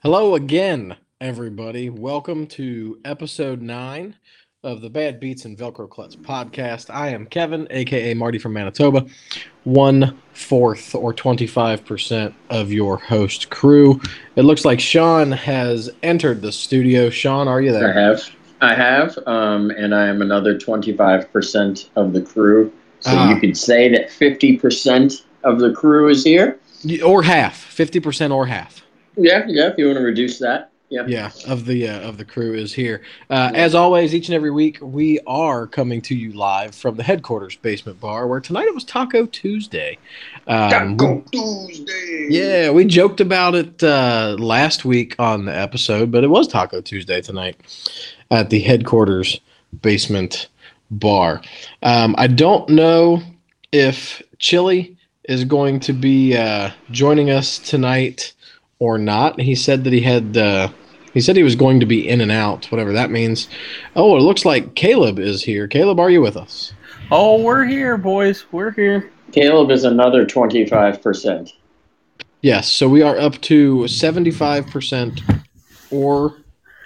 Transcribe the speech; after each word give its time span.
Hello 0.00 0.34
again, 0.34 0.96
everybody. 1.20 1.90
Welcome 1.90 2.46
to 2.48 2.98
episode 3.04 3.60
nine 3.60 4.14
of 4.62 4.80
the 4.80 4.90
Bad 4.90 5.18
Beats 5.20 5.44
and 5.44 5.56
Velcro 5.56 5.88
Klutz 5.88 6.16
podcast. 6.16 6.92
I 6.92 7.08
am 7.08 7.26
Kevin, 7.26 7.66
aka 7.70 8.14
Marty 8.14 8.38
from 8.38 8.52
Manitoba, 8.52 9.06
one 9.64 10.16
fourth 10.32 10.94
or 10.94 11.12
25% 11.12 12.32
of 12.50 12.72
your 12.72 12.96
host 12.98 13.50
crew. 13.50 14.00
It 14.36 14.42
looks 14.42 14.64
like 14.64 14.80
Sean 14.80 15.32
has 15.32 15.90
entered 16.02 16.42
the 16.42 16.52
studio. 16.52 17.10
Sean, 17.10 17.48
are 17.48 17.60
you 17.60 17.72
there? 17.72 17.90
I 17.96 18.00
have. 18.00 18.30
I 18.60 18.74
have. 18.74 19.18
Um, 19.26 19.70
and 19.70 19.94
I 19.94 20.06
am 20.06 20.22
another 20.22 20.56
25% 20.58 21.88
of 21.96 22.12
the 22.12 22.22
crew. 22.22 22.72
So 23.00 23.12
Ah. 23.14 23.30
you 23.32 23.40
could 23.40 23.56
say 23.56 23.88
that 23.90 24.10
50% 24.10 25.22
of 25.44 25.60
the 25.60 25.72
crew 25.72 26.08
is 26.08 26.24
here. 26.24 26.58
Or 27.04 27.22
half, 27.22 27.56
50% 27.76 28.32
or 28.32 28.46
half. 28.46 28.82
Yeah, 29.18 29.44
yeah, 29.48 29.68
if 29.68 29.78
you 29.78 29.86
want 29.86 29.98
to 29.98 30.04
reduce 30.04 30.38
that. 30.38 30.70
Yeah. 30.90 31.04
yeah 31.06 31.30
of 31.46 31.66
the 31.66 31.86
uh, 31.86 32.00
of 32.08 32.16
the 32.16 32.24
crew 32.24 32.54
is 32.54 32.72
here 32.72 33.02
uh, 33.28 33.50
as 33.54 33.74
always 33.74 34.14
each 34.14 34.28
and 34.28 34.34
every 34.34 34.50
week 34.50 34.78
we 34.80 35.20
are 35.26 35.66
coming 35.66 36.00
to 36.00 36.14
you 36.14 36.32
live 36.32 36.74
from 36.74 36.96
the 36.96 37.02
headquarters 37.02 37.56
basement 37.56 38.00
bar 38.00 38.26
where 38.26 38.40
tonight 38.40 38.68
it 38.68 38.74
was 38.74 38.84
taco 38.84 39.26
tuesday 39.26 39.98
um, 40.46 40.96
Taco 40.96 41.22
Tuesday. 41.30 42.28
yeah 42.30 42.70
we 42.70 42.86
joked 42.86 43.20
about 43.20 43.54
it 43.54 43.82
uh, 43.82 44.34
last 44.38 44.86
week 44.86 45.14
on 45.18 45.44
the 45.44 45.54
episode 45.54 46.10
but 46.10 46.24
it 46.24 46.28
was 46.28 46.48
taco 46.48 46.80
tuesday 46.80 47.20
tonight 47.20 47.60
at 48.30 48.48
the 48.48 48.60
headquarters 48.60 49.42
basement 49.82 50.48
bar 50.90 51.42
um, 51.82 52.14
i 52.16 52.26
don't 52.26 52.70
know 52.70 53.20
if 53.72 54.22
chili 54.38 54.96
is 55.24 55.44
going 55.44 55.78
to 55.78 55.92
be 55.92 56.34
uh, 56.34 56.70
joining 56.90 57.28
us 57.28 57.58
tonight 57.58 58.32
or 58.78 58.98
not. 58.98 59.40
He 59.40 59.54
said 59.54 59.84
that 59.84 59.92
he 59.92 60.00
had 60.00 60.36
uh, 60.36 60.68
he 61.12 61.20
said 61.20 61.36
he 61.36 61.42
was 61.42 61.56
going 61.56 61.80
to 61.80 61.86
be 61.86 62.08
in 62.08 62.20
and 62.20 62.30
out, 62.30 62.66
whatever 62.66 62.92
that 62.92 63.10
means. 63.10 63.48
Oh, 63.96 64.16
it 64.16 64.20
looks 64.20 64.44
like 64.44 64.74
Caleb 64.74 65.18
is 65.18 65.42
here. 65.42 65.66
Caleb, 65.66 65.98
are 66.00 66.10
you 66.10 66.20
with 66.20 66.36
us? 66.36 66.72
Oh, 67.10 67.42
we're 67.42 67.64
here, 67.64 67.96
boys. 67.96 68.44
We're 68.52 68.70
here. 68.70 69.10
Caleb 69.32 69.70
is 69.70 69.84
another 69.84 70.24
25%. 70.26 71.52
Yes, 72.40 72.70
so 72.70 72.88
we 72.88 73.02
are 73.02 73.18
up 73.18 73.40
to 73.42 73.88
seventy 73.88 74.30
five 74.30 74.68
percent 74.68 75.22
or 75.90 76.36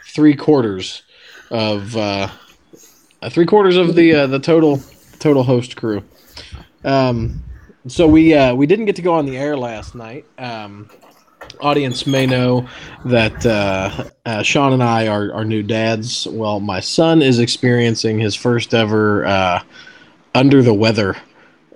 three 0.06 0.34
quarters 0.34 1.02
of 1.50 1.94
uh, 1.94 2.28
uh, 3.20 3.28
three 3.28 3.44
quarters 3.44 3.76
of 3.76 3.94
the 3.94 4.14
uh, 4.14 4.26
the 4.26 4.38
total 4.38 4.80
total 5.18 5.42
host 5.42 5.76
crew. 5.76 6.02
Um, 6.84 7.42
so 7.86 8.06
we 8.06 8.32
uh, 8.32 8.54
we 8.54 8.66
didn't 8.66 8.86
get 8.86 8.96
to 8.96 9.02
go 9.02 9.12
on 9.12 9.26
the 9.26 9.36
air 9.36 9.54
last 9.54 9.94
night. 9.94 10.24
Um, 10.38 10.88
audience 11.60 12.06
may 12.06 12.26
know 12.26 12.68
that 13.04 13.44
uh, 13.46 14.04
uh, 14.26 14.42
Sean 14.42 14.72
and 14.72 14.82
I 14.82 15.08
are, 15.08 15.32
are 15.32 15.44
new 15.44 15.62
dads. 15.62 16.26
Well, 16.30 16.60
my 16.60 16.80
son 16.80 17.22
is 17.22 17.38
experiencing 17.38 18.18
his 18.18 18.34
first 18.34 18.74
ever 18.74 19.24
uh, 19.24 19.62
under 20.34 20.62
the 20.62 20.74
weather 20.74 21.16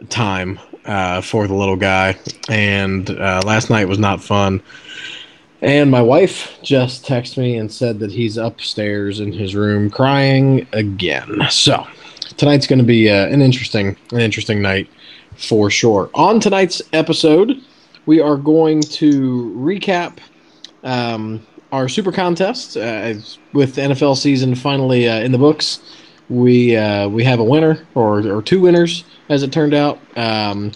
time 0.09 0.59
uh, 0.85 1.21
for 1.21 1.47
the 1.47 1.55
little 1.55 1.77
guy, 1.77 2.17
and 2.49 3.09
uh, 3.11 3.43
last 3.45 3.71
night 3.71 3.89
was 3.89 3.99
not 3.99 4.23
fun. 4.23 4.63
And 5.63 5.91
my 5.91 6.03
wife 6.03 6.59
just 6.63 7.05
texted 7.05 7.39
me 7.39 7.57
and 7.57 7.73
said 7.73 7.99
that 8.01 8.13
he's 8.13 8.37
upstairs 8.37 9.21
in 9.21 9.33
his 9.33 9.55
room 9.55 9.91
crying 9.91 10.67
again. 10.73 11.41
So 11.51 11.87
tonight's 12.37 12.67
going 12.67 12.79
to 12.79 12.85
be 12.85 13.09
uh, 13.09 13.27
an 13.29 13.41
interesting 13.41 13.97
an 14.13 14.21
interesting 14.21 14.61
night 14.61 14.89
for 15.37 15.71
sure. 15.71 16.11
On 16.15 16.41
tonight's 16.41 16.83
episode, 16.93 17.63
we 18.07 18.21
are 18.21 18.37
going 18.37 18.81
to 18.81 19.53
recap 19.57 20.19
um, 20.85 21.45
our 21.73 21.89
super 21.89 22.13
contest 22.13 22.77
uh, 22.77 23.15
with 23.53 23.75
the 23.75 23.83
NFL 23.83 24.17
season 24.17 24.55
finally 24.55 25.09
uh, 25.09 25.21
in 25.21 25.33
the 25.33 25.39
books. 25.39 25.81
We 26.29 26.77
uh, 26.77 27.09
we 27.09 27.23
have 27.25 27.39
a 27.39 27.45
winner 27.45 27.87
or, 27.95 28.27
or 28.27 28.43
two 28.43 28.61
winners 28.61 29.05
as 29.29 29.43
it 29.43 29.53
turned 29.53 29.75
out. 29.75 29.99
Um, 30.17 30.73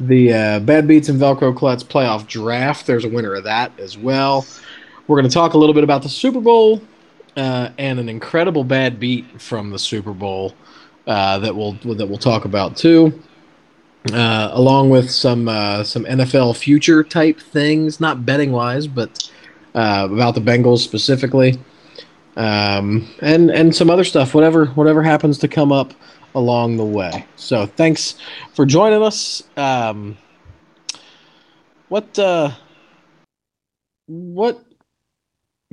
the 0.00 0.32
uh, 0.32 0.60
Bad 0.60 0.86
Beats 0.86 1.08
and 1.08 1.20
Velcro 1.20 1.56
Klutz 1.56 1.82
playoff 1.82 2.26
draft. 2.26 2.86
There's 2.86 3.04
a 3.04 3.08
winner 3.08 3.34
of 3.34 3.44
that 3.44 3.72
as 3.78 3.96
well. 3.96 4.46
We're 5.06 5.16
going 5.16 5.28
to 5.28 5.34
talk 5.34 5.54
a 5.54 5.58
little 5.58 5.74
bit 5.74 5.84
about 5.84 6.02
the 6.02 6.08
Super 6.08 6.40
Bowl 6.40 6.80
uh, 7.36 7.70
and 7.78 7.98
an 7.98 8.08
incredible 8.08 8.64
bad 8.64 8.98
beat 8.98 9.40
from 9.40 9.70
the 9.70 9.78
Super 9.78 10.12
Bowl 10.12 10.54
uh, 11.06 11.38
that 11.40 11.54
we'll 11.54 11.72
that 11.72 12.06
we'll 12.06 12.18
talk 12.18 12.44
about 12.44 12.76
too 12.76 13.20
uh, 14.12 14.50
along 14.52 14.90
with 14.90 15.10
some 15.10 15.48
uh, 15.48 15.82
some 15.82 16.04
NFL 16.04 16.56
future 16.56 17.02
type 17.02 17.40
things, 17.40 18.00
not 18.00 18.26
betting 18.26 18.52
wise, 18.52 18.86
but 18.86 19.30
uh, 19.74 20.08
about 20.10 20.34
the 20.34 20.40
Bengals 20.40 20.78
specifically, 20.78 21.58
um, 22.36 23.08
and 23.22 23.50
and 23.50 23.74
some 23.74 23.88
other 23.88 24.04
stuff. 24.04 24.34
Whatever 24.34 24.66
whatever 24.66 25.02
happens 25.02 25.38
to 25.38 25.48
come 25.48 25.72
up 25.72 25.94
along 26.34 26.76
the 26.76 26.84
way. 26.84 27.24
So 27.36 27.66
thanks 27.66 28.16
for 28.54 28.66
joining 28.66 29.02
us. 29.02 29.42
Um, 29.56 30.18
what 31.88 32.18
uh, 32.18 32.50
what 34.06 34.62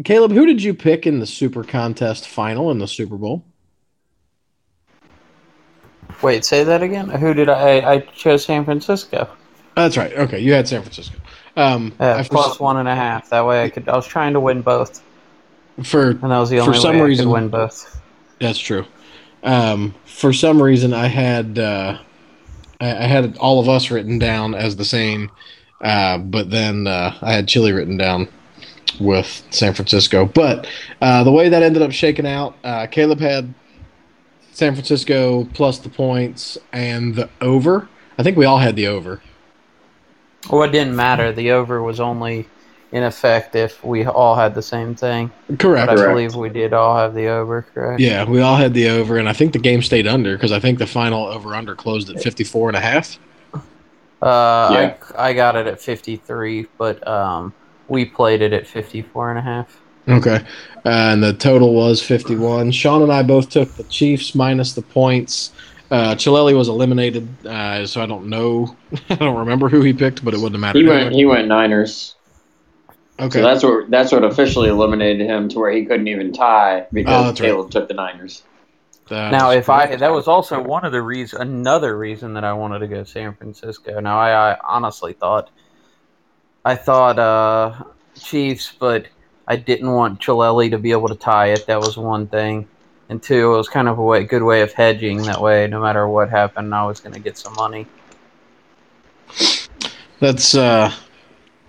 Caleb? 0.06 0.32
Who 0.32 0.46
did 0.46 0.64
you 0.64 0.74
pick 0.74 1.06
in 1.06 1.20
the 1.20 1.28
Super 1.28 1.64
Contest 1.64 2.28
final 2.28 2.72
in 2.72 2.80
the 2.80 2.88
Super 2.88 3.18
Bowl? 3.18 3.44
Wait, 6.22 6.46
say 6.46 6.64
that 6.64 6.84
again. 6.84 7.10
Who 7.10 7.34
did 7.34 7.50
I? 7.50 7.94
I 7.94 8.00
chose 8.00 8.46
San 8.46 8.66
Francisco. 8.66 9.28
That's 9.76 9.98
right. 9.98 10.14
Okay, 10.14 10.40
you 10.40 10.54
had 10.54 10.68
San 10.68 10.82
Francisco. 10.82 11.18
Um, 11.58 11.94
Uh, 12.00 12.24
plus 12.30 12.60
one 12.60 12.78
and 12.78 12.88
a 12.88 12.96
half. 12.96 13.30
That 13.30 13.46
way 13.46 13.64
I 13.64 13.70
could. 13.70 13.88
I 13.90 13.96
was 13.96 14.06
trying 14.08 14.34
to 14.34 14.40
win 14.40 14.62
both, 14.62 15.02
for 15.84 16.12
and 16.12 16.22
that 16.24 16.38
was 16.38 16.50
the 16.50 16.60
For 16.60 16.74
some 16.74 16.98
way 16.98 17.04
reason- 17.06 17.28
I 17.28 17.30
could 17.30 17.34
win 17.34 17.50
both. 17.50 18.02
That's 18.40 18.60
true. 18.60 18.86
Um, 19.44 19.94
for 20.06 20.34
some 20.34 20.62
reason, 20.62 20.94
I 20.94 21.08
had 21.08 21.58
uh, 21.60 21.98
I 22.80 22.90
I 22.90 23.08
had 23.08 23.38
all 23.38 23.60
of 23.60 23.68
us 23.70 23.90
written 23.92 24.20
down 24.20 24.54
as 24.56 24.76
the 24.76 24.86
same, 24.86 25.32
uh, 25.82 26.18
but 26.20 26.50
then 26.52 26.88
uh, 26.88 27.16
I 27.22 27.34
had 27.34 27.48
Chile 27.48 27.72
written 27.72 27.98
down 27.98 28.28
with 29.00 29.44
San 29.50 29.74
Francisco. 29.74 30.26
But 30.26 30.68
uh, 31.02 31.24
the 31.24 31.32
way 31.32 31.50
that 31.50 31.64
ended 31.64 31.82
up 31.82 31.92
shaking 31.92 32.28
out, 32.28 32.56
uh, 32.64 32.88
Caleb 32.88 33.20
had 33.20 33.54
San 34.52 34.74
Francisco 34.74 35.46
plus 35.54 35.80
the 35.80 35.90
points 35.90 36.58
and 36.74 37.16
the 37.16 37.30
over. 37.40 37.88
I 38.18 38.24
think 38.24 38.38
we 38.38 38.46
all 38.46 38.60
had 38.60 38.76
the 38.76 38.88
over. 38.88 39.22
Well, 40.50 40.64
it 40.64 40.72
didn't 40.72 40.96
matter. 40.96 41.32
The 41.32 41.52
over 41.52 41.82
was 41.82 42.00
only 42.00 42.48
in 42.92 43.04
effect 43.04 43.56
if 43.56 43.84
we 43.86 44.06
all 44.06 44.36
had 44.36 44.54
the 44.54 44.62
same 44.62 44.96
thing. 44.96 45.32
Correct. 45.58 45.88
But 45.88 45.94
I 45.94 45.96
Correct. 45.96 46.10
believe 46.12 46.36
we 46.36 46.50
did 46.50 46.74
all 46.74 46.98
have 46.98 47.14
the 47.14 47.28
over, 47.28 47.62
correct? 47.74 48.02
Yeah, 48.02 48.26
we 48.26 48.42
all 48.42 48.58
had 48.58 48.74
the 48.74 48.90
over, 48.90 49.18
and 49.18 49.30
I 49.30 49.34
think 49.34 49.54
the 49.54 49.60
game 49.60 49.82
stayed 49.82 50.08
under 50.08 50.36
because 50.36 50.52
I 50.52 50.60
think 50.60 50.78
the 50.80 50.88
final 50.88 51.26
over 51.26 51.56
under 51.56 51.74
closed 51.74 52.10
at 52.10 52.22
54 52.22 52.70
and 52.70 52.78
a 52.78 52.82
half. 52.82 53.18
Uh, 53.54 53.60
Yeah. 54.22 54.96
I, 55.18 55.30
I 55.30 55.34
got 55.34 55.56
it 55.56 55.68
at 55.68 55.80
53, 55.82 56.68
but 56.78 57.08
um, 57.08 57.54
we 57.88 58.04
played 58.06 58.42
it 58.42 58.52
at 58.54 58.68
54 58.68 59.30
and 59.30 59.40
a 59.40 59.42
half. 59.42 59.81
Okay. 60.08 60.44
and 60.86 61.24
the 61.24 61.34
total 61.34 61.74
was 61.74 62.02
51. 62.02 62.72
Sean 62.72 63.04
and 63.04 63.12
I 63.12 63.24
both 63.24 63.50
took 63.50 63.72
the 63.76 63.84
Chiefs 63.84 64.34
minus 64.36 64.74
the 64.74 64.82
points. 64.82 65.52
Uh, 65.92 66.16
Chilelli 66.16 66.56
was 66.56 66.70
eliminated, 66.70 67.28
uh, 67.46 67.86
so 67.86 68.02
I 68.02 68.06
don't 68.06 68.28
know. 68.28 68.76
I 69.10 69.16
don't 69.16 69.38
remember 69.38 69.68
who 69.70 69.82
he 69.82 69.94
picked, 69.94 70.24
but 70.24 70.34
it 70.34 70.38
wouldn't 70.38 70.56
have 70.56 70.62
mattered. 70.62 70.80
He 70.80 70.88
went 70.88 71.02
anyway. 71.08 71.16
he 71.16 71.26
went 71.26 71.48
Niners. 71.50 72.16
okay. 73.20 73.40
So 73.40 73.42
that's 73.42 73.64
what 73.64 73.90
that's 73.92 74.12
what 74.12 74.24
officially 74.24 74.70
eliminated 74.70 75.28
him 75.28 75.50
to 75.50 75.60
where 75.60 75.72
he 75.72 75.86
couldn't 75.86 76.08
even 76.08 76.32
tie 76.32 76.82
Oh, 76.82 76.88
because 76.94 77.26
that's 77.36 77.42
right. 77.42 77.72
Took 77.72 77.88
the 77.90 77.94
Niners. 77.94 78.44
That 79.10 79.32
Now, 79.32 79.52
if 79.52 79.68
I 79.70 79.86
correct. 79.88 80.00
that 80.00 80.14
was 80.14 80.28
also 80.30 80.62
one 80.62 80.86
of 80.86 80.94
the 80.94 81.02
reason, 81.02 81.42
another 81.42 81.98
reason 81.98 82.34
that 82.36 82.46
I 82.46 82.54
wanted 82.54 82.80
to 82.80 82.88
go 82.88 83.04
San 83.04 83.34
Francisco. 83.36 84.00
Now, 84.00 84.18
I, 84.18 84.54
I 84.54 84.58
honestly 84.64 85.12
thought, 85.12 85.50
I 86.64 86.76
thought 86.76 87.20
uh, 87.20 87.84
Chiefs, 88.18 88.72
but 88.80 89.08
I 89.52 89.58
didn't 89.58 89.92
want 89.92 90.22
Chilelli 90.22 90.72
to 90.72 90.78
be 90.78 90.92
able 90.92 91.10
to 91.10 91.16
tie 91.16 91.48
it. 91.48 91.68
That 91.68 91.82
was 91.82 91.98
one 91.98 92.26
thing, 92.26 92.70
and 93.10 93.22
two, 93.22 93.54
it 93.54 93.58
was 93.58 93.68
kind 93.68 93.90
of 93.90 94.00
a 94.00 94.02
way, 94.02 94.24
good 94.24 94.44
way 94.44 94.62
of 94.62 94.72
hedging. 94.72 95.24
That 95.24 95.42
way, 95.42 95.68
no 95.68 95.82
matter 95.82 96.08
what 96.08 96.30
happened, 96.30 96.74
I 96.74 96.86
was 96.86 97.02
going 97.02 97.12
to 97.16 97.20
get 97.20 97.38
some 97.38 97.54
money. 97.56 97.86
That's 100.22 100.56
uh, 100.56 100.94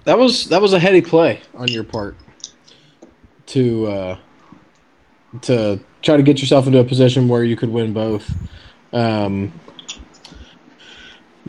that 0.04 0.16
was 0.16 0.44
that 0.44 0.62
was 0.62 0.74
a 0.74 0.78
heady 0.78 1.00
play 1.00 1.40
on 1.54 1.66
your 1.66 1.82
part 1.82 2.14
to 3.46 3.86
uh, 3.88 4.18
to 5.40 5.80
try 6.02 6.16
to 6.16 6.22
get 6.22 6.40
yourself 6.40 6.68
into 6.68 6.78
a 6.78 6.84
position 6.84 7.26
where 7.26 7.42
you 7.42 7.56
could 7.56 7.70
win 7.70 7.92
both. 7.92 8.32
Um, 8.92 9.52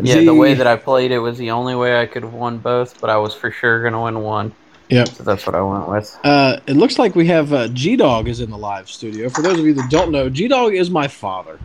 Yeah, 0.02 0.22
the 0.22 0.34
way 0.34 0.56
that 0.56 0.66
I 0.66 0.78
played 0.78 1.12
it 1.12 1.20
was 1.20 1.38
the 1.38 1.52
only 1.52 1.76
way 1.76 2.02
I 2.02 2.08
could 2.08 2.24
have 2.24 2.34
won 2.34 2.58
both, 2.58 3.00
but 3.00 3.12
I 3.12 3.18
was 3.18 3.36
for 3.36 3.52
sure 3.52 3.82
going 3.82 3.94
to 3.94 4.00
win 4.00 4.20
one. 4.24 4.56
Yep. 4.94 5.08
So 5.10 5.24
that's 5.24 5.46
what 5.46 5.56
I 5.56 5.62
went 5.62 5.90
with. 5.90 6.20
Uh, 6.24 6.60
it 6.68 6.76
looks 6.76 7.00
like 7.00 7.16
we 7.16 7.26
have 7.28 7.52
uh, 7.52 7.68
G 7.70 7.96
Dog 7.96 8.28
is 8.28 8.40
in 8.40 8.50
the 8.50 8.58
live 8.58 8.90
studio. 8.90 9.30
For 9.30 9.42
those 9.42 9.60
of 9.60 9.66
you 9.66 9.74
that 9.74 9.90
don't 9.90 10.12
know, 10.12 10.30
G 10.30 10.48
Dog 10.48 10.74
is 10.74 10.90
my 10.90 11.08
father. 11.08 11.60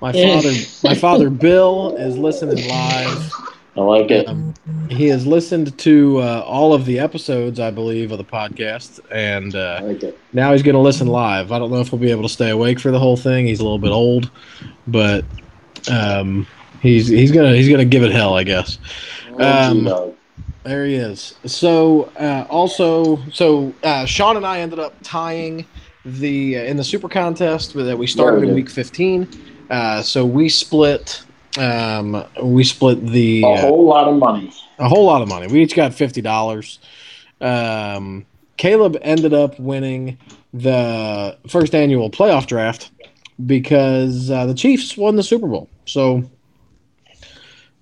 My 0.00 0.12
father, 0.12 0.52
my 0.82 0.94
father 0.94 1.30
Bill 1.30 1.96
is 1.96 2.18
listening 2.18 2.68
live. 2.68 3.32
I 3.76 3.80
like 3.80 4.10
it. 4.10 4.28
Um, 4.28 4.54
he 4.88 5.08
has 5.08 5.26
listened 5.26 5.76
to 5.78 6.18
uh, 6.18 6.44
all 6.46 6.74
of 6.74 6.84
the 6.84 6.98
episodes, 6.98 7.58
I 7.58 7.70
believe, 7.70 8.12
of 8.12 8.18
the 8.18 8.24
podcast, 8.24 9.00
and 9.10 9.54
uh, 9.54 9.80
like 9.82 10.16
now 10.32 10.52
he's 10.52 10.62
going 10.62 10.74
to 10.74 10.80
listen 10.80 11.06
live. 11.06 11.52
I 11.52 11.58
don't 11.58 11.70
know 11.70 11.80
if 11.80 11.88
he'll 11.88 11.98
be 11.98 12.10
able 12.10 12.22
to 12.22 12.28
stay 12.28 12.50
awake 12.50 12.78
for 12.78 12.90
the 12.90 12.98
whole 12.98 13.16
thing. 13.16 13.46
He's 13.46 13.60
a 13.60 13.64
little 13.64 13.78
bit 13.78 13.90
old, 13.90 14.30
but 14.86 15.24
um, 15.90 16.46
he's 16.82 17.08
he's 17.08 17.32
gonna 17.32 17.54
he's 17.54 17.68
gonna 17.68 17.84
give 17.84 18.02
it 18.02 18.12
hell, 18.12 18.34
I 18.34 18.44
guess. 18.44 18.78
Um, 19.38 19.80
G-Dog. 19.80 20.14
There 20.64 20.86
he 20.86 20.94
is. 20.94 21.34
So 21.44 22.04
uh, 22.18 22.46
also, 22.48 23.18
so 23.30 23.72
uh, 23.82 24.06
Sean 24.06 24.36
and 24.36 24.46
I 24.46 24.60
ended 24.60 24.78
up 24.78 24.94
tying 25.02 25.66
the 26.04 26.58
uh, 26.58 26.62
in 26.62 26.76
the 26.78 26.84
super 26.84 27.08
contest 27.08 27.74
that 27.74 27.96
we 27.96 28.06
started 28.06 28.38
Yeah, 28.38 28.46
we 28.46 28.48
in 28.48 28.54
week 28.54 28.70
15. 28.70 29.28
Uh, 29.70 30.02
so 30.02 30.24
we 30.24 30.48
split. 30.48 31.22
Um, 31.58 32.24
we 32.42 32.64
split 32.64 33.06
the 33.06 33.42
a 33.42 33.46
uh, 33.46 33.60
whole 33.60 33.84
lot 33.84 34.08
of 34.08 34.16
money. 34.16 34.52
a 34.78 34.88
whole 34.88 35.04
lot 35.06 35.22
of 35.22 35.28
money. 35.28 35.46
We 35.46 35.62
each 35.62 35.76
got 35.76 35.94
fifty 35.94 36.20
dollars. 36.20 36.80
Um, 37.40 38.26
Caleb 38.56 38.96
ended 39.02 39.32
up 39.34 39.58
winning 39.60 40.18
the 40.52 41.38
first 41.48 41.74
annual 41.74 42.10
playoff 42.10 42.46
draft 42.46 42.90
because 43.44 44.30
uh, 44.30 44.46
the 44.46 44.54
Chiefs 44.54 44.96
won 44.96 45.16
the 45.16 45.22
Super 45.22 45.46
Bowl. 45.46 45.68
So 45.86 46.28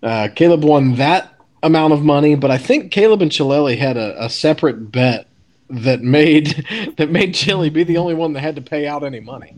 uh, 0.03 0.29
Caleb 0.35 0.65
won 0.65 0.97
that 0.97 1.32
amount 1.63 1.93
of 1.93 2.03
money, 2.03 2.35
but 2.35 2.51
I 2.51 2.59
think 2.59 2.91
Caleb 2.91 3.23
and 3.23 3.31
Chileli 3.31 3.79
had 3.79 3.97
a, 3.97 4.25
a 4.25 4.29
separate 4.29 4.91
bet 4.91 5.29
that 5.69 6.01
made 6.03 6.67
that 6.97 7.11
made 7.11 7.35
Chili 7.35 7.71
be 7.71 7.85
the 7.85 7.99
only 7.99 8.15
one 8.15 8.33
that 8.35 8.41
had 8.41 8.57
to 8.57 8.63
pay 8.63 8.87
out 8.87 9.05
any 9.05 9.21
money. 9.21 9.57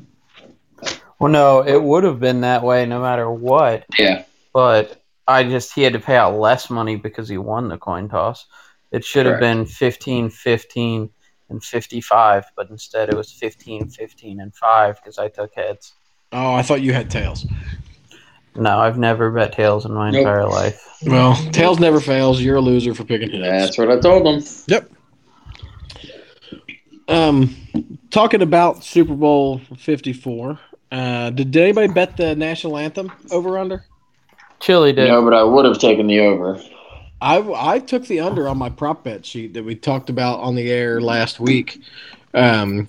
Well, 1.18 1.30
no, 1.32 1.64
it 1.64 1.82
would 1.82 2.04
have 2.04 2.20
been 2.20 2.42
that 2.42 2.62
way 2.62 2.86
no 2.86 3.00
matter 3.00 3.30
what. 3.30 3.84
Yeah. 3.98 4.24
But 4.52 5.02
I 5.26 5.44
just 5.44 5.72
he 5.74 5.82
had 5.82 5.94
to 5.94 6.00
pay 6.00 6.16
out 6.16 6.38
less 6.38 6.70
money 6.70 6.96
because 6.96 7.28
he 7.28 7.38
won 7.38 7.68
the 7.68 7.78
coin 7.78 8.08
toss. 8.08 8.46
It 8.92 9.04
should 9.04 9.26
have 9.26 9.40
been 9.40 9.66
15, 9.66 10.30
15, 10.30 11.10
and 11.48 11.64
55, 11.64 12.44
but 12.54 12.70
instead 12.70 13.08
it 13.08 13.16
was 13.16 13.32
15, 13.32 13.88
15, 13.88 14.40
and 14.40 14.54
5 14.54 14.96
because 14.96 15.18
I 15.18 15.28
took 15.28 15.52
heads. 15.54 15.94
Oh, 16.30 16.54
I 16.54 16.62
thought 16.62 16.80
you 16.80 16.92
had 16.92 17.10
tails. 17.10 17.44
No, 18.56 18.78
I've 18.78 18.98
never 18.98 19.30
bet 19.30 19.52
tails 19.52 19.84
in 19.84 19.92
my 19.92 20.10
Nope. 20.10 20.18
entire 20.20 20.46
life. 20.46 20.80
Well, 21.06 21.34
tails 21.50 21.80
never 21.80 22.00
fails. 22.00 22.40
You're 22.40 22.56
a 22.56 22.60
loser 22.60 22.94
for 22.94 23.04
picking 23.04 23.30
heads. 23.30 23.64
That's 23.64 23.78
what 23.78 23.90
I 23.90 23.98
told 24.00 24.24
them. 24.26 24.42
Yep. 24.68 24.90
Um, 27.08 27.54
talking 28.10 28.42
about 28.42 28.84
Super 28.84 29.14
Bowl 29.14 29.60
Fifty 29.76 30.12
Four. 30.12 30.58
Uh, 30.90 31.30
did 31.30 31.54
anybody 31.56 31.92
bet 31.92 32.16
the 32.16 32.34
national 32.36 32.78
anthem 32.78 33.12
over 33.30 33.58
under? 33.58 33.84
Chili 34.60 34.92
did. 34.92 35.08
No, 35.08 35.22
but 35.22 35.34
I 35.34 35.42
would 35.42 35.64
have 35.64 35.78
taken 35.78 36.06
the 36.06 36.20
over. 36.20 36.58
I 37.20 37.38
I 37.54 37.78
took 37.80 38.06
the 38.06 38.20
under 38.20 38.48
on 38.48 38.56
my 38.56 38.70
prop 38.70 39.04
bet 39.04 39.26
sheet 39.26 39.54
that 39.54 39.64
we 39.64 39.74
talked 39.74 40.08
about 40.08 40.40
on 40.40 40.54
the 40.54 40.70
air 40.70 41.00
last 41.00 41.40
week. 41.40 41.80
Um, 42.32 42.88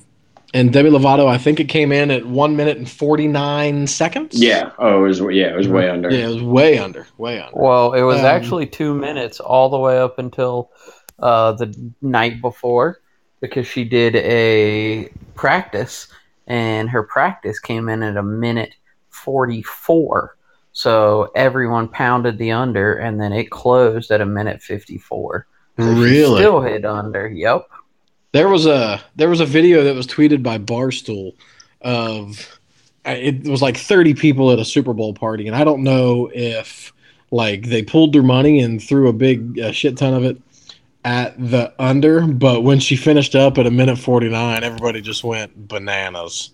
and 0.55 0.71
Demi 0.73 0.89
Lovato, 0.89 1.27
I 1.27 1.37
think 1.37 1.59
it 1.59 1.65
came 1.65 1.91
in 1.91 2.09
at 2.09 2.25
one 2.25 2.55
minute 2.55 2.77
and 2.77 2.89
forty 2.89 3.27
nine 3.27 3.85
seconds. 3.87 4.41
Yeah. 4.41 4.71
Oh, 4.79 5.03
it 5.03 5.07
was 5.07 5.19
yeah, 5.19 5.47
it 5.53 5.57
was 5.57 5.67
way 5.67 5.89
under. 5.89 6.09
yeah, 6.09 6.25
it 6.25 6.33
was 6.33 6.41
way 6.43 6.79
under, 6.79 7.05
way 7.17 7.39
under. 7.41 7.55
Well, 7.55 7.93
it 7.93 8.01
was 8.01 8.19
Um, 8.19 8.25
actually 8.25 8.65
two 8.65 8.95
minutes 8.95 9.39
all 9.39 9.69
the 9.69 9.77
way 9.77 9.99
up 9.99 10.17
until 10.17 10.71
uh, 11.19 11.51
the 11.53 11.91
night 12.01 12.41
before 12.41 13.01
because 13.41 13.67
she 13.67 13.83
did 13.83 14.15
a 14.15 15.09
practice 15.35 16.07
and 16.47 16.89
her 16.89 17.03
practice 17.03 17.59
came 17.59 17.89
in 17.89 18.01
at 18.01 18.17
a 18.17 18.23
minute 18.23 18.73
44. 19.09 20.37
So 20.71 21.31
everyone 21.35 21.87
pounded 21.87 22.37
the 22.37 22.51
under 22.51 22.95
and 22.95 23.19
then 23.19 23.33
it 23.33 23.49
closed 23.49 24.11
at 24.11 24.21
a 24.21 24.25
minute 24.25 24.61
54. 24.61 25.47
So 25.77 25.83
she 25.95 26.01
really? 26.01 26.41
still 26.41 26.61
hit 26.61 26.85
under. 26.85 27.27
Yep. 27.27 27.67
There 28.35 28.49
was 28.49 28.65
a 28.65 29.01
there 29.15 29.29
was 29.29 29.39
a 29.39 29.45
video 29.45 29.85
that 29.85 29.95
was 29.95 30.05
tweeted 30.05 30.43
by 30.43 30.57
Barstool 30.57 31.35
of 31.79 32.59
uh, 33.07 33.11
it 33.11 33.47
was 33.47 33.61
like 33.61 33.77
30 33.77 34.13
people 34.13 34.51
at 34.51 34.59
a 34.59 34.65
Super 34.65 34.91
Bowl 34.93 35.13
party, 35.13 35.47
and 35.47 35.55
I 35.55 35.63
don't 35.63 35.83
know 35.83 36.29
if 36.33 36.91
like 37.31 37.67
they 37.67 37.81
pulled 37.81 38.11
their 38.11 38.23
money 38.23 38.59
and 38.59 38.83
threw 38.83 39.07
a 39.07 39.13
big 39.13 39.57
uh, 39.57 39.71
shit 39.71 39.95
ton 39.95 40.13
of 40.13 40.25
it 40.25 40.37
at 41.05 41.33
the 41.49 41.73
under, 41.79 42.27
but 42.27 42.63
when 42.63 42.81
she 42.81 42.97
finished 42.97 43.35
up 43.35 43.57
at 43.57 43.67
a 43.67 43.71
minute 43.71 43.97
49, 43.97 44.65
everybody 44.65 44.99
just 44.99 45.23
went 45.23 45.69
bananas. 45.69 46.49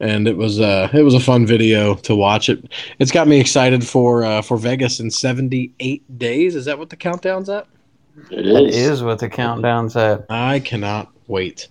And 0.00 0.26
it 0.26 0.38
was 0.38 0.58
uh 0.58 0.88
it 0.94 1.02
was 1.02 1.12
a 1.12 1.20
fun 1.20 1.44
video 1.44 1.96
to 1.96 2.16
watch. 2.16 2.48
It 2.48 2.64
it's 2.98 3.10
got 3.10 3.28
me 3.28 3.38
excited 3.38 3.86
for 3.86 4.24
uh, 4.24 4.40
for 4.40 4.56
Vegas 4.56 5.00
in 5.00 5.10
78 5.10 6.18
days. 6.18 6.54
Is 6.56 6.64
that 6.64 6.78
what 6.78 6.88
the 6.88 6.96
countdown's 6.96 7.50
at? 7.50 7.66
It 8.30 8.44
That 8.44 8.64
is. 8.64 8.76
is 8.76 9.02
what 9.02 9.18
the 9.18 9.28
countdown's 9.28 9.96
at. 9.96 10.26
I 10.30 10.60
cannot 10.60 11.10
wait. 11.26 11.68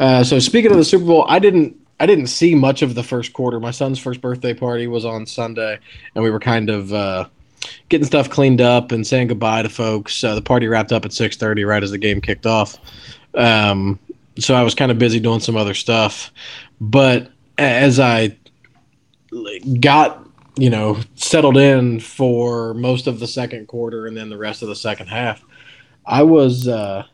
Uh, 0.00 0.24
so 0.24 0.38
speaking 0.38 0.70
of 0.70 0.76
the 0.76 0.84
Super 0.84 1.04
Bowl, 1.04 1.24
I 1.28 1.38
didn't 1.38 1.76
I 2.00 2.06
didn't 2.06 2.26
see 2.26 2.54
much 2.54 2.82
of 2.82 2.94
the 2.94 3.02
first 3.02 3.32
quarter. 3.32 3.60
My 3.60 3.70
son's 3.70 3.98
first 3.98 4.20
birthday 4.20 4.52
party 4.52 4.86
was 4.88 5.04
on 5.04 5.26
Sunday, 5.26 5.78
and 6.14 6.24
we 6.24 6.30
were 6.30 6.40
kind 6.40 6.68
of 6.68 6.92
uh, 6.92 7.28
getting 7.88 8.06
stuff 8.06 8.28
cleaned 8.28 8.60
up 8.60 8.90
and 8.92 9.06
saying 9.06 9.28
goodbye 9.28 9.62
to 9.62 9.68
folks. 9.68 10.22
Uh, 10.24 10.34
the 10.34 10.42
party 10.42 10.66
wrapped 10.66 10.92
up 10.92 11.04
at 11.04 11.12
six 11.12 11.36
thirty, 11.36 11.64
right 11.64 11.82
as 11.82 11.92
the 11.92 11.98
game 11.98 12.20
kicked 12.20 12.46
off. 12.46 12.76
Um, 13.34 13.98
so 14.38 14.54
I 14.54 14.62
was 14.62 14.74
kind 14.74 14.90
of 14.90 14.98
busy 14.98 15.20
doing 15.20 15.40
some 15.40 15.56
other 15.56 15.74
stuff, 15.74 16.32
but 16.80 17.30
as 17.58 18.00
I 18.00 18.36
got 19.80 20.26
you 20.56 20.70
know 20.70 20.98
settled 21.14 21.56
in 21.56 22.00
for 22.00 22.74
most 22.74 23.06
of 23.06 23.20
the 23.20 23.26
second 23.26 23.66
quarter 23.66 24.06
and 24.06 24.16
then 24.16 24.28
the 24.30 24.36
rest 24.38 24.62
of 24.62 24.68
the 24.68 24.76
second 24.76 25.06
half, 25.06 25.44
I 26.06 26.22
was. 26.22 26.68
Uh, 26.68 27.04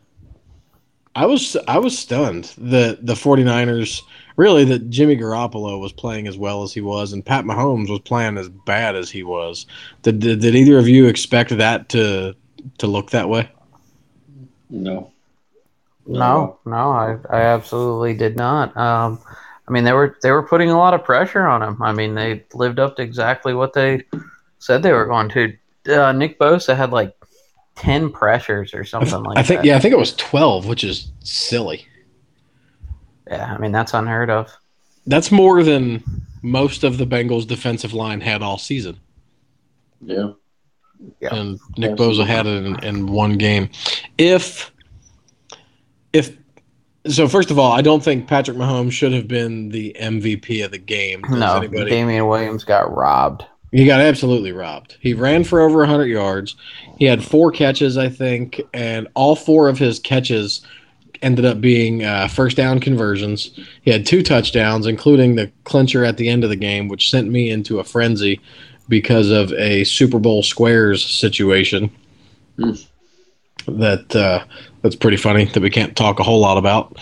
I 1.13 1.25
was 1.25 1.57
I 1.67 1.77
was 1.77 1.97
stunned 1.97 2.53
that 2.57 3.05
the 3.05 3.15
49ers 3.15 4.01
really 4.37 4.63
that 4.65 4.89
Jimmy 4.89 5.17
Garoppolo 5.17 5.79
was 5.79 5.91
playing 5.91 6.27
as 6.27 6.37
well 6.37 6.63
as 6.63 6.73
he 6.73 6.79
was 6.79 7.11
and 7.11 7.25
Pat 7.25 7.43
Mahomes 7.43 7.89
was 7.89 7.99
playing 7.99 8.37
as 8.37 8.47
bad 8.47 8.95
as 8.95 9.09
he 9.09 9.23
was. 9.23 9.65
Did 10.03 10.19
did, 10.19 10.39
did 10.39 10.55
either 10.55 10.77
of 10.77 10.87
you 10.87 11.07
expect 11.07 11.57
that 11.57 11.89
to 11.89 12.33
to 12.77 12.87
look 12.87 13.09
that 13.11 13.27
way? 13.27 13.49
No. 14.69 15.11
No, 16.07 16.59
no, 16.65 16.91
I, 16.91 17.17
I 17.29 17.41
absolutely 17.41 18.15
did 18.15 18.35
not. 18.35 18.75
Um, 18.75 19.19
I 19.67 19.71
mean, 19.71 19.83
they 19.83 19.93
were 19.93 20.17
they 20.21 20.31
were 20.31 20.43
putting 20.43 20.69
a 20.71 20.77
lot 20.77 20.93
of 20.93 21.03
pressure 21.03 21.45
on 21.45 21.61
him. 21.61 21.81
I 21.81 21.91
mean, 21.93 22.15
they 22.15 22.43
lived 22.53 22.79
up 22.79 22.95
to 22.95 23.01
exactly 23.01 23.53
what 23.53 23.73
they 23.73 24.03
said 24.59 24.81
they 24.81 24.93
were 24.93 25.05
going 25.05 25.29
to. 25.29 25.55
Uh, 25.87 26.11
Nick 26.11 26.39
Bosa 26.39 26.75
had 26.75 26.91
like 26.91 27.15
ten 27.75 28.11
pressures 28.11 28.73
or 28.73 28.83
something 28.83 29.09
th- 29.11 29.21
like 29.23 29.37
I 29.37 29.43
think 29.43 29.61
that. 29.61 29.65
yeah, 29.67 29.75
I 29.75 29.79
think 29.79 29.93
it 29.93 29.97
was 29.97 30.13
12, 30.15 30.65
which 30.67 30.83
is 30.83 31.11
silly. 31.21 31.85
yeah. 33.27 33.53
I 33.53 33.57
mean, 33.57 33.71
that's 33.71 33.93
unheard 33.93 34.29
of. 34.29 34.51
That's 35.07 35.31
more 35.31 35.63
than 35.63 36.03
most 36.43 36.83
of 36.83 36.97
the 36.97 37.05
Bengals 37.07 37.47
defensive 37.47 37.93
line 37.93 38.21
had 38.21 38.41
all 38.41 38.57
season. 38.57 38.99
Yeah. 40.03 40.31
Yeah. 41.19 41.33
and 41.33 41.59
Nick 41.77 41.91
Bosa 41.95 42.25
had 42.27 42.45
it 42.45 42.63
in, 42.63 42.83
in 42.83 43.07
one 43.07 43.37
game. 43.39 43.69
If 44.19 44.71
if 46.13 46.37
so, 47.07 47.27
first 47.27 47.49
of 47.49 47.57
all, 47.57 47.71
I 47.71 47.81
don't 47.81 48.03
think 48.03 48.27
Patrick 48.27 48.57
Mahomes 48.57 48.91
should 48.91 49.11
have 49.13 49.27
been 49.27 49.69
the 49.69 49.95
MVP 49.99 50.63
of 50.63 50.69
the 50.69 50.77
game. 50.77 51.21
Does 51.23 51.39
No, 51.39 51.57
anybody- 51.57 51.89
Damien 51.89 52.27
Williams 52.27 52.63
got 52.63 52.95
robbed. 52.95 53.45
He 53.71 53.85
got 53.85 54.01
absolutely 54.01 54.51
robbed. 54.51 54.97
He 54.99 55.13
ran 55.13 55.45
for 55.45 55.61
over 55.61 55.79
100 55.79 56.07
yards. 56.07 56.55
He 56.97 57.05
had 57.05 57.23
four 57.23 57.51
catches, 57.51 57.97
I 57.97 58.09
think, 58.09 58.61
and 58.73 59.07
all 59.13 59.35
four 59.35 59.69
of 59.69 59.79
his 59.79 59.97
catches 59.97 60.61
ended 61.21 61.45
up 61.45 61.61
being 61.61 62.03
uh, 62.03 62.27
first 62.27 62.57
down 62.57 62.79
conversions. 62.79 63.57
He 63.83 63.91
had 63.91 64.05
two 64.05 64.23
touchdowns, 64.23 64.87
including 64.87 65.35
the 65.35 65.51
clincher 65.63 66.03
at 66.03 66.17
the 66.17 66.27
end 66.27 66.43
of 66.43 66.49
the 66.49 66.55
game, 66.55 66.87
which 66.87 67.09
sent 67.09 67.29
me 67.29 67.49
into 67.49 67.79
a 67.79 67.83
frenzy 67.83 68.41
because 68.89 69.29
of 69.29 69.53
a 69.53 69.83
Super 69.85 70.19
Bowl 70.19 70.43
squares 70.43 71.03
situation. 71.03 71.89
Hmm. 72.57 72.71
That 73.67 74.15
uh, 74.15 74.43
that's 74.81 74.95
pretty 74.95 75.17
funny 75.17 75.45
that 75.45 75.61
we 75.61 75.69
can't 75.69 75.95
talk 75.95 76.19
a 76.19 76.23
whole 76.23 76.39
lot 76.39 76.57
about. 76.57 76.97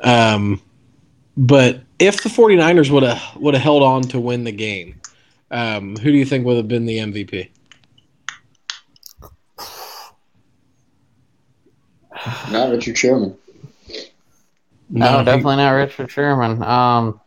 Um, 0.00 0.60
but 1.36 1.82
if 1.98 2.22
the 2.22 2.30
49ers 2.30 2.90
would 2.90 3.02
have 3.02 3.22
would 3.36 3.54
have 3.54 3.62
held 3.62 3.82
on 3.82 4.02
to 4.04 4.18
win 4.18 4.44
the 4.44 4.52
game, 4.52 5.00
um, 5.54 5.94
who 5.96 6.10
do 6.10 6.18
you 6.18 6.24
think 6.24 6.44
would 6.44 6.56
have 6.56 6.66
been 6.66 6.84
the 6.84 6.98
MVP? 6.98 7.48
Not 12.50 12.70
Richard 12.70 12.98
Sherman. 12.98 13.36
No, 14.90 15.18
he- 15.18 15.24
definitely 15.24 15.56
not 15.56 15.70
Richard 15.70 16.10
Sherman. 16.10 16.60
Um, 16.62 17.20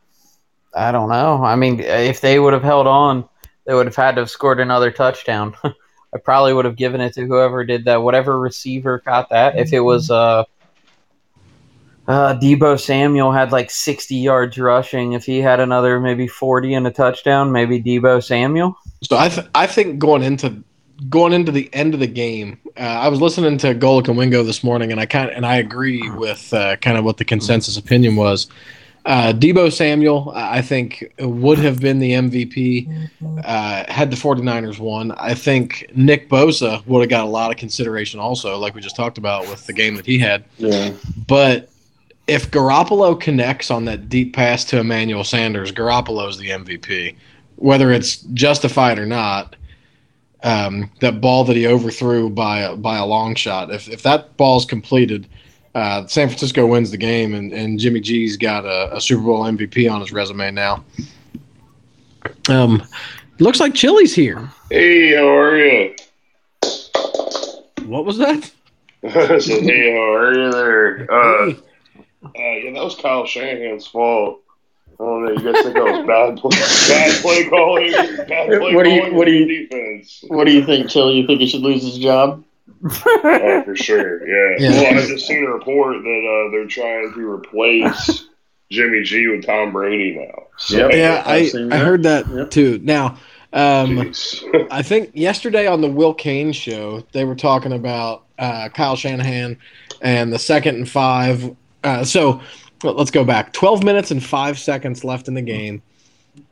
I 0.75 0.91
don't 0.91 1.09
know. 1.09 1.41
I 1.41 1.55
mean, 1.55 1.79
if 1.79 2.19
they 2.19 2.37
would 2.37 2.51
have 2.53 2.63
held 2.63 2.85
on, 2.85 3.27
they 3.65 3.73
would 3.73 3.85
have 3.85 3.95
had 3.95 4.15
to 4.15 4.21
have 4.21 4.29
scored 4.29 4.59
another 4.59 4.91
touchdown. 4.91 5.55
I 5.63 6.17
probably 6.23 6.53
would 6.53 6.65
have 6.65 6.75
given 6.75 6.99
it 6.99 7.13
to 7.13 7.25
whoever 7.25 7.63
did 7.63 7.85
that, 7.85 8.01
whatever 8.01 8.37
receiver 8.39 9.01
got 9.05 9.29
that. 9.29 9.57
If 9.57 9.71
it 9.71 9.79
was 9.79 10.11
uh, 10.11 10.43
uh, 12.07 12.37
Deebo 12.39 12.79
Samuel 12.79 13.31
had 13.31 13.51
like 13.51 13.69
60 13.69 14.15
yards 14.15 14.57
rushing, 14.57 15.13
if 15.13 15.25
he 15.25 15.39
had 15.39 15.59
another 15.59 15.99
maybe 15.99 16.27
40 16.27 16.73
and 16.73 16.87
a 16.87 16.91
touchdown, 16.91 17.51
maybe 17.51 17.81
Deebo 17.81 18.23
Samuel. 18.23 18.77
So 19.03 19.17
I 19.17 19.29
th- 19.29 19.47
I 19.53 19.67
think 19.67 19.99
going 19.99 20.23
into 20.23 20.63
going 21.09 21.33
into 21.33 21.51
the 21.51 21.69
end 21.73 21.93
of 21.93 21.99
the 21.99 22.07
game, 22.07 22.59
uh, 22.77 22.81
I 22.81 23.09
was 23.09 23.21
listening 23.21 23.57
to 23.59 23.75
Golic 23.75 24.07
and 24.07 24.17
Wingo 24.17 24.41
this 24.43 24.63
morning, 24.63 24.91
and 24.91 25.01
I 25.01 25.05
kind 25.05 25.29
and 25.31 25.45
I 25.45 25.57
agree 25.57 26.09
with 26.11 26.53
uh, 26.53 26.77
kind 26.77 26.97
of 26.97 27.03
what 27.03 27.17
the 27.17 27.25
consensus 27.25 27.77
opinion 27.77 28.15
was. 28.15 28.47
Uh, 29.05 29.31
Deebo 29.31 29.71
Samuel, 29.71 30.33
I 30.35 30.61
think, 30.61 31.13
would 31.19 31.59
have 31.59 31.79
been 31.79 31.99
the 31.99 32.11
MVP 32.11 33.09
uh, 33.45 33.85
had 33.87 34.11
the 34.11 34.17
49ers 34.17 34.79
won. 34.79 35.13
I 35.13 35.33
think 35.33 35.89
Nick 35.95 36.29
Bosa 36.29 36.85
would 36.85 36.99
have 36.99 37.09
got 37.09 37.23
a 37.23 37.29
lot 37.29 37.49
of 37.49 37.55
consideration 37.55 38.19
also, 38.19 38.57
like 38.57 38.75
we 38.75 38.81
just 38.81 38.97
talked 38.97 39.17
about 39.17 39.47
with 39.47 39.65
the 39.65 39.71
game 39.71 39.95
that 39.95 40.05
he 40.05 40.19
had. 40.19 40.43
Yeah. 40.57 40.91
But 41.25 41.69
if 42.27 42.51
Garoppolo 42.51 43.19
connects 43.19 43.71
on 43.71 43.85
that 43.85 44.09
deep 44.09 44.35
pass 44.35 44.65
to 44.65 44.79
Emmanuel 44.79 45.23
Sanders, 45.23 45.71
Garoppolo's 45.71 46.37
the 46.37 46.49
MVP. 46.49 47.15
Whether 47.55 47.91
it's 47.91 48.17
justified 48.17 48.99
or 48.99 49.05
not, 49.05 49.55
um, 50.43 50.91
that 50.99 51.21
ball 51.21 51.43
that 51.45 51.55
he 51.55 51.65
overthrew 51.65 52.29
by 52.29 52.59
a, 52.59 52.75
by 52.75 52.97
a 52.97 53.05
long 53.05 53.33
shot, 53.33 53.71
if, 53.71 53.87
if 53.89 54.03
that 54.03 54.35
ball's 54.37 54.65
completed, 54.65 55.27
uh, 55.73 56.05
San 56.07 56.27
Francisco 56.27 56.67
wins 56.67 56.91
the 56.91 56.97
game, 56.97 57.33
and, 57.33 57.53
and 57.53 57.79
Jimmy 57.79 58.01
G's 58.01 58.37
got 58.37 58.65
a, 58.65 58.95
a 58.95 59.01
Super 59.01 59.23
Bowl 59.23 59.43
MVP 59.43 59.89
on 59.91 60.01
his 60.01 60.11
resume 60.11 60.51
now. 60.51 60.83
Um, 62.49 62.83
looks 63.39 63.59
like 63.59 63.73
Chili's 63.73 64.13
here. 64.13 64.49
Hey, 64.69 65.15
how 65.15 65.27
are 65.27 65.57
you? 65.57 65.95
What 67.85 68.05
was 68.05 68.17
that? 68.17 68.51
Hey, 69.03 69.93
how 69.93 70.13
are 70.15 70.33
you 70.33 70.51
there? 70.51 71.11
Uh, 71.11 71.51
uh, 71.51 71.53
yeah, 72.35 72.71
that 72.73 72.83
was 72.83 72.95
Kyle 72.95 73.25
Shanahan's 73.25 73.87
fault. 73.87 74.41
I 74.99 75.03
don't 75.03 75.25
know. 75.25 75.31
You 75.31 75.53
guys 75.53 75.63
think 75.63 75.75
that 75.75 75.83
was 75.83 76.07
bad 76.07 76.37
play, 76.39 76.59
bad 76.89 77.21
play 77.21 77.49
calling? 77.49 77.91
Bad 78.27 78.59
play 78.59 78.75
What 78.75 78.83
do 78.83 78.89
you- 78.89 78.99
calling 79.01 79.15
what 79.15 79.25
do 79.25 79.33
you- 79.33 79.67
defense? 79.67 80.23
What 80.27 80.45
do 80.47 80.51
you 80.53 80.65
think, 80.65 80.89
Chill? 80.89 81.11
You 81.13 81.27
think 81.27 81.39
he 81.39 81.47
should 81.47 81.61
lose 81.61 81.83
his 81.83 81.97
job? 81.99 82.43
Oh, 82.83 83.61
for 83.65 83.75
sure. 83.75 84.27
Yeah. 84.27 84.57
Yeah. 84.59 84.81
Well, 84.93 85.03
I 85.03 85.07
just 85.07 85.27
seen 85.27 85.43
a 85.43 85.49
report 85.51 85.97
that 86.01 86.47
uh, 86.47 86.51
they're 86.51 86.67
trying 86.67 87.13
to 87.13 87.29
replace 87.29 88.25
Jimmy 88.71 89.03
G 89.03 89.27
with 89.27 89.45
Tom 89.45 89.71
Brady 89.71 90.17
now. 90.17 90.43
So, 90.57 90.77
Yep. 90.89 90.91
Yeah, 90.93 91.23
I, 91.25 91.35
I've 91.35 91.49
seen 91.49 91.71
I 91.71 91.77
that. 91.77 91.85
heard 91.85 92.03
that 92.03 92.27
Yep. 92.27 92.49
too. 92.51 92.79
Now, 92.83 93.17
um. 93.53 94.11
I 94.71 94.81
think 94.83 95.11
yesterday 95.13 95.67
on 95.67 95.81
the 95.81 95.87
Will 95.89 96.13
Cain 96.13 96.51
show, 96.51 97.03
they 97.13 97.23
were 97.25 97.35
talking 97.35 97.71
about 97.73 98.25
uh, 98.37 98.69
Kyle 98.69 98.95
Shanahan 98.95 99.57
and 100.01 100.33
the 100.33 100.39
second 100.39 100.75
and 100.75 100.89
five. 100.89 101.55
Uh, 101.83 102.03
so 102.03 102.41
well, 102.83 102.93
let's 102.93 103.11
go 103.11 103.23
back. 103.23 103.53
12 103.53 103.83
minutes 103.83 104.11
and 104.11 104.23
five 104.23 104.59
seconds 104.59 105.03
left 105.03 105.27
in 105.27 105.33
the 105.33 105.41
game. 105.41 105.81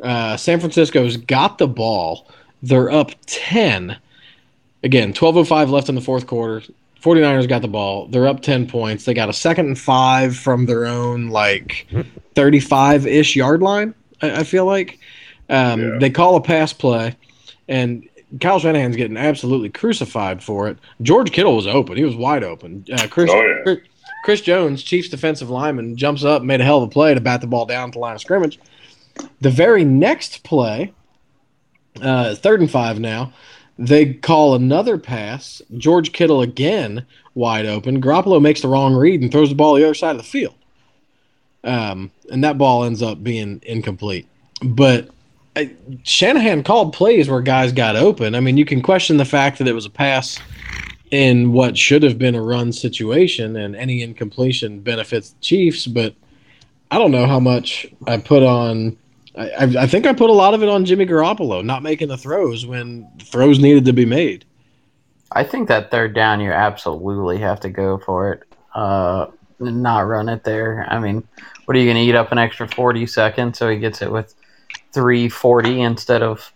Uh, 0.01 0.35
San 0.37 0.59
Francisco's 0.59 1.17
got 1.17 1.57
the 1.57 1.67
ball. 1.67 2.27
They're 2.63 2.91
up 2.91 3.11
10. 3.27 3.97
Again, 4.83 5.13
12.05 5.13 5.69
left 5.69 5.89
in 5.89 5.95
the 5.95 6.01
fourth 6.01 6.25
quarter. 6.27 6.63
49ers 7.01 7.47
got 7.47 7.61
the 7.61 7.67
ball. 7.67 8.07
They're 8.07 8.27
up 8.27 8.41
10 8.41 8.67
points. 8.67 9.05
They 9.05 9.13
got 9.13 9.29
a 9.29 9.33
second 9.33 9.67
and 9.67 9.77
five 9.79 10.35
from 10.35 10.65
their 10.65 10.85
own, 10.85 11.27
like, 11.29 11.87
35 12.33 13.05
ish 13.05 13.35
yard 13.35 13.61
line, 13.61 13.93
I, 14.21 14.39
I 14.39 14.43
feel 14.43 14.65
like. 14.65 14.99
Um, 15.49 15.81
Yeah. 15.81 15.97
They 15.99 16.09
call 16.09 16.35
a 16.35 16.41
pass 16.41 16.73
play, 16.73 17.15
and 17.67 18.07
Kyle 18.41 18.57
Shanahan's 18.57 18.95
getting 18.95 19.17
absolutely 19.17 19.69
crucified 19.69 20.41
for 20.43 20.67
it. 20.67 20.77
George 21.03 21.31
Kittle 21.31 21.55
was 21.55 21.67
open. 21.67 21.95
He 21.97 22.03
was 22.03 22.15
wide 22.15 22.43
open. 22.43 22.83
Uh, 22.91 23.05
Chris, 23.07 23.29
Oh, 23.31 23.41
yeah. 23.67 23.75
Chris, 24.25 24.41
Jones, 24.41 24.81
Chiefs 24.81 25.09
defensive 25.09 25.51
lineman, 25.51 25.95
jumps 25.95 26.23
up, 26.23 26.41
made 26.41 26.59
a 26.59 26.63
hell 26.63 26.81
of 26.81 26.89
a 26.89 26.91
play 26.91 27.13
to 27.13 27.21
bat 27.21 27.41
the 27.41 27.47
ball 27.47 27.67
down 27.67 27.91
to 27.91 27.95
the 27.95 27.99
line 27.99 28.15
of 28.15 28.21
scrimmage. 28.21 28.57
The 29.41 29.51
very 29.51 29.85
next 29.85 30.43
play, 30.43 30.95
uh, 32.01 32.33
third 32.33 32.59
and 32.59 32.71
five 32.71 32.99
now, 32.99 33.33
they 33.77 34.15
call 34.15 34.55
another 34.55 34.97
pass. 34.97 35.61
George 35.77 36.11
Kittle 36.11 36.41
again 36.41 37.05
wide 37.35 37.67
open. 37.67 38.01
Garoppolo 38.01 38.41
makes 38.41 38.61
the 38.61 38.67
wrong 38.67 38.95
read 38.95 39.21
and 39.21 39.31
throws 39.31 39.49
the 39.49 39.55
ball 39.55 39.75
the 39.75 39.83
other 39.83 39.93
side 39.93 40.15
of 40.15 40.17
the 40.17 40.23
field. 40.23 40.55
Um, 41.63 42.09
and 42.31 42.43
that 42.43 42.57
ball 42.57 42.83
ends 42.83 43.03
up 43.03 43.23
being 43.23 43.61
incomplete. 43.63 44.27
But 44.63 45.07
uh, 45.55 45.65
Shanahan 46.01 46.63
called 46.63 46.93
plays 46.93 47.29
where 47.29 47.41
guys 47.41 47.71
got 47.71 47.95
open. 47.95 48.33
I 48.33 48.39
mean, 48.39 48.57
you 48.57 48.65
can 48.65 48.81
question 48.81 49.17
the 49.17 49.23
fact 49.23 49.59
that 49.59 49.67
it 49.67 49.73
was 49.73 49.85
a 49.85 49.91
pass 49.91 50.39
in 51.11 51.53
what 51.53 51.77
should 51.77 52.03
have 52.03 52.17
been 52.17 52.35
a 52.35 52.41
run 52.41 52.71
situation, 52.71 53.55
and 53.55 53.75
any 53.75 54.01
incompletion 54.01 54.79
benefits 54.79 55.31
the 55.31 55.39
Chiefs. 55.41 55.87
But 55.87 56.15
I 56.91 56.97
don't 56.97 57.11
know 57.11 57.25
how 57.25 57.39
much 57.39 57.87
I 58.07 58.17
put 58.17 58.43
on. 58.43 58.97
I, 59.37 59.75
I 59.79 59.87
think 59.87 60.05
I 60.05 60.13
put 60.13 60.29
a 60.29 60.33
lot 60.33 60.53
of 60.53 60.63
it 60.63 60.69
on 60.69 60.85
Jimmy 60.85 61.05
Garoppolo 61.05 61.63
not 61.63 61.83
making 61.83 62.07
the 62.07 62.17
throws 62.17 62.65
when 62.65 63.07
throws 63.21 63.59
needed 63.59 63.85
to 63.85 63.93
be 63.93 64.05
made. 64.05 64.45
I 65.31 65.43
think 65.43 65.67
that 65.67 65.91
third 65.91 66.13
down, 66.15 66.39
you 66.39 66.51
absolutely 66.51 67.37
have 67.39 67.59
to 67.61 67.69
go 67.69 67.97
for 67.97 68.33
it. 68.33 68.43
Uh, 68.73 69.27
not 69.59 70.01
run 70.01 70.29
it 70.29 70.43
there. 70.43 70.85
I 70.89 70.99
mean, 70.99 71.27
what 71.65 71.75
are 71.75 71.79
you 71.79 71.85
going 71.85 71.97
to 71.97 72.01
eat 72.01 72.15
up 72.15 72.31
an 72.31 72.37
extra 72.37 72.67
40 72.67 73.05
seconds 73.07 73.57
so 73.57 73.69
he 73.69 73.77
gets 73.77 74.01
it 74.01 74.11
with 74.11 74.33
340 74.93 75.81
instead 75.81 76.21
of 76.21 76.51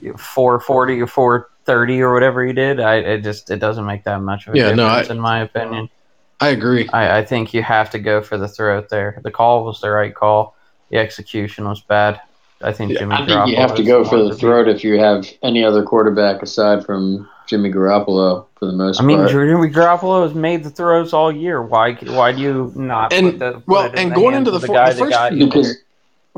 440 0.00 1.00
or 1.00 1.48
430 1.66 2.02
or 2.02 2.12
whatever 2.12 2.44
he 2.44 2.52
did? 2.52 2.80
I 2.80 2.96
it 2.96 3.22
just 3.22 3.50
it 3.50 3.58
doesn't 3.58 3.86
make 3.86 4.04
that 4.04 4.20
much 4.20 4.46
of 4.46 4.54
a 4.54 4.58
Yeah, 4.58 4.72
no, 4.74 4.86
difference 4.88 5.10
I- 5.10 5.14
in 5.14 5.20
my 5.20 5.40
opinion. 5.40 5.88
I 6.40 6.48
agree. 6.48 6.88
I, 6.92 7.18
I 7.18 7.24
think 7.24 7.54
you 7.54 7.62
have 7.62 7.90
to 7.90 7.98
go 7.98 8.20
for 8.20 8.36
the 8.36 8.48
throat 8.48 8.88
there. 8.90 9.20
The 9.22 9.30
call 9.30 9.64
was 9.64 9.80
the 9.80 9.88
right 9.90 10.12
call. 10.14 10.56
The 10.90 10.98
execution 10.98 11.64
was 11.66 11.80
bad. 11.80 12.20
I 12.60 12.72
think 12.72 12.92
Yeah, 12.92 12.98
Jimmy 13.00 13.14
I 13.14 13.26
think 13.26 13.48
you 13.48 13.56
have 13.56 13.74
to 13.76 13.84
go 13.84 14.04
for 14.04 14.18
the 14.18 14.24
to 14.30 14.34
beat. 14.34 14.40
throat 14.40 14.68
if 14.68 14.82
you 14.84 14.98
have 14.98 15.26
any 15.42 15.64
other 15.64 15.82
quarterback 15.84 16.42
aside 16.42 16.84
from 16.84 17.28
Jimmy 17.46 17.70
Garoppolo 17.72 18.46
for 18.58 18.66
the 18.66 18.72
most 18.72 18.96
part. 18.96 19.04
I 19.04 19.06
mean, 19.06 19.18
part. 19.18 19.30
Jimmy 19.30 19.70
Garoppolo 19.70 20.26
has 20.26 20.34
made 20.34 20.64
the 20.64 20.70
throws 20.70 21.12
all 21.12 21.30
year. 21.30 21.62
Why? 21.62 21.94
Why 21.94 22.32
do 22.32 22.42
you 22.42 22.72
not? 22.74 23.12
And- 23.12 23.30
put 23.32 23.38
the, 23.38 23.52
put 23.60 23.66
well, 23.68 23.84
it 23.86 23.92
in 23.94 23.98
and 24.00 24.10
the 24.10 24.14
going 24.16 24.34
into 24.34 24.50
the 24.50 24.58
the 24.58 24.66
fir- 24.66 24.72
guy 24.74 24.90
the 24.92 24.94
that 24.94 24.98
first 25.04 25.10
got 25.12 25.38
because 25.38 25.76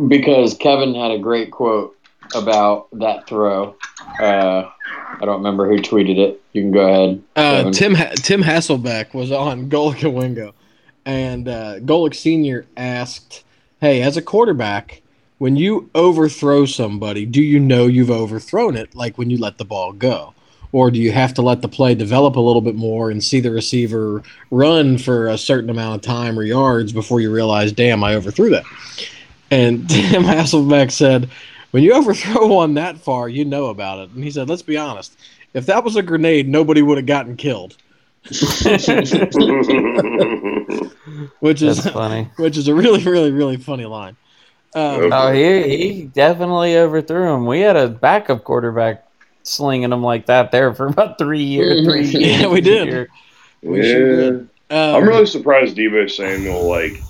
because 0.09 0.55
Kevin 0.55 0.95
had 0.95 1.11
a 1.11 1.19
great 1.19 1.51
quote 1.51 1.97
about 2.35 2.89
that 2.93 3.27
throw. 3.27 3.75
Uh, 4.21 4.71
I 5.21 5.25
don't 5.25 5.39
remember 5.39 5.69
who 5.69 5.79
tweeted 5.79 6.19
it. 6.19 6.43
You 6.53 6.63
can 6.63 6.71
go 6.73 6.89
ahead. 6.89 7.23
Uh, 7.35 7.71
Tim 7.71 7.95
Ha- 7.95 8.13
Tim 8.17 8.43
Hasselbeck 8.43 9.15
was 9.15 9.33
on 9.33 9.69
Golic 9.71 10.03
and 10.03 10.15
Wingo, 10.15 10.55
and 11.05 11.49
uh, 11.49 11.79
Golic 11.81 12.15
Senior 12.15 12.67
asked, 12.77 13.45
"Hey, 13.81 14.03
as 14.03 14.17
a 14.17 14.23
quarterback, 14.23 15.03
when 15.39 15.57
you 15.57 15.91
overthrow 15.95 16.67
somebody, 16.67 17.25
do 17.27 17.43
you 17.43 17.59
know 17.59 17.87
you've 17.87 18.11
overthrown 18.11 18.77
it? 18.77 18.95
Like 18.95 19.17
when 19.17 19.31
you 19.31 19.39
let 19.39 19.59
the 19.59 19.65
ball 19.65 19.93
go, 19.93 20.35
or 20.73 20.91
do 20.91 20.99
you 20.99 21.13
have 21.13 21.33
to 21.35 21.43
let 21.43 21.63
the 21.63 21.69
play 21.69 21.95
develop 21.95 22.37
a 22.37 22.41
little 22.41 22.63
bit 22.63 22.75
more 22.75 23.11
and 23.11 23.25
see 23.25 23.41
the 23.41 23.51
receiver 23.51 24.23
run 24.51 24.99
for 24.99 25.29
a 25.29 25.39
certain 25.39 25.71
amount 25.71 25.97
of 25.97 26.03
time 26.03 26.39
or 26.39 26.43
yards 26.43 26.93
before 26.93 27.21
you 27.21 27.33
realize, 27.33 27.73
damn, 27.73 28.05
I 28.05 28.15
overthrew 28.15 28.51
that?" 28.51 28.65
And 29.51 29.89
Tim 29.89 30.25
Hasselbeck 30.25 30.91
said, 30.91 31.31
"When 31.71 31.83
you 31.83 31.93
overthrow 31.95 32.47
one 32.55 32.75
that 32.75 32.99
far, 32.99 33.29
you 33.29 33.45
know 33.45 33.67
about 33.67 34.01
it." 34.01 34.11
And 34.11 34.23
he 34.25 34.31
said, 34.31 34.49
"Let's 34.49 34.63
be 34.63 34.77
honest." 34.77 35.17
If 35.55 35.67
that 35.67 35.85
was 35.85 35.97
a 35.97 36.03
grenade, 36.03 36.49
nobody 36.49 36.83
would 36.83 36.99
have 36.99 37.07
gotten 37.07 37.37
killed. 37.37 37.77
Which 41.41 41.63
is 41.63 41.83
That's 41.83 41.95
funny. 41.95 42.29
which 42.37 42.57
is 42.57 42.69
a 42.69 42.75
really, 42.75 43.03
really, 43.05 43.31
really 43.31 43.57
funny 43.57 43.85
line. 43.85 44.17
Um, 44.75 45.11
Oh, 45.13 45.33
he 45.33 45.63
he 45.79 46.03
definitely 46.05 46.77
overthrew 46.77 47.33
him. 47.35 47.47
We 47.47 47.61
had 47.61 47.77
a 47.77 47.89
backup 47.89 48.45
quarterback 48.45 49.07
slinging 49.45 49.93
him 49.93 50.03
like 50.03 50.27
that 50.27 50.51
there 50.51 50.75
for 50.75 50.87
about 50.89 51.19
three 51.19 51.43
years. 51.43 51.87
Three 51.87 52.03
Yeah, 52.05 52.49
we 52.49 52.61
did. 52.61 52.89
here. 52.89 53.09
we 53.63 53.83
sure 53.83 54.17
did. 54.17 54.41
Um, 54.69 54.97
I'm 54.97 55.09
really 55.09 55.27
surprised 55.27 55.77
Deebo 55.77 56.11
Samuel 56.11 56.69
like 56.69 57.01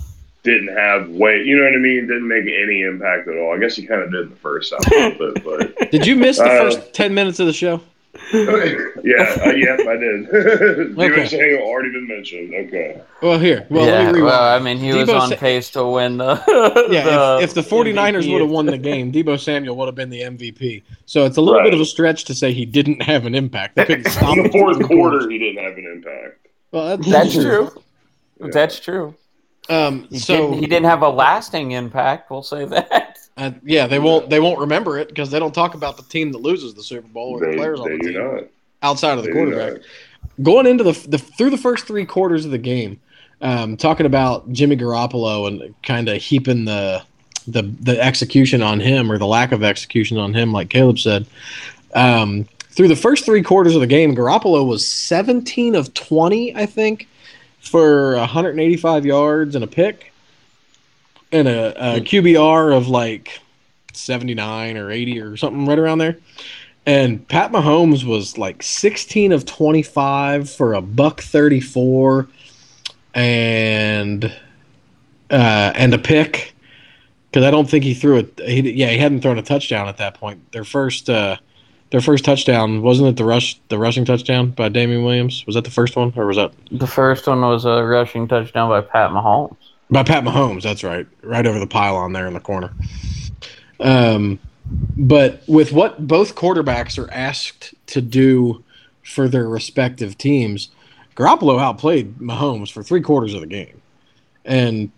didn't 0.47 0.75
have 0.75 1.11
weight. 1.11 1.45
You 1.45 1.57
know 1.59 1.65
what 1.65 1.75
I 1.75 1.79
mean? 1.79 2.07
Didn't 2.07 2.26
make 2.29 2.45
any 2.47 2.81
impact 2.83 3.29
at 3.29 3.37
all. 3.37 3.55
I 3.55 3.59
guess 3.59 3.76
he 3.76 3.87
kind 3.87 4.00
of 4.00 4.11
did 4.11 4.23
in 4.23 4.31
the 4.31 4.37
first 4.37 4.73
half 4.73 4.87
a 4.91 4.95
little 4.95 5.33
bit, 5.35 5.45
but 5.45 5.91
Did 5.91 6.07
you 6.07 6.17
miss 6.17 6.38
the 6.38 6.45
Uh, 6.45 6.59
first 6.71 6.95
ten 6.95 7.12
minutes 7.12 7.38
of 7.41 7.47
the 7.47 7.53
show? 7.53 7.83
yeah, 8.33 9.37
uh, 9.45 9.50
yep, 9.50 9.79
I 9.81 9.97
did. 9.99 10.26
Deebo 10.31 11.11
Okay. 11.11 11.26
Samuel 11.26 11.61
already 11.62 11.93
been 11.93 12.09
mentioned. 12.09 12.55
Okay, 12.55 12.99
Well, 13.21 13.38
here. 13.38 13.67
Well, 13.69 13.87
yeah, 13.87 14.07
let 14.07 14.15
me 14.15 14.23
well, 14.23 14.43
I 14.43 14.59
mean, 14.59 14.79
he 14.79 14.91
was 14.95 15.11
on 15.11 15.29
Sa- 15.29 15.37
pace 15.37 15.69
to 15.73 15.85
win 15.85 16.17
the. 16.17 16.43
yeah, 16.91 17.37
if, 17.37 17.50
if 17.50 17.55
the 17.55 17.61
49ers 17.61 18.31
would 18.33 18.41
have 18.41 18.49
won 18.50 18.65
the 18.65 18.79
game, 18.79 19.12
Deebo 19.12 19.38
Samuel 19.38 19.76
would 19.76 19.87
have 19.87 19.95
been 19.95 20.09
the 20.09 20.23
MVP. 20.23 20.83
So 21.05 21.26
it's 21.26 21.37
a 21.37 21.43
little 21.43 21.61
Right. 21.61 21.65
bit 21.67 21.75
of 21.75 21.81
a 21.81 21.85
stretch 21.85 22.25
to 22.25 22.35
say 22.35 22.55
he 22.55 22.65
didn't 22.65 23.03
have 23.03 23.26
an 23.26 23.35
impact. 23.35 23.76
They 23.76 23.85
couldn't 23.85 24.11
stop 24.11 24.35
in 24.38 24.45
the 24.45 24.49
fourth 24.49 24.83
quarter, 24.87 25.29
he 25.29 25.38
didn't 25.38 25.62
have 25.62 25.76
an 25.76 25.85
impact. 25.87 26.47
Well, 26.73 26.97
that's, 26.97 27.11
That's 27.11 27.35
true. 27.35 27.71
That's 28.41 28.81
true. 28.81 29.15
Um, 29.68 30.06
He, 30.11 30.18
so 30.18 30.37
didn't, 30.37 30.52
he 30.54 30.66
didn't 30.66 30.87
have 30.87 31.02
a 31.02 31.08
lasting 31.08 31.73
impact. 31.73 32.30
We'll 32.30 32.42
say 32.42 32.64
that. 32.66 33.18
uh, 33.37 33.50
yeah, 33.64 33.87
they 33.87 33.99
won't 33.99 34.30
they 34.30 34.40
won't 34.40 34.58
remember 34.61 34.99
it 34.99 35.08
because 35.08 35.30
they 35.30 35.38
don't 35.38 35.54
talk 35.54 35.75
about 35.75 35.96
the 35.96 36.02
team 36.04 36.32
that 36.32 36.38
loses 36.38 36.75
the 36.75 36.82
Super 36.82 37.08
Bowl 37.08 37.30
or 37.32 37.40
the 37.40 37.46
They, 37.46 37.56
players 37.56 37.80
on 37.80 37.90
the 37.90 37.99
do 37.99 38.12
team 38.12 38.23
not. 38.23 38.44
outside 38.82 39.18
of 39.18 39.25
the 39.25 39.30
They 39.30 39.32
quarterback. 39.32 39.82
going 40.42 40.66
into 40.66 40.85
the, 40.85 40.92
the 41.08 41.18
through 41.18 41.50
the 41.50 41.56
first 41.58 41.87
three 41.87 42.04
quarters 42.06 42.44
of 42.44 42.50
the 42.50 42.58
game, 42.58 43.00
um, 43.40 43.76
talking 43.76 44.06
about 44.06 44.50
Jimmy 44.52 44.76
Garoppolo 44.76 45.49
and 45.49 45.75
kind 45.82 46.08
of 46.08 46.20
heaping 46.23 46.64
the 46.64 47.02
the 47.49 47.62
the 47.62 48.00
execution 48.00 48.62
on 48.62 48.80
him 48.80 49.11
or 49.11 49.18
the 49.18 49.26
lack 49.26 49.52
of 49.52 49.62
execution 49.62 50.18
on 50.18 50.35
him, 50.35 50.52
like 50.52 50.70
Caleb 50.70 50.99
said. 50.99 51.26
Um, 51.94 52.46
through 52.70 52.88
the 52.88 52.96
first 52.96 53.25
three 53.25 53.42
quarters 53.42 53.75
of 53.75 53.80
the 53.80 53.87
game, 53.87 54.14
Garoppolo 54.14 54.66
was 54.66 54.87
17 54.87 55.75
of 55.75 55.94
20, 55.94 56.54
I 56.54 56.66
think, 56.66 57.08
for 57.66 58.16
185 58.16 59.06
yards 59.06 59.54
and 59.54 59.64
a 59.64 59.66
pick, 59.66 60.12
and 61.32 61.49
a, 61.49 61.96
a 61.96 62.00
QBR 62.00 62.76
of 62.76 62.88
like 62.88 63.40
79 63.92 64.76
or 64.76 64.90
80 64.90 65.20
or 65.20 65.37
something 65.37 65.66
right 65.66 65.78
around 65.78 65.99
there. 65.99 66.18
And 66.87 67.26
Pat 67.26 67.50
Mahomes 67.50 68.04
was 68.04 68.38
like 68.38 68.62
16 68.62 69.32
of 69.32 69.44
25 69.44 70.49
for 70.49 70.75
a 70.75 70.80
buck 70.80 71.20
34 71.20 72.28
and 73.14 74.25
uh, 75.30 75.73
and 75.75 75.92
a 75.92 75.99
pick 75.99 76.54
because 77.28 77.44
I 77.44 77.50
don't 77.50 77.68
think 77.68 77.82
he 77.82 77.92
threw 77.92 78.18
it. 78.18 78.40
He, 78.40 78.70
yeah, 78.73 78.90
he 78.90 78.99
hadn't 78.99 79.23
thrown 79.23 79.38
a 79.38 79.42
touchdown 79.42 79.88
at 79.88 79.96
that 79.96 80.14
point. 80.14 80.52
Their 80.52 80.64
first 80.64 81.11
uh, 81.11 81.38
their 81.90 82.00
first 82.00 82.25
touchdown 82.25 82.83
wasn't 82.83 83.09
it 83.09 83.16
the 83.16 83.25
rush 83.25 83.59
the 83.69 83.78
rushing 83.78 84.05
touchdown 84.05 84.50
by 84.50 84.69
Damien 84.69 85.05
Williams? 85.05 85.45
Was 85.47 85.55
that 85.55 85.64
the 85.64 85.71
first 85.71 85.97
one 85.97 86.12
or 86.16 86.26
was 86.26 86.37
that 86.37 86.52
The 86.73 86.87
first 86.87 87.26
one 87.26 87.40
was 87.43 87.64
a 87.64 87.85
rushing 87.85 88.26
touchdown 88.28 88.69
by 88.69 88.81
Pat 88.81 89.11
Mahomes. 89.11 89.57
by 89.90 90.02
Pat 90.02 90.25
Mahomes? 90.25 90.62
That's 90.62 90.83
right, 90.85 91.07
right 91.23 91.47
over 91.47 91.59
the 91.59 91.66
pylon 91.66 92.12
there 92.12 92.26
in 92.26 92.35
the 92.35 92.40
corner. 92.40 92.73
Um, 93.81 94.38
but 94.97 95.43
with 95.47 95.73
what 95.73 96.07
both 96.09 96.35
quarterbacks 96.35 96.99
are 97.02 97.11
asked 97.12 97.75
to 97.88 98.00
do 98.00 98.64
for 99.05 99.28
their 99.28 99.49
respective 99.49 100.19
teams, 100.19 100.71
Garoppolo 101.14 101.61
outplayed 101.61 102.19
Mahomes 102.19 102.71
for 102.73 102.83
three 102.83 103.00
quarters 103.00 103.33
of 103.35 103.40
the 103.40 103.47
game, 103.47 103.81
and 104.45 104.90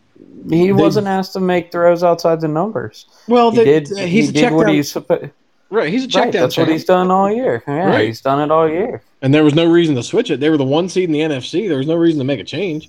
He 0.48 0.66
They- 0.66 0.72
wasn't 0.72 1.06
asked 1.06 1.32
to 1.34 1.40
make 1.40 1.70
throws 1.70 2.02
outside 2.02 2.40
the 2.40 2.48
numbers. 2.48 3.06
well, 3.28 3.50
He 3.50 3.58
they, 3.58 3.64
did. 3.80 3.88
he's 3.88 3.98
he 3.98 4.20
a 4.20 4.32
did 4.32 4.40
check 4.40 4.52
what 4.52 4.66
down, 4.66 4.74
he's 4.74 4.90
supposed. 4.90 5.30
Right. 5.70 5.90
He's 5.90 6.04
a 6.04 6.08
check 6.08 6.24
Right, 6.24 6.32
down 6.32 6.42
that's 6.42 6.56
what 6.56 6.68
he's 6.68 6.84
done 6.84 7.10
all 7.10 7.30
year. 7.32 7.62
Yeah, 7.66 7.86
Right. 7.86 8.06
he's 8.06 8.20
done 8.20 8.40
it 8.40 8.50
all 8.50 8.68
year. 8.68 9.02
and 9.22 9.32
there 9.34 9.44
was 9.44 9.54
no 9.54 9.66
reason 9.70 9.94
to 9.96 10.02
switch 10.02 10.30
it. 10.30 10.40
They 10.40 10.50
were 10.50 10.56
the 10.56 10.64
one 10.64 10.88
seed 10.88 11.04
in 11.04 11.12
the 11.12 11.20
NFC. 11.20 11.68
There 11.68 11.78
was 11.78 11.86
no 11.86 11.94
reason 11.96 12.18
to 12.18 12.24
make 12.24 12.40
a 12.40 12.44
change. 12.44 12.88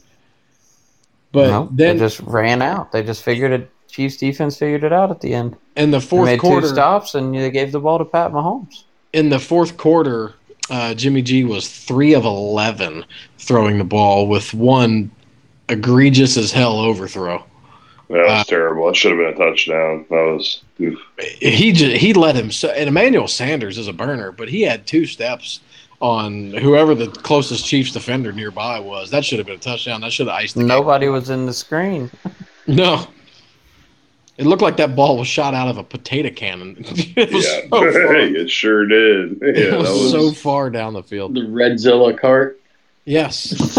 But 1.31 1.47
no, 1.49 1.69
then 1.71 1.97
they 1.97 2.05
just 2.05 2.19
ran 2.21 2.61
out. 2.61 2.91
They 2.91 3.03
just 3.03 3.23
figured 3.23 3.51
it. 3.51 3.69
Chiefs 3.87 4.17
defense 4.17 4.57
figured 4.57 4.83
it 4.83 4.93
out 4.93 5.09
at 5.11 5.19
the 5.21 5.33
end. 5.33 5.55
in 5.75 5.89
the 5.91 5.97
They 5.99 6.05
fourth 6.05 6.25
made 6.27 6.39
quarter, 6.39 6.67
two 6.67 6.73
stops 6.73 7.15
and 7.15 7.33
they 7.35 7.49
gave 7.49 7.71
the 7.71 7.79
ball 7.79 7.97
to 7.97 8.05
Pat 8.05 8.31
Mahomes. 8.31 8.83
in 9.13 9.29
the 9.29 9.39
fourth 9.39 9.77
quarter, 9.77 10.35
uh, 10.69 10.93
Jimmy 10.93 11.23
G 11.23 11.43
was 11.43 11.67
three 11.67 12.13
of 12.13 12.23
eleven 12.23 13.03
throwing 13.39 13.79
the 13.79 13.83
ball 13.83 14.27
with 14.27 14.53
one 14.53 15.09
egregious 15.69 16.37
as 16.37 16.51
hell 16.51 16.79
overthrow. 16.79 17.43
That 18.09 18.17
was 18.25 18.41
Uh, 18.41 18.43
terrible. 18.45 18.87
That 18.87 18.95
should 18.95 19.11
have 19.11 19.19
been 19.19 19.41
a 19.41 19.49
touchdown. 19.49 20.05
That 20.09 20.15
was. 20.35 20.61
oof. 20.81 20.99
He 21.39 21.71
just, 21.71 21.97
he 21.97 22.13
let 22.13 22.35
him. 22.35 22.51
So, 22.51 22.69
and 22.69 22.87
Emmanuel 22.89 23.27
Sanders 23.27 23.77
is 23.77 23.87
a 23.87 23.93
burner, 23.93 24.31
but 24.31 24.49
he 24.49 24.61
had 24.63 24.87
two 24.87 25.05
steps 25.05 25.59
on 26.01 26.51
whoever 26.53 26.95
the 26.95 27.07
closest 27.07 27.65
Chiefs 27.65 27.91
defender 27.91 28.31
nearby 28.31 28.79
was. 28.79 29.11
That 29.11 29.25
should 29.25 29.37
have 29.37 29.45
been 29.47 29.57
a 29.57 29.59
touchdown. 29.59 30.01
That 30.01 30.11
should 30.11 30.27
have 30.27 30.35
iced 30.35 30.55
the 30.55 30.61
game. 30.61 30.67
Nobody 30.69 31.07
was 31.09 31.29
in 31.29 31.45
the 31.45 31.53
screen. 31.53 32.09
No. 32.67 33.05
It 34.37 34.45
looked 34.45 34.61
like 34.61 34.77
that 34.77 34.95
ball 34.95 35.17
was 35.17 35.27
shot 35.27 35.53
out 35.53 35.67
of 35.67 35.77
a 35.77 35.83
potato 35.83 36.29
cannon. 36.29 36.77
it 36.87 37.31
was 37.33 37.45
yeah, 37.45 37.61
so 37.63 37.67
far. 37.69 38.15
it 38.15 38.49
sure 38.49 38.85
did. 38.87 39.37
Yeah, 39.41 39.47
it 39.49 39.71
that 39.71 39.79
was, 39.79 39.89
was. 39.89 40.11
so 40.11 40.31
far 40.31 40.69
down 40.69 40.93
the 40.93 41.03
field. 41.03 41.35
The 41.35 41.41
Redzilla 41.41 42.17
cart. 42.17 42.59
Yes, 43.05 43.77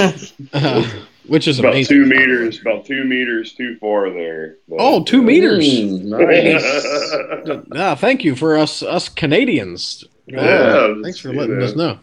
uh, 0.53 1.03
which 1.31 1.47
is 1.47 1.61
about 1.61 1.73
amazing. 1.75 1.97
two 1.97 2.07
meters, 2.07 2.61
about 2.61 2.85
two 2.85 3.05
meters 3.05 3.53
too 3.53 3.77
far 3.79 4.11
there. 4.11 4.57
But, 4.69 4.77
Oh, 4.81 5.05
two 5.05 5.21
uh, 5.21 5.23
meters. 5.23 5.65
Mm, 5.65 6.03
nice. 6.05 7.67
Ah, 7.77 7.95
thank 7.95 8.25
you 8.25 8.35
for 8.35 8.57
us 8.57 8.83
us 8.83 9.09
Canadians. 9.09 10.05
Uh, 10.33 10.37
Yeah, 10.37 10.95
thanks 11.03 11.19
for 11.21 11.33
letting 11.33 11.59
know. 11.59 11.65
us 11.65 11.75
know. 11.77 11.99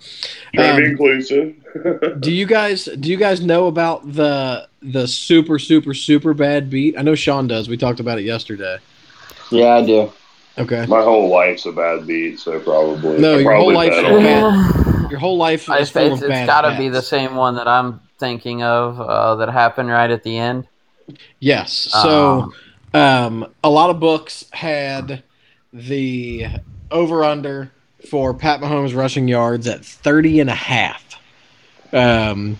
Trying 0.56 0.76
to 0.76 0.82
be 0.82 0.86
Um, 0.86 0.92
inclusive. 0.92 1.56
Do 2.22 2.32
you 2.32 2.46
guys 2.46 2.86
do 2.86 3.10
you 3.10 3.18
guys 3.18 3.42
know 3.42 3.68
about 3.68 4.12
the 4.14 4.68
the 4.82 5.08
super 5.08 5.60
super 5.60 5.94
super 5.94 6.34
bad 6.34 6.70
beat? 6.70 6.98
I 6.98 7.02
know 7.02 7.13
Sean 7.16 7.48
does. 7.48 7.68
We 7.70 7.78
talked 7.78 8.00
about 8.00 8.18
it 8.20 8.24
yesterday. 8.24 8.78
yeah, 9.52 9.76
I 9.76 9.86
do. 9.86 10.12
Okay. 10.58 10.86
My 10.88 11.02
whole 11.04 11.30
life's 11.30 11.66
a 11.68 11.72
bad 11.72 12.08
beat, 12.08 12.40
so 12.40 12.60
probably. 12.60 13.20
No, 13.20 13.36
I 13.36 13.40
your 13.42 13.54
whole 13.54 13.72
probably 13.74 13.76
life's 13.76 13.96
bet 13.98 14.24
bad- 14.24 15.12
Your 15.12 15.20
whole 15.20 15.38
life 15.38 15.70
I, 15.70 15.78
is 15.80 15.82
it's 15.84 15.92
full 15.92 16.13
it's 16.13 16.22
of 16.24 16.30
bad 16.30 16.48
got 16.48 16.62
to 16.70 16.78
be 16.78 16.90
the 16.90 17.02
same 17.02 17.36
one 17.36 17.56
that 17.56 17.68
I'm 17.68 18.02
thinking 18.17 18.63
of 18.63 18.99
uh, 18.99 19.36
that 19.36 19.49
happened 19.49 19.89
right 19.89 20.10
at 20.10 20.23
the 20.23 20.38
end. 20.38 20.67
Yes. 21.39 21.73
So 21.73 22.51
Um, 22.93 23.01
um, 23.01 23.53
a 23.63 23.69
lot 23.69 23.89
of 23.89 23.99
books 23.99 24.45
had 24.51 25.23
the 25.73 26.47
over 26.91 27.23
under 27.23 27.71
for 28.10 28.34
Pat 28.34 28.62
Mahomes 28.62 28.95
rushing 28.95 29.27
yards 29.27 29.67
at 29.67 29.84
30 29.84 30.39
and 30.39 30.49
a 30.49 30.56
half. 30.56 31.03
Um, 31.93 32.60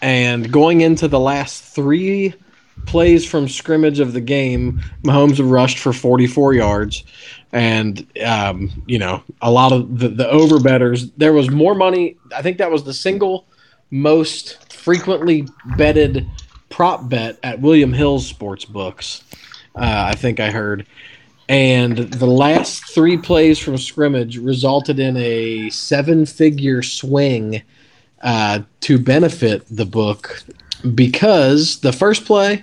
and 0.00 0.52
going 0.52 0.80
into 0.80 1.08
the 1.08 1.20
last 1.20 1.64
three 1.64 2.34
plays 2.86 3.28
from 3.28 3.48
scrimmage 3.48 4.00
of 4.00 4.12
the 4.12 4.20
game, 4.20 4.80
Mahomes 5.02 5.40
rushed 5.42 5.78
for 5.78 5.92
44 5.92 6.54
yards. 6.54 7.04
And, 7.52 8.06
um, 8.24 8.82
you 8.86 8.98
know, 8.98 9.22
a 9.40 9.50
lot 9.50 9.72
of 9.72 9.98
the, 9.98 10.08
the 10.08 10.28
over 10.28 10.60
betters, 10.60 11.10
there 11.12 11.32
was 11.32 11.50
more 11.50 11.74
money. 11.74 12.16
I 12.34 12.42
think 12.42 12.58
that 12.58 12.70
was 12.70 12.84
the 12.84 12.94
single 12.94 13.46
most 13.90 14.63
frequently 14.84 15.48
betted 15.78 16.28
prop 16.68 17.08
bet 17.08 17.38
at 17.42 17.58
William 17.60 17.90
Hill's 17.90 18.26
sports 18.26 18.66
books. 18.66 19.24
Uh, 19.74 20.10
I 20.10 20.14
think 20.14 20.40
I 20.40 20.50
heard. 20.50 20.86
And 21.48 21.96
the 21.96 22.26
last 22.26 22.84
three 22.94 23.16
plays 23.16 23.58
from 23.58 23.78
scrimmage 23.78 24.36
resulted 24.36 25.00
in 25.00 25.16
a 25.16 25.70
seven 25.70 26.26
figure 26.26 26.82
swing 26.82 27.62
uh, 28.22 28.60
to 28.80 28.98
benefit 28.98 29.64
the 29.70 29.86
book 29.86 30.42
because 30.94 31.80
the 31.80 31.92
first 31.92 32.26
play, 32.26 32.62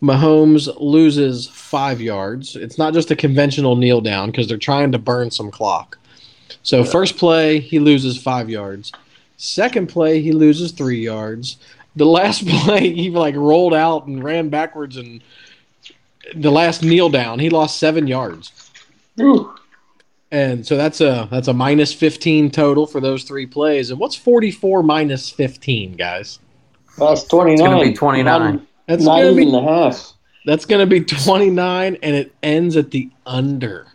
Mahomes 0.00 0.72
loses 0.80 1.48
five 1.48 2.00
yards. 2.00 2.54
It's 2.54 2.78
not 2.78 2.94
just 2.94 3.10
a 3.10 3.16
conventional 3.16 3.74
kneel 3.74 4.00
down 4.00 4.30
because 4.30 4.46
they're 4.46 4.56
trying 4.56 4.92
to 4.92 4.98
burn 4.98 5.32
some 5.32 5.50
clock. 5.50 5.98
So, 6.62 6.84
first 6.84 7.16
play, 7.16 7.58
he 7.58 7.80
loses 7.80 8.20
five 8.20 8.48
yards. 8.48 8.92
Second 9.36 9.88
play, 9.88 10.20
he 10.22 10.32
loses 10.32 10.72
three 10.72 11.00
yards. 11.00 11.58
The 11.96 12.06
last 12.06 12.46
play, 12.64 12.92
he 12.92 13.10
like 13.10 13.34
rolled 13.36 13.74
out 13.74 14.06
and 14.06 14.22
ran 14.22 14.48
backwards, 14.48 14.96
and 14.96 15.22
the 16.34 16.50
last 16.50 16.82
kneel 16.82 17.08
down, 17.08 17.38
he 17.38 17.50
lost 17.50 17.78
seven 17.78 18.06
yards. 18.06 18.70
Whew. 19.16 19.52
And 20.32 20.66
so 20.66 20.76
that's 20.76 21.00
a 21.00 21.28
that's 21.30 21.48
a 21.48 21.52
minus 21.54 21.92
fifteen 21.92 22.50
total 22.50 22.86
for 22.86 23.00
those 23.00 23.22
three 23.24 23.46
plays. 23.46 23.90
And 23.90 24.00
what's 24.00 24.16
forty 24.16 24.50
four 24.50 24.82
minus 24.82 25.30
fifteen, 25.30 25.92
guys? 25.92 26.40
That's 26.98 27.24
29. 27.24 27.52
It's 27.52 27.62
gonna 27.62 27.84
be 27.84 27.92
29. 27.94 28.66
That's 28.88 29.04
not 29.04 29.16
gonna 29.18 29.30
even 29.32 29.44
be 29.44 29.50
the 29.52 29.60
half. 29.62 30.12
that's 30.46 30.64
gonna 30.64 30.86
be 30.86 31.00
twenty 31.00 31.50
nine, 31.50 31.96
and 32.02 32.16
it 32.16 32.34
ends 32.42 32.76
at 32.76 32.90
the 32.90 33.08
under. 33.24 33.86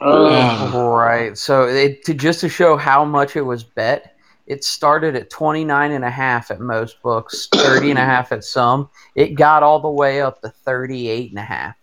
Oh, 0.00 0.24
Wow. 0.24 0.94
Right. 0.96 1.36
So 1.38 1.68
it, 1.68 2.04
to 2.06 2.14
just 2.14 2.40
to 2.40 2.48
show 2.48 2.76
how 2.76 3.04
much 3.04 3.36
it 3.36 3.42
was 3.42 3.62
bet, 3.62 4.15
it 4.46 4.64
started 4.64 5.16
at 5.16 5.30
29 5.30 5.92
and 5.92 6.04
a 6.04 6.10
half 6.10 6.50
at 6.50 6.60
most 6.60 7.02
books, 7.02 7.48
30 7.54 7.90
and 7.90 7.98
a 7.98 8.04
half 8.04 8.32
at 8.32 8.44
some. 8.44 8.88
It 9.14 9.34
got 9.34 9.62
all 9.62 9.80
the 9.80 9.90
way 9.90 10.20
up 10.20 10.40
to 10.42 10.48
38 10.48 11.30
and 11.30 11.38
a 11.38 11.42
half. 11.42 11.74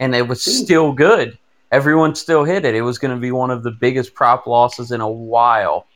And 0.00 0.14
it 0.14 0.26
was 0.26 0.42
still 0.42 0.92
good. 0.92 1.38
Everyone 1.70 2.14
still 2.14 2.44
hit 2.44 2.64
it. 2.64 2.74
It 2.74 2.82
was 2.82 2.98
going 2.98 3.14
to 3.14 3.20
be 3.20 3.30
one 3.30 3.50
of 3.50 3.62
the 3.62 3.70
biggest 3.70 4.14
prop 4.14 4.46
losses 4.46 4.90
in 4.90 5.00
a 5.00 5.10
while. 5.10 5.86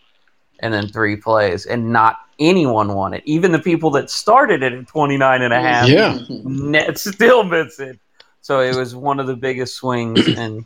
And 0.61 0.73
then 0.73 0.89
three 0.89 1.17
plays 1.17 1.67
and 1.67 1.93
not 1.93 2.19
anyone 2.39 2.95
won 2.95 3.15
it. 3.15 3.23
Even 3.25 3.51
the 3.51 3.59
people 3.59 3.91
that 3.91 4.11
started 4.11 4.63
it 4.63 4.73
at 4.73 4.87
29 4.87 5.43
and 5.43 5.53
a 5.53 5.61
half 5.61 5.89
Yeah. 5.89 6.19
net 6.29 6.99
still 6.99 7.43
missed 7.43 7.81
it. 7.81 7.99
So 8.43 8.61
it 8.61 8.77
was 8.77 8.95
one 8.95 9.19
of 9.21 9.27
the 9.27 9.37
biggest 9.37 9.77
swings 9.77 10.27
and 10.37 10.65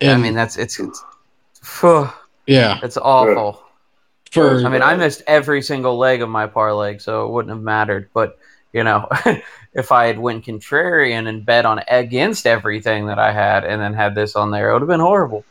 And 0.00 0.10
I 0.10 0.16
mean, 0.16 0.34
that's 0.34 0.56
it's 0.56 0.78
it's, 0.78 1.04
phew, 1.62 2.08
yeah, 2.46 2.78
it's 2.82 2.96
awful. 2.96 3.62
For 4.30 4.64
I 4.64 4.68
mean, 4.68 4.82
I 4.82 4.96
missed 4.96 5.22
every 5.26 5.62
single 5.62 5.96
leg 5.96 6.22
of 6.22 6.28
my 6.28 6.46
parlay, 6.46 6.98
so 6.98 7.26
it 7.26 7.30
wouldn't 7.30 7.54
have 7.54 7.62
mattered. 7.62 8.10
But 8.12 8.38
you 8.72 8.84
know, 8.84 9.08
if 9.72 9.92
I 9.92 10.06
had 10.06 10.18
went 10.18 10.44
contrarian 10.44 11.28
and 11.28 11.44
bet 11.44 11.64
on 11.66 11.80
against 11.88 12.46
everything 12.46 13.06
that 13.06 13.18
I 13.18 13.32
had, 13.32 13.64
and 13.64 13.80
then 13.80 13.94
had 13.94 14.14
this 14.14 14.36
on 14.36 14.50
there, 14.50 14.70
it 14.70 14.72
would 14.74 14.82
have 14.82 14.88
been 14.88 15.00
horrible. 15.00 15.44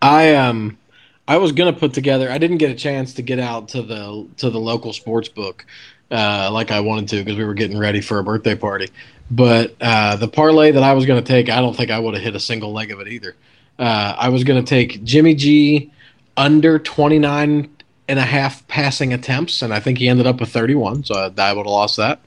I 0.00 0.34
um 0.34 0.78
I 1.26 1.38
was 1.38 1.52
gonna 1.52 1.72
put 1.72 1.94
together. 1.94 2.30
I 2.30 2.38
didn't 2.38 2.58
get 2.58 2.70
a 2.70 2.74
chance 2.74 3.14
to 3.14 3.22
get 3.22 3.38
out 3.38 3.68
to 3.70 3.82
the 3.82 4.28
to 4.38 4.50
the 4.50 4.60
local 4.60 4.92
sports 4.92 5.28
book 5.28 5.64
uh, 6.10 6.50
like 6.52 6.70
I 6.70 6.80
wanted 6.80 7.08
to 7.10 7.24
because 7.24 7.36
we 7.36 7.44
were 7.44 7.54
getting 7.54 7.78
ready 7.78 8.00
for 8.00 8.18
a 8.18 8.24
birthday 8.24 8.54
party. 8.54 8.90
But 9.30 9.74
uh, 9.80 10.16
the 10.16 10.28
parlay 10.28 10.70
that 10.72 10.82
I 10.82 10.92
was 10.92 11.06
gonna 11.06 11.22
take, 11.22 11.48
I 11.48 11.60
don't 11.60 11.74
think 11.74 11.90
I 11.90 11.98
would 11.98 12.14
have 12.14 12.22
hit 12.22 12.36
a 12.36 12.40
single 12.40 12.72
leg 12.72 12.90
of 12.90 13.00
it 13.00 13.08
either. 13.08 13.34
Uh, 13.78 14.14
I 14.16 14.28
was 14.28 14.44
gonna 14.44 14.62
take 14.62 15.02
Jimmy 15.02 15.34
G 15.34 15.90
under 16.36 16.78
29 16.78 17.73
and 18.08 18.18
a 18.18 18.22
half 18.22 18.66
passing 18.68 19.12
attempts, 19.12 19.62
and 19.62 19.72
I 19.72 19.80
think 19.80 19.98
he 19.98 20.08
ended 20.08 20.26
up 20.26 20.40
with 20.40 20.50
31, 20.50 21.04
so 21.04 21.14
I, 21.14 21.24
I 21.42 21.52
would 21.52 21.66
have 21.66 21.72
lost 21.72 21.96
that. 21.96 22.20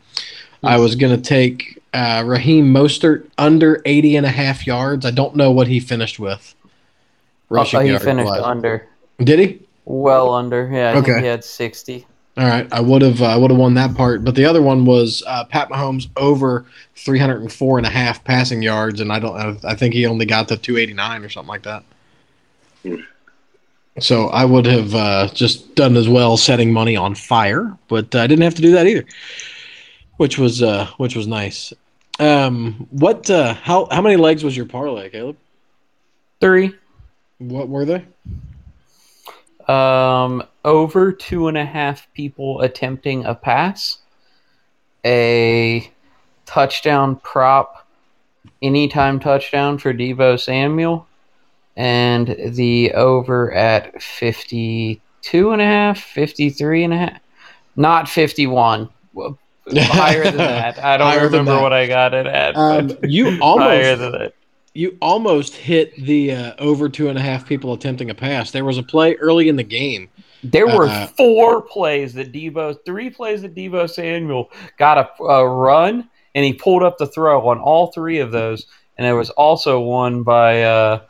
I 0.64 0.78
was 0.78 0.96
gonna 0.96 1.18
take 1.18 1.82
uh, 1.94 2.24
Raheem 2.26 2.74
Mostert 2.74 3.30
under 3.38 3.82
80 3.86 4.16
and 4.18 4.26
a 4.26 4.30
half 4.30 4.66
yards. 4.66 5.06
I 5.06 5.12
don't 5.12 5.36
know 5.36 5.52
what 5.52 5.68
he 5.68 5.80
finished 5.80 6.20
with. 6.20 6.56
Also, 7.52 7.80
he 7.80 7.90
yards 7.90 8.04
finished 8.04 8.28
wise. 8.30 8.42
under. 8.42 8.88
Did 9.20 9.40
he? 9.40 9.62
Well 9.86 10.34
under. 10.34 10.70
Yeah, 10.72 10.90
I 10.90 10.94
think 10.96 11.08
Okay. 11.10 11.22
he 11.22 11.28
had 11.28 11.44
60. 11.44 12.06
All 12.38 12.46
right, 12.46 12.68
I 12.72 12.82
would 12.82 13.02
have 13.02 13.22
I 13.24 13.36
would 13.38 13.50
have 13.52 13.60
won 13.60 13.74
that 13.76 13.96
part, 13.96 14.24
but 14.24 14.36
the 14.36 14.46
other 14.46 14.62
one 14.62 14.86
was 14.86 15.24
uh, 15.26 15.46
Pat 15.46 15.70
Mahomes 15.70 16.08
over 16.18 16.66
304 16.96 17.78
and 17.80 17.88
a 17.88 17.90
half 17.90 18.24
passing 18.24 18.62
yards, 18.62 19.00
and 19.00 19.12
I 19.12 19.18
don't 19.20 19.36
I- 19.36 19.72
I 19.72 19.76
think 19.76 19.94
he 19.96 20.06
only 20.06 20.26
got 20.26 20.48
to 20.50 20.58
289 20.58 21.24
or 21.24 21.30
something 21.30 21.48
like 21.50 21.64
that. 21.64 21.84
Hmm. 22.84 22.96
So 24.00 24.28
I 24.28 24.46
would 24.46 24.66
have 24.66 24.94
uh, 24.94 25.30
just 25.34 25.74
done 25.76 25.98
as 25.98 26.08
well 26.08 26.38
setting 26.38 26.72
money 26.72 26.96
on 26.96 27.16
fire, 27.16 27.76
but 27.88 28.14
I 28.14 28.28
didn't 28.28 28.44
have 28.44 28.56
to 28.56 28.62
do 28.62 28.72
that 28.72 28.86
either, 28.86 29.06
which 30.18 30.38
was 30.38 30.62
uh, 30.62 30.88
which 30.98 31.16
was 31.16 31.26
nice. 31.28 31.74
Um, 32.20 32.88
what 32.92 33.30
uh, 33.30 33.56
how 33.56 33.88
how 33.92 34.02
many 34.02 34.18
legs 34.18 34.44
was 34.44 34.56
your 34.56 34.68
parlay, 34.68 35.10
Caleb? 35.10 35.38
Three. 36.40 36.76
What 37.40 37.70
were 37.70 37.86
they? 37.86 38.06
Um, 39.68 40.44
over 40.64 41.12
two 41.12 41.48
and 41.48 41.58
a 41.58 41.66
half 41.66 42.08
people 42.14 42.62
attempting 42.62 43.26
a 43.26 43.36
pass, 43.36 44.00
a 45.04 45.92
touchdown 46.46 47.18
prop, 47.18 47.88
anytime 48.62 49.20
touchdown 49.20 49.78
for 49.78 49.94
Deebo 49.94 50.40
Samuel, 50.40 51.07
and 51.78 52.36
the 52.56 52.92
over 52.94 53.54
at 53.54 54.02
52 54.02 55.52
and 55.52 55.62
a 55.62 55.66
half, 55.66 56.00
53 56.00 56.84
and 56.84 56.94
a 56.94 56.98
half, 56.98 57.22
not 57.76 58.10
51. 58.10 58.90
Well, 59.14 59.38
higher 59.72 60.24
than 60.24 60.38
that. 60.38 60.84
I 60.84 60.98
don't 60.98 61.24
remember 61.24 61.62
what 61.62 61.74
I 61.74 61.88
got 61.88 62.16
it 62.16 62.26
at. 62.26 62.56
Um, 62.56 62.98
you 63.04 63.38
higher 63.42 63.92
almost 63.94 64.34
you 64.74 64.98
almost 65.02 65.56
hit 65.56 65.96
the 66.04 66.32
uh, 66.32 66.54
over 66.60 66.90
two 66.90 67.10
and 67.10 67.18
a 67.18 67.22
half 67.22 67.48
people 67.48 67.74
attempting 67.74 68.10
a 68.10 68.16
pass. 68.16 68.52
There 68.52 68.66
was 68.66 68.78
a 68.78 68.84
play 68.84 69.16
early 69.16 69.48
in 69.48 69.56
the 69.56 69.64
game. 69.64 70.10
There 70.44 70.68
were 70.68 70.88
Uh, 70.88 71.08
four 71.08 71.62
plays 71.64 72.14
that 72.14 72.32
Deebo, 72.32 72.78
three 72.86 73.10
plays 73.10 73.42
that 73.42 73.56
Deebo 73.56 73.90
Samuel 73.90 74.52
got 74.78 74.98
a, 74.98 75.24
a 75.24 75.48
run, 75.48 76.08
and 76.36 76.46
he 76.46 76.54
pulled 76.54 76.84
up 76.84 77.00
the 77.00 77.08
throw 77.08 77.48
on 77.50 77.58
all 77.60 77.88
three 77.88 78.20
of 78.20 78.32
those. 78.32 78.68
And 78.98 79.06
there 79.06 79.16
was 79.16 79.32
also 79.32 79.80
one 79.80 80.22
by 80.22 80.64
uh, 80.64 81.02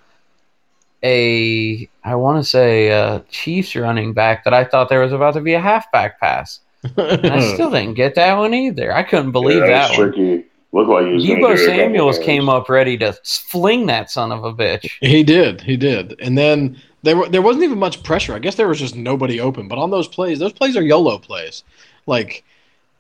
a, 1.04 1.90
I 2.04 2.16
want 2.16 2.44
to 2.44 2.50
say, 2.50 2.90
a 2.90 3.24
Chiefs 3.30 3.76
running 3.76 4.14
back 4.14 4.44
that 4.44 4.54
I 4.54 4.64
thought 4.64 4.90
there 4.90 5.02
was 5.02 5.14
about 5.14 5.34
to 5.36 5.42
be 5.42 5.54
a 5.54 5.62
halfback 5.62 6.20
pass. 6.20 6.60
I 6.98 7.52
still 7.54 7.72
didn't 7.72 7.96
get 7.96 8.16
that 8.16 8.38
one 8.38 8.54
either. 8.54 8.94
I 8.94 9.04
couldn't 9.04 9.32
believe 9.32 9.62
yeah, 9.62 9.68
that 9.68 9.90
was 9.92 10.00
one. 10.00 10.14
tricky. 10.14 10.46
Looked 10.74 10.90
like 10.90 11.06
he 11.06 11.14
was 11.14 11.24
Deebo 11.24 11.30
it 11.30 11.38
a 11.38 11.40
couple 11.40 11.58
Samuels 11.58 12.20
came 12.20 12.50
up 12.50 12.70
ready 12.70 12.98
to 12.98 13.14
fling 13.50 13.86
that 13.86 14.12
son 14.12 14.32
of 14.32 14.44
a 14.44 14.54
bitch. 14.54 14.90
he 15.00 15.24
did, 15.24 15.62
he 15.62 15.78
did, 15.78 16.16
and 16.20 16.38
then 16.38 16.78
there 17.04 17.28
there 17.30 17.42
wasn't 17.42 17.64
even 17.64 17.80
much 17.80 18.04
pressure. 18.04 18.34
I 18.34 18.40
guess 18.40 18.56
there 18.56 18.68
was 18.68 18.80
just 18.80 18.96
nobody 18.96 19.40
open. 19.40 19.68
But 19.68 19.78
on 19.78 19.92
those 19.92 20.08
plays, 20.08 20.40
those 20.40 20.54
plays 20.54 20.76
are 20.76 20.82
YOLO 20.82 21.20
plays. 21.20 21.64
Like, 22.06 22.44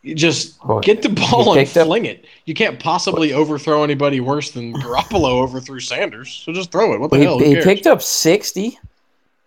you 0.04 0.16
just 0.16 0.58
get 0.82 1.02
the 1.02 1.10
ball 1.10 1.54
and 1.54 1.66
picked 1.66 1.78
up- 1.78 1.88
fling 1.88 2.06
it. 2.06 2.26
You 2.46 2.54
can't 2.54 2.80
possibly 2.80 3.34
overthrow 3.34 3.84
anybody 3.84 4.20
worse 4.20 4.52
than 4.52 4.74
Garoppolo 4.74 5.30
overthrew 5.42 5.80
Sanders. 5.80 6.32
So 6.46 6.54
just 6.54 6.72
throw 6.72 6.94
it. 6.94 7.00
What 7.00 7.12
the 7.12 7.18
He, 7.18 7.24
hell? 7.24 7.40
He 7.40 7.56
picked 7.62 7.88
up 7.88 8.02
60. 8.02 8.80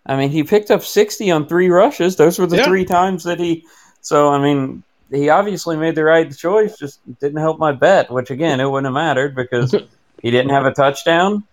I 0.05 0.15
mean, 0.15 0.29
he 0.29 0.43
picked 0.43 0.71
up 0.71 0.83
60 0.83 1.29
on 1.31 1.47
three 1.47 1.69
rushes. 1.69 2.15
Those 2.15 2.37
were 2.39 2.47
the 2.47 2.57
Yeah. 2.57 2.65
three 2.65 2.85
times 2.85 3.23
that 3.23 3.39
he. 3.39 3.65
So, 4.01 4.29
I 4.29 4.41
mean, 4.41 4.83
he 5.11 5.29
obviously 5.29 5.77
made 5.77 5.95
the 5.95 6.03
right 6.03 6.35
choice, 6.35 6.77
just 6.77 6.99
didn't 7.19 7.39
help 7.39 7.59
my 7.59 7.71
bet, 7.71 8.09
which, 8.11 8.31
again, 8.31 8.59
it 8.59 8.69
wouldn't 8.69 8.85
have 8.87 8.93
mattered 8.93 9.35
because 9.35 9.71
he 10.21 10.31
didn't 10.31 10.49
have 10.51 10.65
a 10.65 10.71
touchdown 10.73 11.43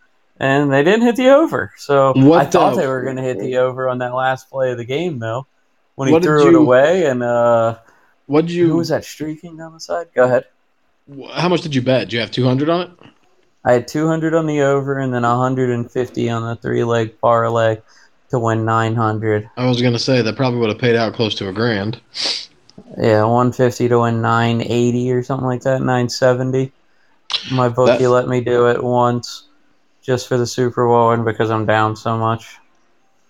and 0.40 0.72
they 0.72 0.82
didn't 0.84 1.02
hit 1.02 1.16
the 1.16 1.28
over. 1.28 1.72
So, 1.76 2.12
What, 2.14 2.40
I 2.40 2.44
thought 2.46 2.74
uh, 2.74 2.76
they 2.76 2.86
were 2.86 3.02
going 3.02 3.16
to 3.16 3.22
hit 3.22 3.38
the 3.38 3.58
over 3.58 3.88
on 3.88 3.98
that 3.98 4.14
last 4.14 4.48
play 4.50 4.70
of 4.72 4.78
the 4.78 4.84
game, 4.84 5.18
though, 5.18 5.46
when 5.96 6.08
he 6.08 6.18
threw 6.20 6.48
it 6.48 6.54
away. 6.54 7.04
And 7.06 7.22
uh, 7.22 7.76
What'd 8.28 8.50
you. 8.50 8.68
who 8.68 8.76
was 8.76 8.90
that 8.90 9.04
streaking 9.06 9.56
down 9.56 9.72
the 9.72 9.80
side? 9.80 10.08
Go 10.14 10.24
ahead. 10.24 10.44
How 11.32 11.48
much 11.48 11.62
did 11.62 11.74
you 11.74 11.80
bet? 11.82 12.10
Do 12.10 12.16
you 12.16 12.20
have 12.20 12.30
two 12.30 12.44
hundred 12.44 12.68
on 12.68 12.82
it? 12.82 12.90
I 13.64 13.72
had 13.72 13.88
200 13.88 14.34
on 14.34 14.46
the 14.46 14.60
over 14.60 14.98
and 14.98 15.12
then 15.12 15.22
150 15.22 16.30
on 16.30 16.42
the 16.42 16.56
three 16.56 16.84
leg 16.84 17.20
parlay 17.20 17.78
to 18.30 18.38
win 18.38 18.64
900. 18.64 19.50
I 19.56 19.66
was 19.66 19.82
gonna 19.82 19.98
say 19.98 20.22
that 20.22 20.36
probably 20.36 20.60
would 20.60 20.68
have 20.68 20.78
paid 20.78 20.94
out 20.94 21.12
close 21.14 21.34
to 21.36 21.48
a 21.48 21.52
grand. 21.52 22.00
Yeah, 22.96 23.24
150 23.24 23.88
to 23.88 24.00
win 24.00 24.22
980 24.22 25.10
or 25.12 25.22
something 25.22 25.46
like 25.46 25.62
that, 25.62 25.80
970. 25.80 26.70
My 27.50 27.68
bookie 27.68 28.04
That- 28.04 28.10
let 28.10 28.28
me 28.28 28.40
do 28.40 28.68
it 28.68 28.82
once 28.82 29.44
just 30.02 30.28
for 30.28 30.36
the 30.38 30.46
Super 30.46 30.86
Bowl 30.86 31.10
and 31.10 31.24
because 31.24 31.50
I'm 31.50 31.66
down 31.66 31.96
so 31.96 32.16
much. 32.16 32.56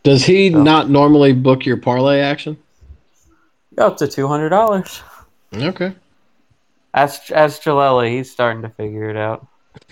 Does 0.02 0.24
he 0.24 0.54
Oh. 0.54 0.62
not 0.62 0.90
normally 0.90 1.32
book 1.32 1.64
your 1.66 1.78
parlay 1.78 2.20
action? 2.20 2.56
Up 3.78 3.96
to 3.98 4.04
$200. 4.04 5.02
Okay. 5.54 5.94
Ask, 6.94 7.30
ask 7.30 7.62
Jaleli, 7.62 8.16
he's 8.16 8.30
starting 8.30 8.62
to 8.62 8.70
figure 8.70 9.08
it 9.08 9.16
out. 9.16 9.46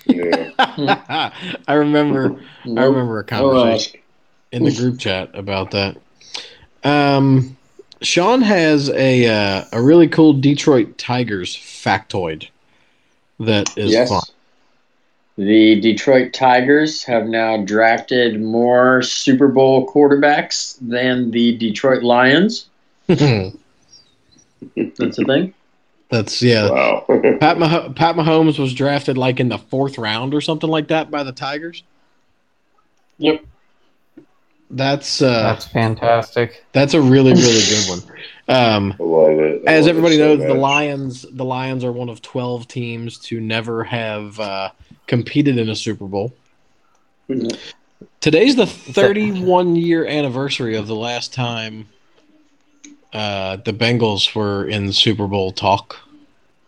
Yeah. 0.07 0.53
I 1.69 1.75
remember. 1.75 2.41
I 2.65 2.85
remember 2.85 3.21
a 3.21 3.25
conversation 3.25 4.01
ask. 4.01 4.05
in 4.53 4.65
the 4.65 4.75
group 4.75 4.99
chat 4.99 5.31
about 5.35 5.71
that. 5.73 5.97
Um, 6.83 7.57
Sean 8.03 8.43
has 8.43 8.91
a 8.91 9.27
uh, 9.27 9.65
a 9.73 9.83
really 9.83 10.09
cool 10.09 10.33
Detroit 10.33 10.99
Tigers 10.99 11.57
factoid 11.57 12.49
that 13.41 13.77
is 13.77 13.93
yes. 13.93 14.09
fun. 14.09 14.23
The 15.39 15.81
Detroit 15.81 16.33
Tigers 16.33 17.03
have 17.05 17.27
now 17.27 17.59
drafted 17.59 18.41
more 18.41 19.03
Super 19.03 19.49
Bowl 19.49 19.87
quarterbacks 19.87 20.79
than 20.81 21.31
the 21.31 21.57
Detroit 21.59 22.03
Lions. 22.03 22.69
That's 24.77 24.99
That's 24.99 25.17
the 25.17 25.25
thing. 25.25 25.55
That's 26.09 26.41
yeah. 26.41 26.71
Wow. 26.71 27.05
Pat 27.41 27.59
Mah- 27.59 27.89
Pat 27.91 28.15
Mahomes 28.17 28.59
was 28.59 28.73
drafted 28.75 29.19
like 29.19 29.41
in 29.41 29.49
the 29.49 29.59
fourth 29.59 29.99
round 29.99 30.35
or 30.35 30.41
something 30.41 30.71
like 30.71 30.89
that 30.89 31.11
by 31.11 31.23
the 31.23 31.33
Tigers. 31.33 31.83
Yep. 33.19 33.45
That's 34.71 35.23
uh, 35.23 35.43
That's 35.43 35.67
fantastic. 35.67 36.65
that's 36.73 36.95
a 36.95 37.01
really 37.01 37.33
really 37.33 37.63
good 37.69 37.89
one. 37.89 38.03
Um, 38.49 38.95
I 39.01 39.03
love 39.03 39.39
it. 39.39 39.63
I 39.67 39.73
as 39.73 39.81
love 39.83 39.87
it 39.87 39.91
everybody 39.91 40.17
so 40.17 40.37
knows, 40.37 40.47
the. 40.47 40.55
Lions 40.55 41.23
the 41.31 41.45
Lions 41.45 41.85
are 41.85 41.93
one 41.93 42.09
of 42.09 42.21
twelve 42.23 42.67
teams 42.67 43.19
to 43.21 43.41
never 43.41 43.85
have 43.85 44.39
uh, 44.41 44.71
competed 45.07 45.59
in 45.59 45.69
a 45.69 45.77
Super 45.77 46.07
Bowl. 46.07 46.33
Mhm. 47.29 47.57
Today's 48.21 48.57
the 48.57 48.67
31 48.67 49.77
year 49.77 50.05
anniversary 50.07 50.77
of 50.77 50.87
the 50.87 50.95
last 50.97 51.33
time 51.33 51.89
uh, 53.17 53.57
the 53.57 53.73
Bengals 53.73 54.35
were 54.35 54.67
in 54.67 54.93
Super 54.93 55.27
Bowl 55.27 55.51
talk. 55.51 55.97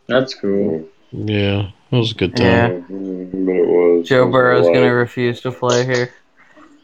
That's 0.07 0.35
cool. 0.35 0.89
Yeah, 1.13 1.71
it 1.91 1.97
was 1.97 2.13
a 2.13 2.15
good 2.15 2.35
time. 2.37 2.47
Yeah. 2.47 2.71
But 2.89 3.53
it 3.53 3.69
was. 3.69 4.09
Joe 4.09 4.23
it 4.23 4.27
was 4.27 4.33
Burrow's 4.33 4.67
going 4.67 4.81
to 4.81 4.89
refuse 4.89 5.43
to 5.43 5.53
play 5.53 5.85
here. 5.85 6.15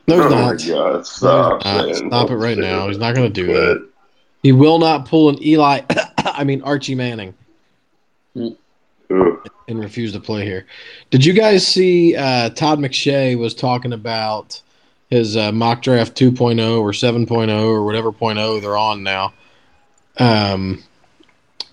No, 0.07 0.17
he's 0.17 0.25
oh 0.27 0.29
not. 0.29 0.61
my 0.61 0.67
god! 0.67 1.07
Stop! 1.07 1.65
No, 1.65 1.87
he's 1.87 2.03
not. 2.03 2.09
Stop 2.11 2.31
it 2.31 2.37
right 2.37 2.59
now. 2.59 2.89
He's 2.89 2.99
not 2.99 3.15
going 3.15 3.33
to 3.33 3.33
do 3.33 3.47
Quit. 3.47 3.57
that. 3.57 3.89
He 4.43 4.53
will 4.53 4.79
not 4.79 5.09
pull 5.09 5.31
an 5.31 5.43
Eli, 5.43 5.81
I 6.19 6.45
mean 6.45 6.61
Archie 6.61 6.95
Manning, 6.95 7.33
Ugh. 8.37 8.55
and 9.09 9.81
refuse 9.81 10.13
to 10.13 10.21
play 10.21 10.45
here. 10.45 10.67
Did 11.09 11.25
you 11.25 11.33
guys 11.33 11.67
see 11.67 12.15
uh, 12.15 12.51
Todd 12.51 12.81
McShay 12.81 13.39
was 13.39 13.55
talking 13.55 13.95
about 13.95 14.61
his 15.09 15.39
uh, 15.39 15.53
mock 15.53 15.81
draft 15.81 16.19
2.0 16.19 16.81
or 16.81 16.91
7.0 16.91 17.63
or 17.63 17.83
whatever 17.83 18.13
point 18.13 18.39
oh 18.39 18.61
they're 18.61 18.77
on 18.77 19.03
now? 19.03 19.33
Um, 20.19 20.83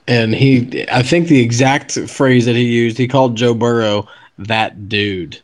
and 0.07 0.33
he, 0.33 0.85
I 0.91 1.03
think 1.03 1.27
the 1.27 1.41
exact 1.41 1.97
phrase 2.09 2.45
that 2.45 2.55
he 2.55 2.65
used, 2.65 2.97
he 2.97 3.07
called 3.07 3.35
Joe 3.35 3.53
Burrow 3.53 4.07
that 4.37 4.89
dude. 4.89 5.39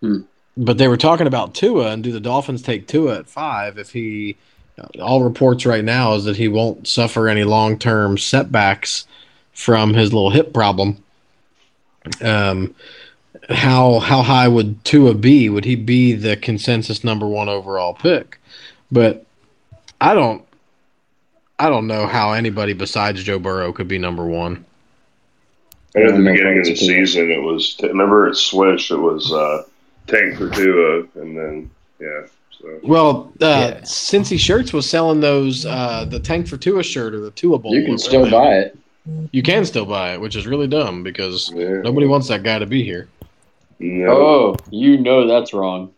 Hmm. 0.00 0.20
But 0.56 0.78
they 0.78 0.88
were 0.88 0.96
talking 0.96 1.26
about 1.26 1.54
Tua, 1.54 1.92
and 1.92 2.02
do 2.02 2.12
the 2.12 2.20
Dolphins 2.20 2.62
take 2.62 2.88
Tua 2.88 3.18
at 3.18 3.28
five 3.28 3.78
if 3.78 3.92
he? 3.92 4.36
All 5.00 5.24
reports 5.24 5.66
right 5.66 5.84
now 5.84 6.14
is 6.14 6.24
that 6.24 6.36
he 6.36 6.48
won't 6.48 6.86
suffer 6.86 7.28
any 7.28 7.44
long 7.44 7.78
term 7.78 8.18
setbacks 8.18 9.06
from 9.52 9.94
his 9.94 10.12
little 10.12 10.30
hip 10.30 10.52
problem. 10.52 11.02
Um, 12.22 12.74
how 13.48 13.98
how 14.00 14.22
high 14.22 14.48
would 14.48 14.84
Tua 14.84 15.14
be? 15.14 15.48
Would 15.48 15.64
he 15.64 15.76
be 15.76 16.12
the 16.14 16.36
consensus 16.36 17.04
number 17.04 17.26
one 17.26 17.48
overall 17.48 17.94
pick? 17.94 18.40
But 18.90 19.26
I 20.00 20.14
don't 20.14 20.44
I 21.58 21.68
don't 21.68 21.86
know 21.86 22.06
how 22.06 22.32
anybody 22.32 22.72
besides 22.72 23.22
Joe 23.24 23.38
Burrow 23.38 23.72
could 23.72 23.88
be 23.88 23.98
number 23.98 24.24
one. 24.24 24.64
And 25.94 26.04
at 26.04 26.16
the 26.16 26.22
beginning 26.22 26.58
of 26.58 26.64
the 26.64 26.72
offense 26.72 26.80
to 26.80 26.86
Tua. 26.86 27.06
season, 27.06 27.30
it 27.30 27.42
was. 27.42 27.76
Remember, 27.82 28.28
it 28.28 28.36
switched. 28.36 28.90
It 28.90 28.96
was 28.98 29.32
uh, 29.32 29.64
tank 30.06 30.36
for 30.36 30.50
Tua, 30.50 31.04
and 31.20 31.36
then 31.36 31.70
yeah. 31.98 32.26
So 32.60 32.80
Well, 32.82 33.32
uh, 33.40 33.46
Yeah. 33.46 33.84
since 33.84 34.28
he 34.28 34.36
shirts 34.36 34.72
was 34.72 34.88
selling 34.88 35.20
those 35.20 35.64
uh, 35.66 36.04
the 36.08 36.20
Tank 36.20 36.46
for 36.46 36.56
Tua 36.56 36.82
shirt 36.82 37.14
or 37.14 37.20
the 37.20 37.30
Tua 37.30 37.58
Bowl. 37.58 37.74
You 37.74 37.84
can 37.84 37.98
still 37.98 38.22
whatever. 38.22 38.44
buy 38.44 38.54
it. 38.58 38.78
You 39.32 39.42
can 39.42 39.64
still 39.64 39.86
buy 39.86 40.12
it, 40.12 40.20
which 40.20 40.36
is 40.36 40.46
really 40.46 40.66
dumb 40.66 41.02
because 41.02 41.50
yeah. 41.54 41.80
nobody 41.80 42.06
wants 42.06 42.28
that 42.28 42.42
guy 42.42 42.58
to 42.58 42.66
be 42.66 42.82
here. 42.84 43.08
No. 43.78 44.10
Oh, 44.10 44.56
you 44.70 44.98
know 44.98 45.26
that's 45.26 45.54
wrong. 45.54 45.94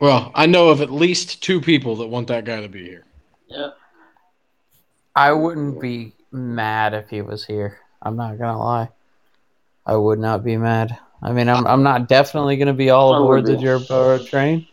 Well, 0.00 0.30
I 0.34 0.46
know 0.46 0.68
of 0.70 0.80
at 0.80 0.90
least 0.90 1.42
two 1.42 1.60
people 1.60 1.96
that 1.96 2.06
want 2.06 2.28
that 2.28 2.44
guy 2.44 2.60
to 2.62 2.68
be 2.68 2.84
here. 2.84 3.04
Yeah. 3.48 3.70
I 5.16 5.32
wouldn't 5.32 5.80
be 5.80 6.12
mad 6.30 6.92
if 6.94 7.08
he 7.08 7.22
was 7.22 7.44
here. 7.44 7.78
I'm 8.02 8.16
not 8.16 8.38
gonna 8.38 8.58
lie. 8.58 8.90
I 9.86 9.96
would 9.96 10.18
not 10.18 10.44
be 10.44 10.56
mad. 10.58 10.98
I 11.22 11.32
mean, 11.32 11.48
I'm 11.48 11.66
I'm 11.66 11.82
not 11.82 12.06
definitely 12.08 12.58
gonna 12.58 12.74
be 12.74 12.90
all 12.90 13.14
aboard 13.14 13.44
would 13.44 13.54
the 13.54 13.56
be. 13.56 13.64
Joe 13.64 13.80
Burrow 13.88 14.18
train, 14.22 14.68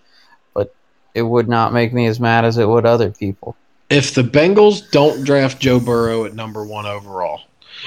but 0.53 0.75
it 1.15 1.21
would 1.21 1.47
not 1.47 1.71
make 1.73 1.93
me 1.93 2.07
as 2.07 2.19
mad 2.19 2.43
as 2.45 2.57
it 2.57 2.67
would 2.67 2.85
other 2.85 3.09
people. 3.09 3.55
If 3.89 4.13
the 4.13 4.23
Bengals 4.23 4.91
don't 4.91 5.23
draft 5.23 5.59
Joe 5.59 5.79
Burrow 5.79 6.25
at 6.25 6.35
number 6.35 6.65
one 6.65 6.85
overall, 6.85 7.41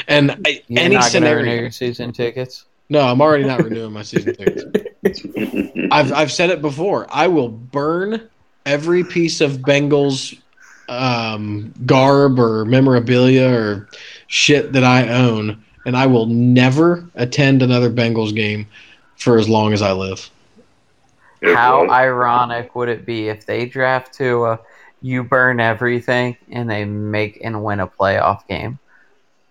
and 0.08 0.30
I, 0.46 0.62
You're 0.68 0.80
any 0.80 0.94
not 0.94 1.12
gonna 1.12 1.26
renew 1.36 1.42
scenario, 1.42 1.60
your 1.62 1.70
season 1.70 2.12
tickets. 2.12 2.64
no, 2.88 3.00
I'm 3.00 3.20
already 3.20 3.44
not 3.44 3.62
renewing 3.62 3.92
my 3.92 4.02
season 4.02 4.34
tickets. 4.34 4.64
I've 5.90 6.12
I've 6.12 6.32
said 6.32 6.48
it 6.50 6.62
before. 6.62 7.06
I 7.10 7.28
will 7.28 7.48
burn 7.50 8.30
every 8.64 9.04
piece 9.04 9.40
of 9.42 9.58
Bengals 9.58 10.40
um, 10.88 11.72
garb 11.84 12.38
or 12.38 12.64
memorabilia 12.64 13.48
or 13.48 13.88
shit 14.28 14.72
that 14.72 14.84
I 14.84 15.08
own, 15.08 15.62
and 15.84 15.96
I 15.96 16.06
will 16.06 16.26
never 16.26 17.08
attend 17.14 17.62
another 17.62 17.90
Bengals 17.90 18.34
game 18.34 18.66
for 19.16 19.38
as 19.38 19.48
long 19.48 19.72
as 19.72 19.82
I 19.82 19.92
live. 19.92 20.30
How 21.42 21.88
ironic 21.90 22.74
would 22.74 22.88
it 22.88 23.06
be 23.06 23.28
if 23.28 23.46
they 23.46 23.66
draft 23.66 24.14
Tua, 24.14 24.58
you 25.02 25.22
burn 25.22 25.60
everything, 25.60 26.36
and 26.50 26.68
they 26.68 26.84
make 26.84 27.38
and 27.42 27.62
win 27.62 27.80
a 27.80 27.86
playoff 27.86 28.46
game, 28.48 28.78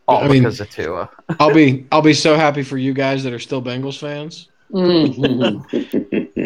all 0.07 0.23
I 0.23 0.27
mean- 0.27 0.43
because 0.43 0.59
of 0.59 0.69
Tua? 0.69 1.09
I'll 1.39 1.53
be 1.53 1.85
I'll 1.91 2.01
be 2.01 2.13
so 2.13 2.35
happy 2.35 2.63
for 2.63 2.77
you 2.77 2.93
guys 2.93 3.23
that 3.23 3.33
are 3.33 3.39
still 3.39 3.61
Bengals 3.61 3.97
fans. 3.99 4.49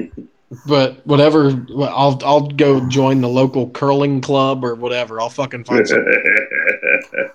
But 0.66 1.06
whatever, 1.06 1.64
I'll 1.80 2.20
I'll 2.24 2.48
go 2.48 2.88
join 2.88 3.22
the 3.22 3.30
local 3.30 3.70
curling 3.70 4.20
club 4.20 4.64
or 4.66 4.74
whatever. 4.74 5.22
I'll 5.22 5.30
fucking 5.30 5.64
find 5.66 5.88
some. 5.88 6.06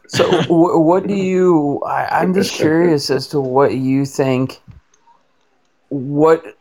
So, 0.09 0.31
w- 0.43 0.79
what 0.79 1.07
do 1.07 1.15
you? 1.15 1.81
I, 1.87 2.21
I'm 2.21 2.35
just 2.35 2.53
curious 2.53 3.09
as 3.11 3.27
to 3.29 3.41
what 3.41 3.75
you 3.75 4.05
think. 4.05 4.61
What? 5.89 6.57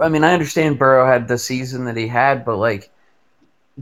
I 0.00 0.08
mean, 0.08 0.24
I 0.24 0.32
understand 0.32 0.78
Burrow 0.78 1.06
had 1.06 1.28
the 1.28 1.38
season 1.38 1.84
that 1.84 1.96
he 1.96 2.08
had, 2.08 2.44
but 2.44 2.56
like 2.56 2.90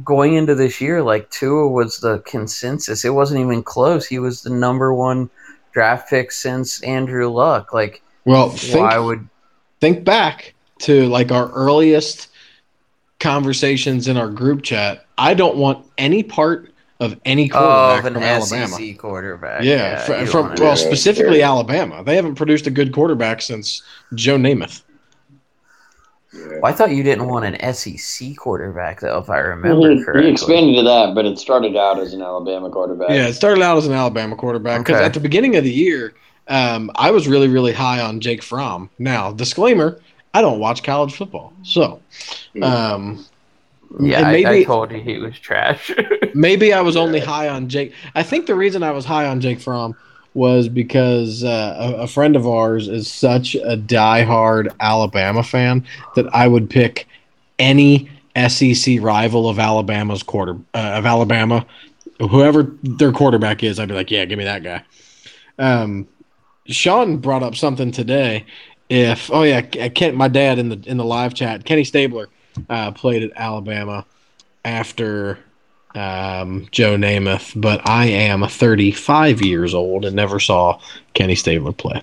going 0.05 0.35
into 0.35 0.55
this 0.55 0.81
year, 0.81 1.03
like 1.03 1.31
Tua 1.31 1.69
was 1.69 1.99
the 2.01 2.19
consensus. 2.21 3.05
It 3.05 3.11
wasn't 3.11 3.41
even 3.41 3.63
close. 3.63 4.07
He 4.07 4.19
was 4.19 4.43
the 4.43 4.51
number 4.51 4.93
one 4.93 5.31
draft 5.73 6.11
pick 6.11 6.31
since 6.33 6.83
Andrew 6.83 7.29
Luck. 7.29 7.73
Like, 7.73 8.03
Well, 8.25 8.51
think 8.51 8.91
why 8.91 8.99
would? 8.99 9.27
think 9.81 10.05
back 10.05 10.55
to 10.81 11.07
like 11.09 11.31
our 11.33 11.51
earliest 11.53 12.29
conversations 13.21 14.09
in 14.09 14.17
our 14.17 14.29
group 14.29 14.63
chat. 14.63 15.07
I 15.17 15.35
don't 15.35 15.57
want 15.57 15.85
any 15.99 16.23
part 16.23 16.73
of 17.01 17.19
any 17.25 17.49
quarterback 17.49 18.01
Of 18.01 18.07
an 18.07 18.15
from 18.15 18.23
Alabama. 18.23 18.67
SEC 18.69 18.99
quarterback. 18.99 19.63
Yeah, 19.63 19.99
fr- 20.05 20.15
you 20.17 20.27
from 20.27 20.55
well, 20.59 20.77
specifically 20.77 21.39
sure. 21.39 21.47
Alabama. 21.47 22.03
They 22.05 22.17
haven't 22.17 22.35
produced 22.35 22.67
a 22.67 22.71
good 22.71 22.93
quarterback 22.93 23.41
since 23.43 23.83
Joe 24.15 24.37
Namath. 24.37 24.83
Well, 26.35 26.67
I 26.67 26.73
thought 26.73 26.91
you 26.91 27.03
didn't 27.03 27.27
want 27.27 27.47
an 27.47 27.73
SEC 27.75 28.37
quarterback, 28.37 29.01
though, 29.01 29.19
if 29.19 29.31
I 29.31 29.39
remember 29.39 29.91
he, 29.93 30.05
correctly. 30.05 30.27
he 30.27 30.33
expanded 30.33 30.77
to 30.77 30.83
that, 30.83 31.15
but 31.15 31.25
it 31.25 31.39
started 31.39 31.75
out 31.77 31.99
as 31.99 32.13
an 32.13 32.21
Alabama 32.21 32.69
quarterback. 32.69 33.09
Yeah, 33.11 33.29
it 33.29 33.33
started 33.33 33.63
out 33.63 33.79
as 33.79 33.87
an 33.87 33.95
Alabama 33.95 34.37
quarterback 34.37 34.81
because 34.81 34.97
Okay. 34.97 35.05
at 35.07 35.15
the 35.15 35.21
beginning 35.21 35.57
of 35.57 35.65
the 35.65 35.73
year, 35.73 36.13
um, 36.49 36.91
I 36.97 37.11
was 37.13 37.27
really, 37.29 37.49
really 37.49 37.73
high 37.73 38.01
on 38.03 38.21
Jake 38.21 38.43
Fromm. 38.43 38.91
Now, 38.99 39.33
disclaimer: 39.33 40.01
I 40.35 40.43
don't 40.43 40.59
watch 40.59 40.83
college 40.83 41.15
football, 41.15 41.53
so 41.63 42.01
um, 42.63 43.25
Yeah, 44.01 44.19
and 44.19 44.47
I, 44.47 44.53
I 44.53 44.65
told 44.65 44.93
you 44.93 45.01
he 45.01 45.19
was 45.19 45.39
trash. 45.39 45.91
maybe 46.35 46.73
I 46.73 46.81
was 46.81 46.97
only 46.97 47.21
high 47.21 47.49
on 47.49 47.69
Jake. 47.69 47.93
I 48.15 48.23
think 48.23 48.47
the 48.47 48.55
reason 48.55 48.83
I 48.83 48.91
was 48.91 49.05
high 49.05 49.27
on 49.27 49.41
Jake 49.41 49.61
Fromm 49.61 49.97
was 50.35 50.69
because 50.69 51.43
uh, 51.43 51.77
a, 51.79 52.03
a 52.03 52.07
friend 52.07 52.37
of 52.37 52.47
ours 52.47 52.87
is 52.89 53.11
such 53.11 53.55
a 53.55 53.77
diehard 53.77 54.69
Alabama 54.81 55.43
fan 55.43 55.85
that 56.15 56.33
I 56.35 56.47
would 56.47 56.69
pick 56.71 57.09
any 57.59 58.09
SEC 58.47 59.01
rival 59.01 59.49
of 59.49 59.59
Alabama's 59.59 60.23
quarter 60.23 60.57
uh, 60.75 60.93
of 60.95 61.07
Alabama, 61.07 61.67
whoever 62.21 62.65
their 62.83 63.13
quarterback 63.13 63.63
is. 63.63 63.81
I'd 63.81 63.89
be 63.89 63.95
like, 63.95 64.11
yeah, 64.11 64.25
give 64.27 64.39
me 64.39 64.45
that 64.45 64.63
guy. 64.63 64.85
Um, 65.59 66.07
Sean 66.67 67.17
brought 67.17 67.43
up 67.43 67.57
something 67.57 67.91
today. 67.91 68.45
If 68.89 69.31
oh 69.31 69.43
yeah, 69.43 69.61
Kent, 69.63 70.17
my 70.17 70.29
dad 70.29 70.59
in 70.59 70.71
the 70.71 70.83
in 70.87 70.97
the 70.97 71.05
live 71.05 71.35
chat, 71.35 71.65
Kenny 71.65 71.85
Stabler 71.85 72.29
uh, 72.69 72.93
played 72.93 73.23
at 73.23 73.33
Alabama 73.37 74.07
after 74.65 75.39
um, 75.95 76.69
Joe 76.71 76.97
Namath, 76.97 77.59
but 77.61 77.87
I 77.89 78.07
am 78.07 78.47
35 78.47 79.43
years 79.43 79.75
old 79.75 80.05
and 80.05 80.15
never 80.15 80.41
saw 80.41 80.81
Kenny 81.15 81.35
Stabler 81.35 81.73
play. 81.73 82.03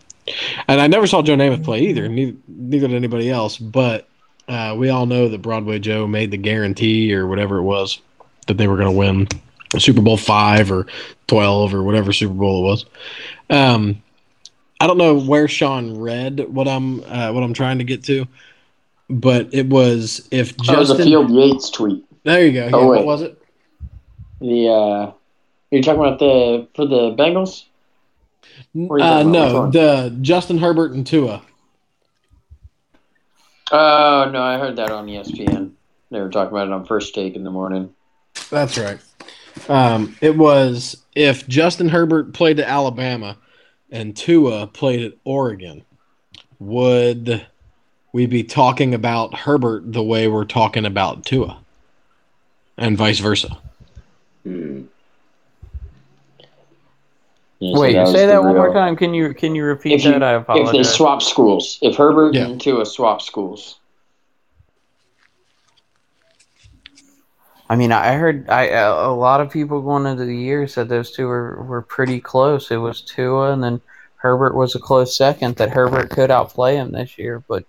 And 0.68 0.82
I 0.82 0.88
never 0.88 1.08
saw 1.08 1.22
Joe 1.22 1.36
Namath 1.36 1.64
play 1.64 1.82
either, 1.82 2.08
neither, 2.08 2.38
neither 2.48 2.88
did 2.88 2.96
anybody 2.96 3.30
else. 3.30 3.58
But 3.58 4.08
uh, 4.48 4.76
we 4.78 4.90
all 4.90 5.06
know 5.06 5.30
that 5.30 5.42
Broadway 5.42 5.80
Joe 5.80 6.08
made 6.08 6.32
the 6.32 6.38
guarantee 6.38 7.14
or 7.14 7.28
whatever 7.28 7.58
it 7.58 7.64
was 7.64 8.02
that 8.48 8.58
they 8.58 8.68
were 8.68 8.78
going 8.78 8.92
to 8.92 8.98
win 8.98 9.28
Super 9.78 10.02
Bowl 10.02 10.18
five 10.18 10.72
or 10.72 10.88
12 11.28 11.74
or 11.74 11.84
whatever 11.84 12.12
Super 12.12 12.34
Bowl 12.34 12.64
it 12.64 12.68
was. 12.70 12.86
Um, 13.50 14.02
I 14.80 14.88
don't 14.88 14.98
know 14.98 15.18
where 15.20 15.48
Sean 15.48 15.98
read 15.98 16.40
what 16.54 16.68
I'm 16.68 17.04
uh, 17.06 17.32
what 17.32 17.44
I'm 17.44 17.54
trying 17.54 17.78
to 17.78 17.84
get 17.84 18.04
to, 18.06 18.28
but 19.10 19.54
it 19.54 19.68
was 19.68 20.28
if 20.32 20.56
That 20.58 20.78
was 20.78 20.90
a 20.90 20.94
Justin. 20.96 21.08
Field 21.08 21.32
Yates 21.32 21.70
tweet. 21.70 22.06
there 22.24 22.46
you 22.46 22.52
go. 22.54 22.66
Yeah, 22.66 22.76
Oh, 22.76 22.88
what 22.88 23.06
was 23.06 23.22
it? 23.22 23.42
The 24.42 24.68
uh, 24.70 25.12
you're 25.72 25.82
talking 25.82 26.02
about 26.02 26.20
the 26.20 26.68
for 26.76 26.86
the 26.86 27.16
Bengals? 27.16 27.64
Uh, 28.76 29.24
no, 29.24 29.70
the 29.72 30.16
Justin 30.22 30.58
Herbert 30.58 30.92
and 30.92 31.06
Tua. 31.08 31.42
Oh 33.72 34.30
no, 34.32 34.42
I 34.42 34.58
heard 34.58 34.76
that 34.76 34.92
on 34.92 35.08
ESPN. 35.08 35.72
They 36.12 36.20
were 36.22 36.30
talking 36.30 36.52
about 36.56 36.68
it 36.68 36.74
on 36.74 36.86
First 36.86 37.16
Take 37.16 37.36
in 37.36 37.44
the 37.44 37.50
morning. 37.52 37.94
That's 38.50 38.78
right. 38.78 39.00
Um, 39.70 40.16
it 40.22 40.38
was 40.38 41.04
if 41.16 41.48
Justin 41.48 41.90
Herbert 41.90 42.34
played 42.34 42.58
to 42.58 42.68
Alabama 42.68 43.38
and 43.92 44.16
Tua 44.16 44.68
played 44.68 45.04
at 45.04 45.14
Oregon, 45.24 45.84
would 46.60 47.46
we 48.14 48.26
be 48.26 48.44
talking 48.44 48.94
about 48.94 49.34
Herbert 49.36 49.92
the 49.92 50.04
way 50.04 50.28
we're 50.28 50.46
talking 50.46 50.86
about 50.86 51.26
Tua, 51.26 51.58
and 52.78 52.98
vice 52.98 53.20
versa? 53.20 53.58
Hmm. 54.44 54.84
Yeah, 57.60 57.80
Wait, 57.80 57.96
was 57.96 58.12
say 58.12 58.26
the 58.26 58.34
that 58.34 58.44
one 58.44 58.54
more 58.56 58.74
time. 58.74 58.96
Can 58.98 59.14
you 59.14 59.34
can 59.34 59.56
you 59.56 59.64
repeat 59.64 59.94
If 59.94 60.04
you- 60.04 60.12
that? 60.12 60.24
I 60.24 60.44
If 60.58 60.72
they 60.72 60.84
swap 60.84 61.22
schools, 61.22 61.80
if 61.82 61.96
Herbert 61.96 62.36
Yeah. 62.36 62.46
and 62.48 62.60
Tua 62.62 62.86
swap 62.86 63.22
schools, 63.22 63.80
I 67.70 67.76
mean, 67.76 67.92
I 67.92 68.14
heard 68.14 68.50
I 68.50 68.66
a 68.68 69.12
lot 69.12 69.42
of 69.42 69.52
people 69.52 69.82
going 69.82 70.06
into 70.06 70.26
the 70.26 70.38
year 70.38 70.68
said 70.68 70.88
those 70.88 71.12
two 71.12 71.28
were, 71.28 71.64
were 71.64 71.82
pretty 71.82 72.20
close. 72.20 72.70
It 72.70 72.78
was 72.78 73.02
Tua, 73.02 73.54
and 73.54 73.64
then 73.64 73.82
Herbert 74.18 74.56
was 74.56 74.76
a 74.76 74.80
close 74.80 75.18
second. 75.18 75.56
That 75.56 75.72
Herbert 75.72 76.12
could 76.12 76.30
outplay 76.30 76.76
him 76.76 76.92
this 76.92 77.18
year, 77.18 77.44
but 77.48 77.66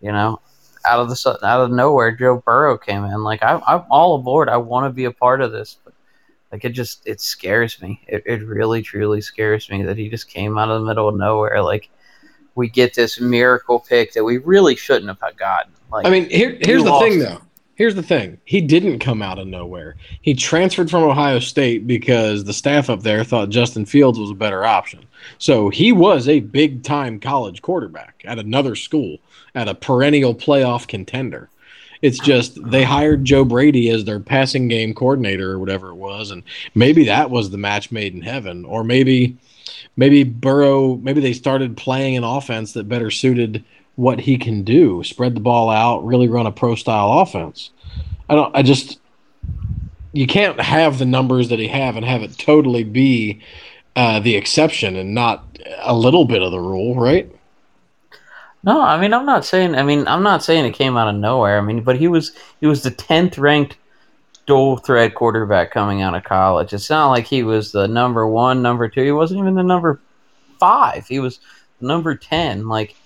you 0.00 0.12
know, 0.12 0.40
out 0.84 1.00
of 1.00 1.08
the 1.08 1.38
out 1.42 1.60
of 1.60 1.70
nowhere, 1.70 2.12
Joe 2.12 2.42
Burrow 2.44 2.76
came 2.76 3.04
in. 3.04 3.22
Like 3.22 3.42
I, 3.42 3.60
I'm 3.66 3.84
all 3.90 4.16
aboard. 4.16 4.48
I 4.50 4.58
want 4.58 4.84
to 4.84 4.90
be 4.90 5.06
a 5.06 5.10
part 5.10 5.40
of 5.40 5.52
this, 5.52 5.78
but 5.84 5.94
like 6.52 6.64
it 6.64 6.70
just 6.70 7.06
it 7.06 7.20
scares 7.20 7.80
me. 7.80 8.02
It 8.06 8.22
it 8.26 8.42
really 8.46 8.82
truly 8.82 9.22
scares 9.22 9.70
me 9.70 9.82
that 9.84 9.96
he 9.96 10.10
just 10.10 10.28
came 10.28 10.58
out 10.58 10.68
of 10.68 10.82
the 10.82 10.86
middle 10.86 11.08
of 11.08 11.16
nowhere. 11.16 11.62
Like 11.62 11.88
we 12.54 12.68
get 12.68 12.94
this 12.94 13.20
miracle 13.20 13.80
pick 13.80 14.12
that 14.12 14.24
we 14.24 14.38
really 14.38 14.76
shouldn't 14.76 15.08
have 15.08 15.36
gotten. 15.36 15.72
Like 15.90 16.06
I 16.06 16.10
mean, 16.10 16.28
here, 16.28 16.58
here's 16.60 16.84
the 16.84 16.98
thing, 16.98 17.18
though. 17.18 17.40
Here's 17.76 17.96
the 17.96 18.02
thing. 18.02 18.38
He 18.44 18.60
didn't 18.60 19.00
come 19.00 19.20
out 19.20 19.38
of 19.38 19.48
nowhere. 19.48 19.96
He 20.22 20.34
transferred 20.34 20.90
from 20.90 21.02
Ohio 21.02 21.40
State 21.40 21.86
because 21.86 22.44
the 22.44 22.52
staff 22.52 22.88
up 22.88 23.02
there 23.02 23.24
thought 23.24 23.48
Justin 23.48 23.84
Fields 23.84 24.18
was 24.18 24.30
a 24.30 24.34
better 24.34 24.64
option. 24.64 25.04
So 25.38 25.70
he 25.70 25.90
was 25.90 26.28
a 26.28 26.40
big 26.40 26.84
time 26.84 27.18
college 27.18 27.62
quarterback 27.62 28.22
at 28.24 28.38
another 28.38 28.76
school, 28.76 29.18
at 29.54 29.68
a 29.68 29.74
perennial 29.74 30.34
playoff 30.34 30.86
contender. 30.86 31.50
It's 32.00 32.18
just 32.18 32.62
they 32.70 32.84
hired 32.84 33.24
Joe 33.24 33.44
Brady 33.44 33.88
as 33.88 34.04
their 34.04 34.20
passing 34.20 34.68
game 34.68 34.94
coordinator 34.94 35.50
or 35.50 35.58
whatever 35.58 35.88
it 35.88 35.94
was, 35.94 36.30
and 36.30 36.42
maybe 36.74 37.04
that 37.06 37.30
was 37.30 37.50
the 37.50 37.58
match 37.58 37.90
made 37.90 38.14
in 38.14 38.20
heaven, 38.20 38.64
or 38.66 38.84
maybe 38.84 39.38
maybe 39.96 40.22
Burrow, 40.22 40.96
maybe 40.96 41.20
they 41.20 41.32
started 41.32 41.76
playing 41.76 42.16
an 42.16 42.24
offense 42.24 42.72
that 42.74 42.88
better 42.88 43.10
suited 43.10 43.64
what 43.96 44.20
he 44.20 44.38
can 44.38 44.64
do, 44.64 45.02
spread 45.04 45.34
the 45.34 45.40
ball 45.40 45.70
out, 45.70 46.04
really 46.04 46.28
run 46.28 46.46
a 46.46 46.52
pro 46.52 46.74
style 46.74 47.20
offense. 47.20 47.70
I 48.28 48.34
don't 48.34 48.54
I 48.56 48.62
just 48.62 48.98
you 50.12 50.26
can't 50.26 50.60
have 50.60 50.98
the 50.98 51.04
numbers 51.04 51.48
that 51.48 51.58
he 51.58 51.68
have 51.68 51.96
and 51.96 52.04
have 52.04 52.22
it 52.22 52.38
totally 52.38 52.84
be 52.84 53.40
uh, 53.96 54.20
the 54.20 54.36
exception 54.36 54.96
and 54.96 55.14
not 55.14 55.58
a 55.80 55.94
little 55.94 56.24
bit 56.24 56.42
of 56.42 56.50
the 56.50 56.60
rule, 56.60 56.94
right? 56.94 57.30
No, 58.62 58.80
I 58.80 59.00
mean 59.00 59.12
I'm 59.12 59.26
not 59.26 59.44
saying. 59.44 59.74
I 59.74 59.82
mean 59.82 60.06
I'm 60.08 60.22
not 60.22 60.42
saying 60.42 60.64
it 60.64 60.72
came 60.72 60.96
out 60.96 61.08
of 61.08 61.20
nowhere. 61.20 61.58
I 61.58 61.60
mean, 61.60 61.82
but 61.82 61.98
he 61.98 62.08
was 62.08 62.32
he 62.60 62.66
was 62.66 62.82
the 62.82 62.90
tenth 62.90 63.38
ranked 63.38 63.76
dual 64.46 64.76
threat 64.78 65.14
quarterback 65.14 65.70
coming 65.70 66.02
out 66.02 66.14
of 66.14 66.24
college. 66.24 66.72
It's 66.72 66.90
not 66.90 67.10
like 67.10 67.26
he 67.26 67.42
was 67.42 67.72
the 67.72 67.86
number 67.86 68.26
one, 68.26 68.62
number 68.62 68.88
two. 68.88 69.02
He 69.02 69.12
wasn't 69.12 69.40
even 69.40 69.54
the 69.54 69.62
number 69.62 70.00
five. 70.58 71.06
He 71.06 71.20
was 71.20 71.40
number 71.80 72.14
ten. 72.14 72.68
Like 72.68 72.96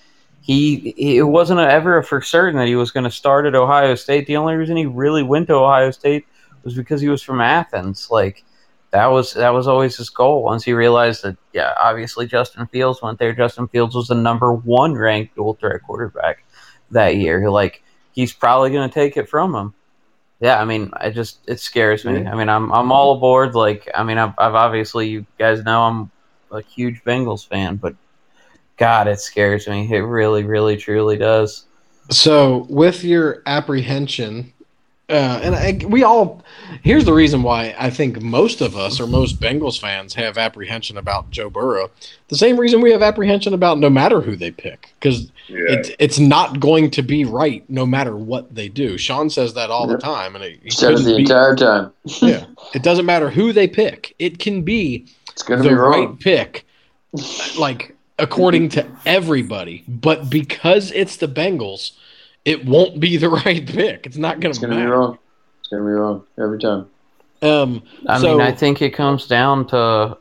he, 0.49 0.95
he 0.97 1.19
it 1.19 1.25
wasn't 1.25 1.61
ever 1.61 2.03
for 2.03 2.23
certain 2.23 2.59
that 2.59 2.67
he 2.67 2.75
was 2.75 2.91
going 2.91 3.05
to 3.05 3.11
start 3.11 3.45
at 3.45 3.55
Ohio 3.55 3.95
State. 3.95 4.27
The 4.27 4.39
only 4.39 4.55
reason 4.55 4.79
he 4.79 4.87
really 4.87 5.23
went 5.23 5.47
to 5.49 5.55
Ohio 5.55 5.91
State 5.91 6.27
was 6.65 6.75
because 6.75 7.03
he 7.03 7.11
was 7.11 7.23
from 7.23 7.43
Athens. 7.43 8.09
Like 8.11 8.45
that 8.91 9.09
was 9.09 9.35
that 9.35 9.51
was 9.51 9.69
always 9.69 9.99
his 9.99 10.09
goal. 10.09 10.43
Once 10.43 10.65
he 10.65 10.73
realized 10.73 11.23
that, 11.23 11.37
yeah, 11.53 11.75
obviously 11.79 12.27
Justin 12.27 12.67
Fields 12.67 13.03
went 13.03 13.19
there. 13.19 13.35
Justin 13.35 13.69
Fields 13.69 13.95
was 13.95 14.09
the 14.09 14.15
number 14.15 14.55
one 14.55 14.95
ranked 14.95 15.37
dual 15.37 15.53
threat 15.53 15.83
quarterback 15.83 16.43
that 16.93 17.17
year. 17.17 17.51
Like 17.51 17.83
he's 18.13 18.33
probably 18.33 18.71
going 18.71 18.89
to 18.89 18.95
take 18.95 19.19
it 19.19 19.29
from 19.29 19.55
him. 19.55 19.75
Yeah, 20.41 20.59
I 20.59 20.65
mean, 20.65 20.93
I 20.95 21.11
just 21.11 21.41
it 21.47 21.61
scares 21.61 22.07
me. 22.07 22.27
I 22.27 22.35
mean, 22.35 22.49
I'm 22.49 22.73
I'm 22.73 22.91
all 22.91 23.17
aboard. 23.17 23.55
Like, 23.55 23.87
I 23.95 24.03
mean, 24.03 24.17
I've, 24.17 24.33
I've 24.39 24.55
obviously 24.55 25.09
you 25.09 25.27
guys 25.39 25.63
know 25.63 25.83
I'm 25.83 26.11
a 26.51 26.63
huge 26.63 27.05
Bengals 27.05 27.47
fan, 27.47 27.77
but 27.77 27.97
God, 28.79 29.09
it 29.09 29.21
scares 29.21 29.67
me. 29.69 29.93
It 29.93 30.01
really, 30.01 30.45
really, 30.45 30.77
truly 30.77 31.17
does. 31.17 31.65
So, 32.11 32.67
with 32.71 33.05
your 33.05 33.43
apprehension, 33.45 34.53
uh, 35.11 35.41
and 35.43 35.55
I, 35.55 35.79
we 35.87 36.03
all, 36.05 36.43
here's 36.83 37.05
the 37.05 37.13
reason 37.13 37.43
why 37.43 37.75
I 37.79 37.91
think 37.91 38.23
most 38.23 38.61
of 38.61 38.77
us 38.77 39.01
or 39.01 39.07
most 39.07 39.41
Bengals 39.41 39.79
fans 39.81 40.15
have 40.15 40.39
apprehension 40.39 40.97
about 40.97 41.31
Joe 41.31 41.51
Burrow. 41.51 41.91
The 42.29 42.37
same 42.37 42.59
reason 42.59 42.81
we 42.81 42.93
have 42.93 43.03
apprehension 43.03 43.53
about 43.53 43.79
no 43.79 43.91
matter 43.91 44.21
who 44.21 44.37
they 44.37 44.51
pick, 44.51 44.93
because 45.01 45.31
Yeah. 45.49 45.65
it's 45.69 45.91
it's 45.99 46.19
not 46.19 46.61
going 46.61 46.91
to 46.93 47.03
be 47.03 47.25
right 47.25 47.65
no 47.69 47.85
matter 47.87 48.15
what 48.17 48.55
they 48.55 48.69
do. 48.69 48.97
Sean 48.99 49.29
says 49.31 49.55
that 49.55 49.71
all 49.71 49.87
the 49.87 49.99
time, 49.99 50.35
and 50.35 50.45
it, 50.45 50.61
he 50.63 50.71
Said 50.71 50.93
it 50.93 50.99
the 51.05 51.17
be- 51.17 51.23
entire 51.23 51.57
time. 51.57 51.91
yeah, 52.23 52.45
it 52.75 52.83
doesn't 52.83 53.07
matter 53.07 53.29
who 53.31 53.53
they 53.53 53.67
pick. 53.69 54.15
It 54.19 54.39
can 54.39 54.63
be 54.63 55.07
It's 55.33 55.43
gonna 55.43 55.63
the 55.63 55.71
be 55.71 55.75
wrong. 55.75 56.07
right 56.11 56.21
pick, 56.21 56.67
like 57.59 57.97
according 58.19 58.69
to 58.71 58.87
everybody. 59.07 59.85
But 59.87 60.31
because 60.31 60.91
it's 60.93 61.17
the 61.17 61.29
Bengals, 61.29 61.93
it 62.45 62.65
won't 62.67 63.01
be 63.01 63.17
the 63.17 63.29
right 63.45 63.67
pick. 63.67 64.07
It's 64.07 64.17
not 64.17 64.41
going 64.41 64.51
It's 64.51 64.59
to 64.61 64.67
gonna 64.67 64.81
be 64.81 64.87
wrong. 64.87 65.19
It's 65.61 65.69
gonna 65.69 65.83
be 65.85 65.91
wrong 65.91 66.25
every 66.39 66.59
time. 66.59 66.87
Um, 67.41 67.83
I 68.07 68.21
so 68.21 68.33
mean, 68.33 68.41
I 68.41 68.53
think 68.53 68.83
it 68.83 68.91
comes 68.91 69.27
down 69.29 69.67
to 69.69 69.79
uh, 69.79 70.17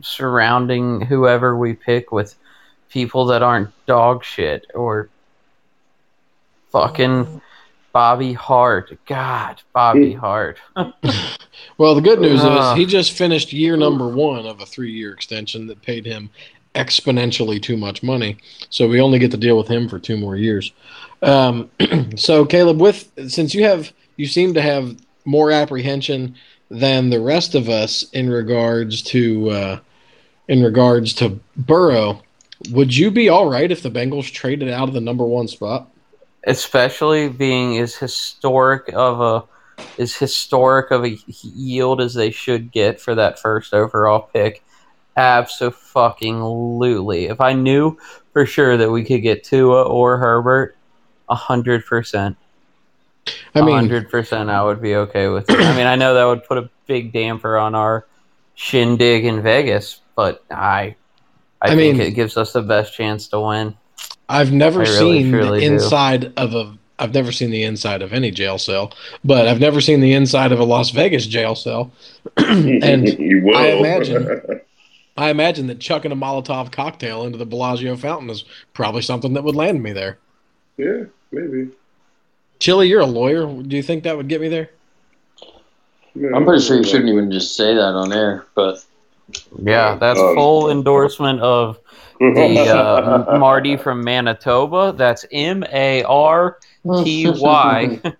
surrounding 0.00 1.02
whoever 1.02 1.56
we 1.56 1.74
pick 1.74 2.12
with 2.12 2.34
people 2.88 3.26
that 3.26 3.42
aren't 3.42 3.68
dog 3.86 4.24
shit 4.24 4.66
or 4.74 5.10
fucking 6.72 7.40
Bobby 7.92 8.32
Hart. 8.32 8.96
God, 9.06 9.60
Bobby 9.74 10.12
Hart. 10.14 10.58
well, 11.76 11.94
the 11.94 12.00
good 12.00 12.20
news 12.20 12.40
Ah. 12.42 12.72
is 12.72 12.78
he 12.78 12.86
just 12.86 13.12
finished 13.12 13.52
year 13.52 13.76
number 13.76 14.08
one 14.08 14.46
of 14.46 14.60
a 14.60 14.66
three-year 14.66 15.12
extension 15.12 15.66
that 15.66 15.82
paid 15.82 16.06
him 16.06 16.30
exponentially 16.74 17.60
too 17.60 17.76
much 17.76 18.02
money. 18.02 18.36
So 18.68 18.88
we 18.88 19.00
only 19.00 19.18
get 19.18 19.30
to 19.32 19.36
deal 19.36 19.56
with 19.56 19.68
him 19.68 19.88
for 19.88 19.98
two 19.98 20.16
more 20.16 20.36
years. 20.36 20.72
Um, 21.22 21.70
so 22.16 22.44
Caleb, 22.44 22.80
with 22.80 23.10
since 23.28 23.54
you 23.54 23.64
have 23.64 23.92
you 24.16 24.26
seem 24.26 24.54
to 24.54 24.62
have 24.62 24.96
more 25.24 25.50
apprehension 25.50 26.36
than 26.70 27.10
the 27.10 27.20
rest 27.20 27.54
of 27.54 27.68
us 27.68 28.04
in 28.10 28.30
regards 28.30 29.02
to 29.02 29.50
uh, 29.50 29.80
in 30.48 30.62
regards 30.62 31.14
to 31.14 31.40
Burrow. 31.56 32.22
Would 32.70 32.94
you 32.94 33.10
be 33.10 33.30
all 33.30 33.48
right 33.50 33.70
if 33.70 33.82
the 33.82 33.90
Bengals 33.90 34.30
traded 34.30 34.68
out 34.68 34.86
of 34.86 34.94
the 34.94 35.00
number 35.00 35.24
one 35.24 35.48
spot? 35.48 35.90
especially 36.44 37.28
being 37.28 37.78
as 37.78 37.94
historic 37.94 38.92
of 38.94 39.20
a 39.20 39.44
as 39.98 40.14
historic 40.14 40.90
of 40.90 41.04
a 41.04 41.16
yield 41.42 42.00
as 42.00 42.14
they 42.14 42.30
should 42.30 42.70
get 42.70 43.00
for 43.00 43.14
that 43.14 43.38
first 43.38 43.72
overall 43.72 44.20
pick. 44.20 44.62
Absolutely. 45.16 47.26
If 47.26 47.40
I 47.40 47.52
knew 47.52 47.98
for 48.32 48.46
sure 48.46 48.76
that 48.76 48.90
we 48.90 49.04
could 49.04 49.22
get 49.22 49.44
Tua 49.44 49.82
or 49.82 50.18
Herbert, 50.18 50.76
a 51.28 51.34
hundred 51.34 51.84
percent. 51.86 52.36
I 53.54 53.62
mean, 53.62 53.74
hundred 53.74 54.10
percent, 54.10 54.50
I 54.50 54.62
would 54.62 54.80
be 54.80 54.94
okay 54.94 55.28
with 55.28 55.48
it. 55.50 55.60
I 55.60 55.76
mean, 55.76 55.86
I 55.86 55.96
know 55.96 56.14
that 56.14 56.24
would 56.24 56.44
put 56.44 56.58
a 56.58 56.70
big 56.86 57.12
damper 57.12 57.56
on 57.56 57.74
our 57.74 58.06
shindig 58.54 59.24
in 59.24 59.42
Vegas, 59.42 60.00
but 60.16 60.44
I, 60.50 60.96
I, 61.62 61.62
I 61.62 61.76
think 61.76 61.98
mean- 61.98 62.06
it 62.06 62.12
gives 62.12 62.36
us 62.36 62.52
the 62.52 62.62
best 62.62 62.94
chance 62.94 63.28
to 63.28 63.40
win. 63.40 63.76
I've 64.28 64.52
never 64.52 64.80
really, 64.80 65.22
seen 65.22 65.32
truly 65.32 65.60
the 65.60 65.66
do. 65.66 65.72
inside 65.74 66.32
of 66.36 66.54
a. 66.54 66.76
I've 67.00 67.14
never 67.14 67.32
seen 67.32 67.50
the 67.50 67.64
inside 67.64 68.02
of 68.02 68.12
any 68.12 68.30
jail 68.30 68.58
cell, 68.58 68.92
but 69.24 69.48
I've 69.48 69.58
never 69.58 69.80
seen 69.80 70.00
the 70.00 70.12
inside 70.12 70.52
of 70.52 70.60
a 70.60 70.64
Las 70.64 70.90
Vegas 70.90 71.26
jail 71.26 71.54
cell. 71.54 71.90
and 72.36 73.08
you 73.18 73.42
will. 73.44 73.56
I 73.56 73.66
imagine- 73.68 74.59
I 75.20 75.28
imagine 75.28 75.66
that 75.66 75.80
chucking 75.80 76.12
a 76.12 76.16
Molotov 76.16 76.72
cocktail 76.72 77.24
into 77.24 77.36
the 77.36 77.44
Bellagio 77.44 77.94
fountain 77.94 78.30
is 78.30 78.44
probably 78.72 79.02
something 79.02 79.34
that 79.34 79.44
would 79.44 79.54
land 79.54 79.82
me 79.82 79.92
there. 79.92 80.16
yeah, 80.78 81.04
maybe. 81.30 81.68
Chili, 82.58 82.88
you're 82.88 83.00
a 83.00 83.06
lawyer. 83.06 83.46
Do 83.62 83.76
you 83.76 83.82
think 83.82 84.04
that 84.04 84.16
would 84.16 84.28
get 84.28 84.40
me 84.40 84.48
there? 84.48 84.70
Yeah, 86.14 86.30
I'm 86.34 86.46
pretty 86.46 86.64
sure 86.64 86.78
you 86.78 86.84
shouldn't 86.84 87.10
even 87.10 87.30
just 87.30 87.54
say 87.54 87.74
that 87.74 87.80
on 87.94 88.12
air, 88.14 88.46
but 88.54 88.82
Yeah, 89.62 89.96
that's 89.96 90.18
Um, 90.18 90.34
full 90.34 90.70
endorsement 90.70 91.40
of 91.40 91.78
the 92.18 93.26
uh, 93.28 93.38
Marty 93.38 93.76
from 93.76 94.02
Manitoba. 94.02 94.94
That's 94.96 95.26
M 95.30 95.64
A 95.70 96.02
R 96.04 96.56
T 97.04 97.28
Y. 97.30 98.00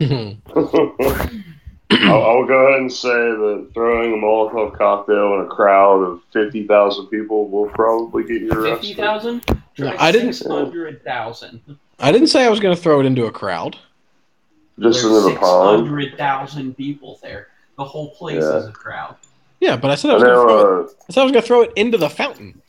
I'll, 1.90 2.22
I'll 2.22 2.44
go 2.46 2.66
ahead 2.66 2.80
and 2.80 2.92
say 2.92 3.08
that 3.08 3.70
throwing 3.72 4.12
a 4.12 4.16
Molotov 4.16 4.76
cocktail 4.76 5.34
in 5.34 5.40
a 5.42 5.48
crowd 5.48 6.02
of 6.02 6.20
50,000 6.32 7.06
people 7.06 7.48
will 7.48 7.68
probably 7.70 8.24
get 8.24 8.42
you 8.42 8.48
Fifty 8.50 8.60
arrested. 8.92 8.96
thousand. 8.96 9.44
No, 9.78 9.94
I 9.98 10.10
didn't- 10.12 10.32
Six 10.34 10.46
hundred 10.50 11.04
thousand. 11.04 11.60
I 11.98 12.12
didn't 12.12 12.26
say 12.28 12.44
I 12.44 12.48
was 12.50 12.60
going 12.60 12.74
to 12.76 12.80
throw 12.82 13.00
it 13.00 13.06
into 13.06 13.24
a 13.26 13.30
crowd. 13.32 13.76
Just 14.78 15.02
There's 15.02 15.04
into 15.04 15.32
the 15.34 15.36
pond. 15.40 15.86
hundred 15.86 16.18
thousand 16.18 16.76
people 16.76 17.18
there. 17.22 17.48
The 17.78 17.84
whole 17.84 18.10
place 18.10 18.42
Yeah. 18.42 18.56
is 18.58 18.66
a 18.66 18.72
crowd. 18.72 19.16
Yeah, 19.60 19.76
but 19.76 19.90
I 19.90 19.94
said 19.94 20.10
I 20.10 20.14
I 20.14 20.16
was 20.16 20.22
going 20.24 20.34
to 20.36 20.42
throw 20.42 20.80
it. 20.80 20.86
uh, 20.86 20.90
I 21.08 21.12
said 21.12 21.20
I 21.20 21.24
was 21.24 21.32
going 21.32 21.42
to 21.42 21.46
throw 21.46 21.62
it 21.62 21.72
into 21.76 21.96
the 21.98 22.10
fountain. 22.10 22.60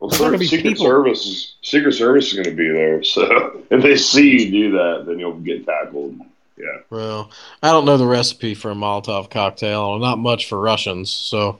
well, 0.00 0.10
There's 0.10 0.38
be 0.40 0.46
Secret 0.46 0.70
people. 0.74 0.84
Service 0.86 1.24
is 1.26 1.54
Secret 1.62 1.92
Service 1.92 2.26
is 2.28 2.34
going 2.34 2.44
to 2.44 2.54
be 2.54 2.68
there, 2.68 3.02
so 3.02 3.62
if 3.70 3.82
they 3.82 3.96
see 3.96 4.42
you 4.44 4.50
do 4.50 4.70
that, 4.72 5.04
then 5.06 5.18
you'll 5.18 5.38
get 5.40 5.64
tackled. 5.64 6.18
Yeah, 6.56 6.82
Well, 6.88 7.30
I 7.64 7.72
don't 7.72 7.84
know 7.84 7.96
the 7.96 8.06
recipe 8.06 8.54
for 8.54 8.70
a 8.70 8.74
Molotov 8.74 9.28
cocktail. 9.28 9.98
Not 9.98 10.18
much 10.18 10.46
for 10.48 10.60
Russians, 10.60 11.10
so 11.10 11.58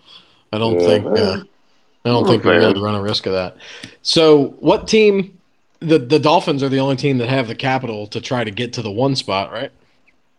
I 0.52 0.58
don't 0.58 0.78
Yeah. 0.78 0.86
think 0.86 1.06
uh, 1.06 1.36
I 2.04 2.08
don't 2.10 2.26
think 2.28 2.44
we 2.44 2.50
Okay. 2.50 2.58
really 2.58 2.80
run 2.80 2.94
a 2.94 3.02
risk 3.02 3.26
of 3.26 3.32
that. 3.32 3.56
So, 4.02 4.54
what 4.60 4.86
team? 4.86 5.38
The 5.80 5.98
the 5.98 6.18
Dolphins 6.20 6.62
are 6.62 6.68
the 6.68 6.78
only 6.78 6.96
team 6.96 7.18
that 7.18 7.28
have 7.28 7.48
the 7.48 7.54
capital 7.56 8.06
to 8.08 8.20
try 8.20 8.44
to 8.44 8.50
get 8.50 8.72
to 8.74 8.82
the 8.82 8.90
one 8.90 9.16
spot, 9.16 9.50
right? 9.52 9.72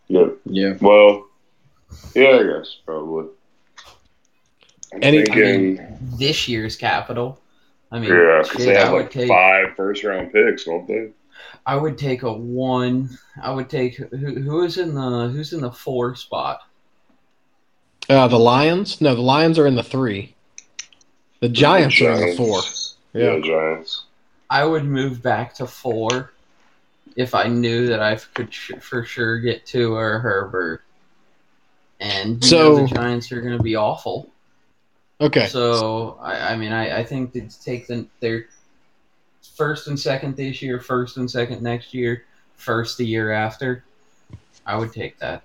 yeah. 0.07 0.27
yeah. 0.45 0.73
Well, 0.79 1.25
yeah, 2.15 2.29
I 2.39 2.43
guess 2.43 2.77
probably. 2.85 3.27
I'm 4.93 5.03
Any- 5.03 5.19
I 5.19 5.23
thinking, 5.25 5.97
This 6.17 6.47
year's 6.47 6.77
capital. 6.77 7.39
I 7.91 7.99
mean, 7.99 8.09
yeah, 8.11 8.41
because 8.43 8.65
they 8.65 8.73
have 8.73 8.93
like 8.93 9.11
take. 9.11 9.27
five 9.27 9.75
first 9.75 10.03
round 10.03 10.31
picks, 10.31 10.63
don't 10.63 10.87
they? 10.87 11.09
I 11.65 11.75
would 11.75 11.97
take 11.97 12.23
a 12.23 12.31
one. 12.31 13.17
I 13.41 13.51
would 13.51 13.69
take 13.69 13.95
who, 13.95 14.07
who 14.41 14.63
is 14.63 14.77
in 14.77 14.93
the 14.93 15.29
who's 15.29 15.53
in 15.53 15.61
the 15.61 15.71
four 15.71 16.15
spot. 16.15 16.59
Uh, 18.09 18.27
the 18.27 18.37
Lions? 18.39 19.01
No, 19.01 19.15
the 19.15 19.21
Lions 19.21 19.57
are 19.57 19.65
in 19.65 19.75
the 19.75 19.83
three. 19.83 20.35
The 21.39 21.49
Giants 21.49 21.99
are 22.01 22.11
in 22.13 22.29
the 22.29 22.35
four. 22.35 22.61
Yeah, 23.13 23.35
Yeah. 23.35 23.41
Giants. 23.41 24.03
I 24.49 24.63
would 24.63 24.85
move 24.85 25.23
back 25.23 25.55
to 25.55 25.65
four 25.65 26.31
if 27.15 27.33
I 27.33 27.47
knew 27.47 27.87
that 27.87 28.01
I 28.01 28.15
could 28.35 28.53
sh- 28.53 28.73
for 28.79 29.03
sure 29.03 29.39
get 29.39 29.65
to 29.67 29.95
or 29.95 30.19
Herbert. 30.19 30.83
And 31.99 32.43
you 32.45 32.51
know 32.51 32.75
So- 32.75 32.75
the 32.87 32.87
Giants 32.93 33.31
are 33.31 33.41
going 33.41 33.57
to 33.57 33.63
be 33.63 33.75
awful. 33.75 34.29
Okay. 35.19 35.47
So 35.47 36.19
I, 36.21 36.53
I 36.53 36.57
mean, 36.57 36.73
I, 36.73 36.99
I 36.99 37.03
think 37.03 37.31
to 37.33 37.47
take 37.63 37.87
the, 37.87 38.05
their 38.19 38.47
first 39.55 39.87
and 39.87 39.99
second 39.99 40.35
this 40.35 40.61
year, 40.61 40.79
first 40.79 41.17
and 41.17 41.29
second 41.29 41.61
next 41.61 41.93
year, 41.93 42.23
first 42.55 42.97
the 42.97 43.05
year 43.05 43.31
after. 43.31 43.83
I 44.65 44.77
would 44.77 44.91
take 44.93 45.17
that. 45.19 45.43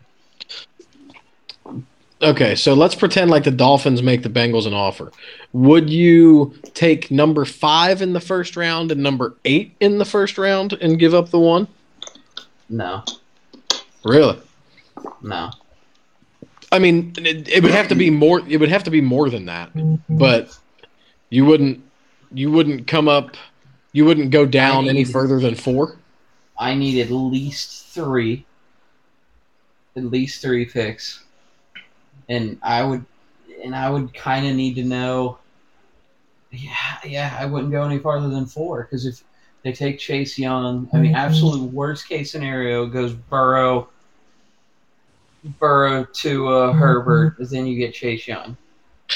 Okay, 2.22 2.54
so 2.54 2.74
let's 2.74 2.94
pretend 2.94 3.30
like 3.30 3.44
the 3.44 3.50
Dolphins 3.50 4.02
make 4.02 4.22
the 4.22 4.28
Bengals 4.28 4.66
an 4.66 4.74
offer. 4.74 5.10
Would 5.54 5.88
you 5.88 6.54
take 6.74 7.10
number 7.10 7.44
five 7.46 8.02
in 8.02 8.12
the 8.12 8.20
first 8.20 8.56
round 8.56 8.92
and 8.92 9.02
number 9.02 9.34
eight 9.46 9.74
in 9.80 9.96
the 9.98 10.04
first 10.04 10.36
round 10.36 10.74
and 10.74 10.98
give 10.98 11.14
up 11.14 11.30
the 11.30 11.38
one? 11.38 11.66
No, 12.68 13.02
Really? 14.04 14.38
no. 15.22 15.50
I 16.72 16.78
mean, 16.78 17.12
it, 17.16 17.48
it 17.48 17.62
would 17.62 17.72
have 17.72 17.88
to 17.88 17.94
be 17.96 18.10
more. 18.10 18.40
It 18.48 18.58
would 18.58 18.68
have 18.68 18.84
to 18.84 18.90
be 18.90 19.00
more 19.00 19.28
than 19.28 19.46
that. 19.46 19.70
But 20.08 20.56
you 21.30 21.44
wouldn't. 21.44 21.82
You 22.32 22.52
wouldn't 22.52 22.86
come 22.86 23.08
up 23.08 23.36
You 23.92 24.04
wouldn't 24.04 24.30
go 24.30 24.46
down 24.46 24.86
I 24.86 24.88
any 24.88 25.04
further 25.04 25.40
than 25.40 25.54
four. 25.54 25.96
I 26.58 26.74
need 26.74 27.00
at 27.00 27.10
least 27.10 27.86
three, 27.88 28.44
at 29.96 30.04
least 30.04 30.42
three 30.42 30.66
picks, 30.66 31.24
and 32.28 32.58
I 32.62 32.84
would, 32.84 33.04
and 33.64 33.74
I 33.74 33.90
would 33.90 34.12
kind 34.14 34.46
of 34.46 34.54
need 34.54 34.74
to 34.74 34.84
know. 34.84 35.38
Yeah, 36.52 36.98
yeah, 37.04 37.36
I 37.38 37.46
wouldn't 37.46 37.72
go 37.72 37.82
any 37.84 37.98
farther 37.98 38.28
than 38.28 38.44
four 38.44 38.82
because 38.82 39.06
if 39.06 39.22
they 39.62 39.72
take 39.72 39.98
Chase 39.98 40.38
Young, 40.38 40.88
I 40.92 40.98
mean, 40.98 41.14
absolute 41.14 41.70
worst 41.72 42.08
case 42.08 42.32
scenario 42.32 42.86
goes 42.86 43.12
Burrow, 43.12 43.88
Burrow 45.58 46.04
to 46.04 46.48
uh, 46.48 46.72
Herbert, 46.72 47.36
then 47.38 47.66
you 47.66 47.78
get 47.78 47.94
Chase 47.94 48.26
Young. 48.26 48.56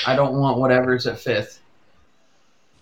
I 0.06 0.16
don't 0.16 0.34
want 0.34 0.58
whatever's 0.58 1.06
at 1.06 1.18
fifth. 1.18 1.60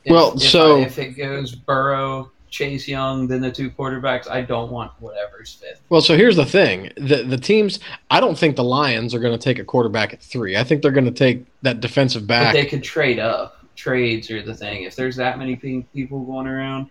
If- 0.04 0.10
Well, 0.10 0.34
if 0.34 0.42
so- 0.42 0.78
I- 0.78 0.82
if 0.82 0.98
it 0.98 1.16
goes 1.16 1.54
Burrow, 1.54 2.30
Chase 2.50 2.86
Young, 2.86 3.26
then 3.28 3.40
the 3.40 3.50
two 3.50 3.70
quarterbacks, 3.70 4.28
I 4.28 4.42
don't 4.42 4.70
want 4.70 4.92
whatever's 5.00 5.54
fifth. 5.54 5.80
Well, 5.88 6.02
so 6.02 6.16
here's 6.16 6.36
the 6.36 6.44
thing: 6.44 6.90
the 6.96 7.22
the 7.22 7.38
teams. 7.38 7.80
I 8.10 8.20
don't 8.20 8.36
think 8.36 8.56
the 8.56 8.64
Lions 8.64 9.14
are 9.14 9.20
going 9.20 9.36
to 9.36 9.42
take 9.42 9.58
a 9.58 9.64
quarterback 9.64 10.12
at 10.12 10.20
three. 10.20 10.56
I 10.56 10.62
think 10.64 10.82
they're 10.82 10.90
going 10.90 11.06
to 11.06 11.10
take 11.10 11.44
that 11.62 11.80
defensive 11.80 12.26
back. 12.26 12.52
But 12.52 12.60
they 12.60 12.66
could 12.66 12.82
trade 12.82 13.18
up. 13.18 13.64
Trades 13.74 14.30
are 14.30 14.42
the 14.42 14.54
thing. 14.54 14.82
If 14.82 14.96
there's 14.96 15.16
that 15.16 15.38
many 15.38 15.56
people 15.56 16.24
going 16.24 16.46
around, 16.46 16.90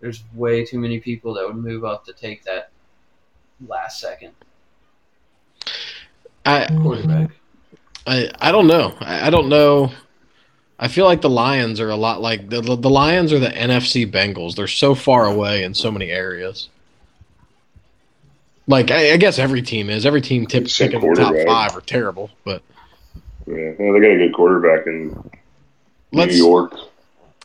there's 0.00 0.22
way 0.34 0.64
too 0.64 0.78
many 0.78 1.00
people 1.00 1.34
that 1.34 1.46
would 1.46 1.56
move 1.56 1.84
up 1.84 2.04
to 2.06 2.12
take 2.12 2.44
that 2.44 2.70
last 3.66 3.98
second 4.00 4.30
I, 6.46 6.66
quarterback. 6.80 7.30
I 8.06 8.30
I 8.40 8.52
don't 8.52 8.66
know. 8.68 8.94
I, 9.00 9.26
I 9.26 9.30
don't 9.30 9.48
know. 9.48 9.90
I 10.82 10.88
feel 10.88 11.04
like 11.04 11.20
the 11.20 11.30
Lions 11.30 11.78
are 11.78 11.90
a 11.90 11.96
lot 11.96 12.20
like 12.20 12.50
the 12.50 12.60
the 12.60 12.90
Lions 12.90 13.32
are 13.32 13.38
the 13.38 13.50
NFC 13.50 14.04
Bengals. 14.04 14.56
They're 14.56 14.66
so 14.66 14.96
far 14.96 15.26
away 15.26 15.62
in 15.62 15.74
so 15.74 15.92
many 15.92 16.10
areas. 16.10 16.68
Like 18.66 18.90
I, 18.90 19.12
I 19.12 19.16
guess 19.16 19.38
every 19.38 19.62
team 19.62 19.88
is. 19.88 20.04
Every 20.04 20.20
team 20.20 20.44
tips 20.44 20.76
picking 20.76 20.98
the 20.98 21.14
top 21.14 21.36
five 21.46 21.76
are 21.76 21.82
terrible. 21.82 22.30
But 22.44 22.62
Yeah, 23.46 23.54
yeah, 23.54 23.92
they 23.92 24.00
got 24.00 24.10
a 24.10 24.18
good 24.18 24.34
quarterback 24.34 24.88
in 24.88 25.30
let's 26.10 26.32
New 26.32 26.44
York. 26.44 26.74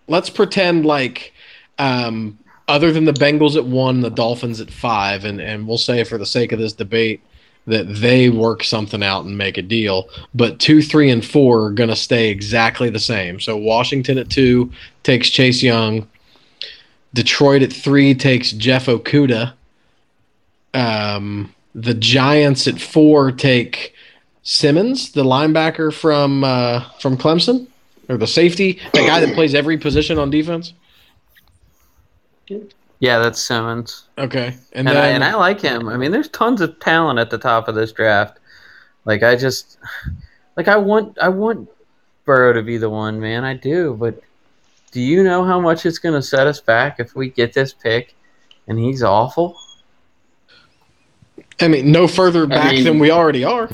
let's 0.08 0.32
pretend 0.32 0.88
like 0.88 1.32
um, 1.78 2.40
other 2.68 2.92
than 2.92 3.06
the 3.06 3.14
Bengals 3.14 3.56
at 3.56 3.66
one, 3.66 4.02
the 4.02 4.10
Dolphins 4.10 4.60
at 4.62 4.72
five, 4.72 5.26
and, 5.26 5.40
and 5.40 5.68
we'll 5.68 5.78
say 5.78 6.04
for 6.04 6.18
the 6.18 6.26
sake 6.26 6.54
of 6.54 6.58
this 6.58 6.74
debate 6.74 7.22
that 7.68 7.84
they 7.84 8.30
work 8.30 8.64
something 8.64 9.04
out 9.04 9.26
and 9.26 9.38
make 9.38 9.58
a 9.58 9.62
deal. 9.62 10.10
But 10.34 10.60
two, 10.60 10.82
three, 10.82 11.12
and 11.12 11.24
four 11.24 11.66
are 11.66 11.72
going 11.72 11.90
to 11.90 11.96
stay 11.96 12.30
exactly 12.30 12.90
the 12.90 13.00
same. 13.00 13.40
So 13.40 13.56
Washington 13.58 14.18
at 14.18 14.30
two 14.30 14.72
takes 15.04 15.30
Chase 15.30 15.62
Young. 15.62 16.08
Detroit 17.14 17.62
at 17.62 17.74
three 17.74 18.16
takes 18.16 18.52
Jeff 18.52 18.86
Okudah. 18.86 19.54
Um, 20.74 21.54
the 21.76 21.94
Giants 21.94 22.68
at 22.68 22.80
four 22.80 23.32
take 23.32 23.94
Simmons, 24.44 25.12
the 25.12 25.24
linebacker 25.24 25.94
from 25.94 26.44
uh, 26.44 26.90
from 27.00 27.18
Clemson 27.18 27.68
or 28.08 28.18
the 28.18 28.28
safety, 28.28 28.80
the 28.94 29.06
guy 29.06 29.20
that 29.20 29.36
plays 29.36 29.54
every 29.54 29.78
position 29.78 30.18
on 30.18 30.30
defense. 30.30 30.74
Yeah, 33.00 33.20
that's 33.20 33.42
Simmons. 33.42 34.08
Okay, 34.18 34.56
and 34.74 34.90
And, 34.90 34.98
I, 34.98 35.08
and 35.10 35.24
I 35.24 35.36
like 35.36 35.62
him. 35.62 35.88
I 35.88 35.98
mean, 35.98 36.12
there's 36.12 36.30
tons 36.30 36.62
of 36.62 36.80
talent 36.80 37.20
at 37.20 37.30
the 37.30 37.38
top 37.38 37.68
of 37.68 37.76
this 37.76 37.92
draft. 37.92 38.40
Like 39.06 39.22
I 39.24 39.36
just, 39.36 39.78
like 40.56 40.68
I 40.68 40.78
want, 40.78 41.18
I 41.22 41.30
want 41.30 41.70
Burrow 42.26 42.54
to 42.54 42.62
be 42.64 42.78
the 42.78 42.90
one, 42.90 43.20
man. 43.20 43.44
I 43.44 43.54
do, 43.54 43.96
but 44.00 44.20
do 44.92 45.00
you 45.00 45.24
know 45.24 45.44
how 45.44 45.60
much 45.60 45.86
it's 45.86 46.00
going 46.00 46.16
to 46.16 46.22
set 46.22 46.48
us 46.48 46.60
back 46.60 47.00
if 47.00 47.16
we 47.16 47.30
get 47.30 47.54
this 47.54 47.72
pick 47.72 48.16
and 48.68 48.80
he's 48.80 49.04
awful? 49.04 49.56
I 51.60 51.68
mean, 51.68 51.92
no 51.92 52.08
further 52.08 52.46
back 52.46 52.72
mean- 52.72 52.84
than 52.84 53.00
we 53.00 53.12
already 53.12 53.44
are. 53.44 53.70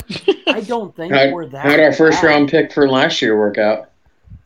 I 0.46 0.60
don't 0.60 0.94
think 0.96 1.12
How, 1.12 1.30
we're 1.32 1.46
that. 1.46 1.64
how'd 1.66 1.80
our 1.80 1.92
first 1.92 2.20
bad. 2.22 2.28
round 2.28 2.48
pick 2.50 2.72
for 2.72 2.88
last 2.88 3.20
year 3.22 3.38
work 3.38 3.58
out? 3.58 3.90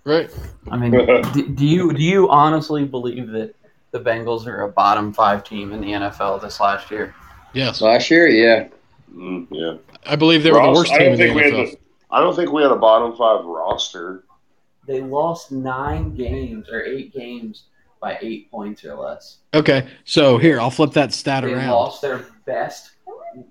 right. 0.05 0.31
I 0.71 0.77
mean, 0.77 0.91
do, 1.33 1.49
do 1.49 1.67
you 1.67 1.93
do 1.93 2.03
you 2.03 2.29
honestly 2.31 2.85
believe 2.85 3.29
that 3.29 3.55
the 4.03 4.11
Bengals 4.11 4.47
are 4.47 4.63
a 4.63 4.69
bottom 4.69 5.13
five 5.13 5.45
team 5.45 5.73
in 5.73 5.81
the 5.81 5.89
NFL 5.93 6.41
this 6.41 6.61
last 6.61 6.91
year? 6.91 7.15
Yes, 7.53 7.81
Last 7.81 8.11
year, 8.11 8.29
yeah. 8.29 8.69
Mm, 9.15 9.47
yeah. 9.51 9.75
I 10.07 10.17
believe 10.17 10.43
they 10.43 10.51
were 10.53 10.63
the 10.63 10.71
worst 10.71 10.93
team 10.93 11.01
in 11.03 11.13
the 11.13 11.19
think 11.19 11.35
we 11.37 11.43
had 11.43 11.53
NFL. 11.55 11.71
the- 11.73 11.79
I 12.11 12.21
don't 12.21 12.35
think 12.37 12.53
we 12.53 12.63
had 12.63 12.71
a 12.73 12.77
bottom 12.77 13.15
five 13.17 13.45
roster. 13.45 14.25
They 14.87 15.03
lost 15.03 15.53
nine 15.53 16.15
games 16.15 16.69
or 16.71 16.83
eight 16.83 17.13
games 17.13 17.65
by 18.01 18.19
eight 18.23 18.51
points 18.51 18.85
or 18.85 18.95
less. 18.95 19.39
Okay, 19.53 19.87
so 20.05 20.39
here 20.39 20.61
I'll 20.61 20.71
flip 20.71 20.93
that 20.93 21.13
stat 21.13 21.43
They 21.45 21.53
around. 21.53 21.67
They 21.67 21.71
lost 21.71 22.01
their 22.01 22.25
best 22.47 22.93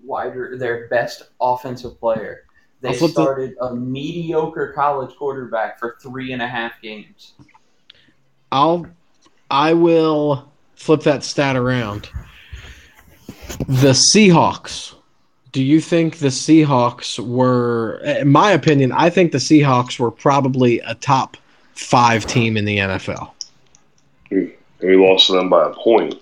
wider, 0.04 0.58
their 0.58 0.88
best 0.88 1.24
offensive 1.40 2.00
player. 2.00 2.46
They 2.82 2.90
I'll 2.90 2.94
the- 3.00 3.08
started 3.10 3.56
a 3.62 3.76
mediocre 3.76 4.72
college 4.74 5.16
quarterback 5.18 5.78
for 5.80 5.98
three 6.02 6.32
and 6.34 6.42
a 6.42 6.48
half 6.48 6.82
games. 6.82 7.34
I'll 8.52 8.88
I 9.50 9.74
will 9.74 10.50
flip 10.76 11.02
that 11.04 11.24
stat 11.24 11.56
around. 11.56 12.10
The 13.68 13.92
Seahawks. 13.92 14.94
Do 15.52 15.64
you 15.64 15.82
think 15.82 16.18
the 16.18 16.28
Seahawks 16.28 17.18
were 17.20 17.98
in 18.04 18.30
my 18.32 18.52
opinion, 18.52 18.92
I 18.92 19.10
think 19.10 19.32
the 19.32 19.38
Seahawks 19.38 20.00
were 20.00 20.12
probably 20.12 20.80
a 20.82 20.96
top 20.96 21.38
5 21.76 22.26
team 22.26 22.58
in 22.58 22.66
the 22.66 22.78
NFL. 22.78 23.32
We 24.30 24.96
lost 24.96 25.30
them 25.30 25.50
by 25.50 25.68
a 25.68 25.74
point. 25.74 26.16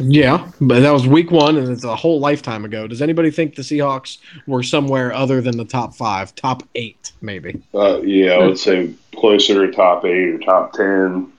Yeah, 0.00 0.50
but 0.60 0.80
that 0.80 0.92
was 0.92 1.06
week 1.06 1.30
1 1.30 1.56
and 1.56 1.68
it's 1.68 1.84
a 1.84 1.94
whole 1.94 2.20
lifetime 2.20 2.64
ago. 2.64 2.86
Does 2.86 3.02
anybody 3.02 3.30
think 3.30 3.54
the 3.54 3.62
Seahawks 3.62 4.18
were 4.46 4.62
somewhere 4.62 5.12
other 5.12 5.40
than 5.40 5.56
the 5.56 5.64
top 5.64 5.94
5, 5.94 6.34
top 6.34 6.62
8 6.74 7.12
maybe? 7.20 7.62
Uh, 7.74 8.00
yeah, 8.00 8.32
I 8.32 8.46
would 8.46 8.58
say 8.58 8.94
closer 9.16 9.66
to 9.66 9.72
top 9.72 10.04
eight 10.04 10.28
or 10.28 10.38
top 10.38 10.72
ten. 10.72 11.32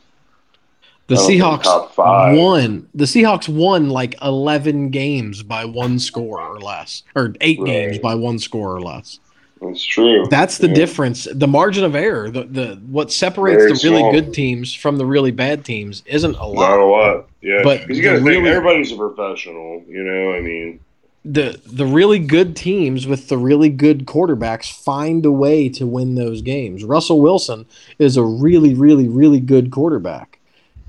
The 1.12 1.18
I 1.18 1.20
don't 1.20 1.28
think 1.28 1.42
Seahawks 1.44 2.38
won. 2.38 2.88
The 2.96 3.04
Seahawks 3.06 3.50
won 3.50 3.90
like 3.90 4.16
eleven 4.22 4.90
games 4.92 5.44
by 5.44 5.66
one 5.66 6.00
score 6.00 6.42
or 6.42 6.60
less, 6.60 7.04
or 7.16 7.34
eight 7.42 7.60
Right. 7.60 7.66
games 7.68 7.98
by 8.00 8.16
one 8.16 8.40
score 8.40 8.74
or 8.74 8.82
less. 8.82 9.20
That's 9.62 9.84
true. 9.84 10.26
That's 10.30 10.58
the 10.58 10.70
Yeah. 10.70 10.74
difference. 10.74 11.28
The 11.32 11.48
margin 11.48 11.84
of 11.84 11.96
error, 11.96 12.30
the 12.32 12.44
the 12.46 12.80
what 12.90 13.12
separates 13.12 13.58
Very 13.64 13.74
the 13.74 13.80
really 13.84 14.00
small. 14.00 14.12
good 14.14 14.34
teams 14.34 14.74
from 14.74 14.98
the 14.98 15.06
really 15.06 15.32
bad 15.32 15.66
teams, 15.66 16.02
isn't 16.06 16.36
a 16.36 16.40
Not 16.40 16.48
lot. 16.48 16.80
a 16.80 16.86
lot. 16.86 17.26
Yeah, 17.42 17.60
But 17.64 17.90
you 17.90 18.02
got 18.02 18.14
to 18.14 18.20
the 18.22 18.26
think 18.26 18.46
everybody's 18.46 18.92
a 18.94 18.96
professional. 18.96 19.84
You 19.90 20.04
know, 20.04 20.32
I 20.34 20.40
mean, 20.42 20.80
The 21.26 21.60
the 21.72 21.86
really 21.86 22.18
good 22.20 22.56
teams 22.56 23.06
with 23.06 23.28
the 23.28 23.38
really 23.38 23.70
good 23.70 24.06
quarterbacks 24.08 24.72
find 24.72 25.24
a 25.26 25.32
way 25.32 25.70
to 25.70 25.86
win 25.86 26.16
those 26.16 26.42
games. 26.42 26.84
Russell 26.84 27.20
Wilson 27.22 27.66
is 28.00 28.18
a 28.18 28.24
really 28.24 28.74
really 28.74 29.08
really 29.08 29.40
good 29.40 29.70
quarterback, 29.70 30.40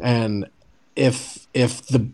and 0.02 0.48
if 0.96 1.46
if 1.54 1.86
the 1.86 2.06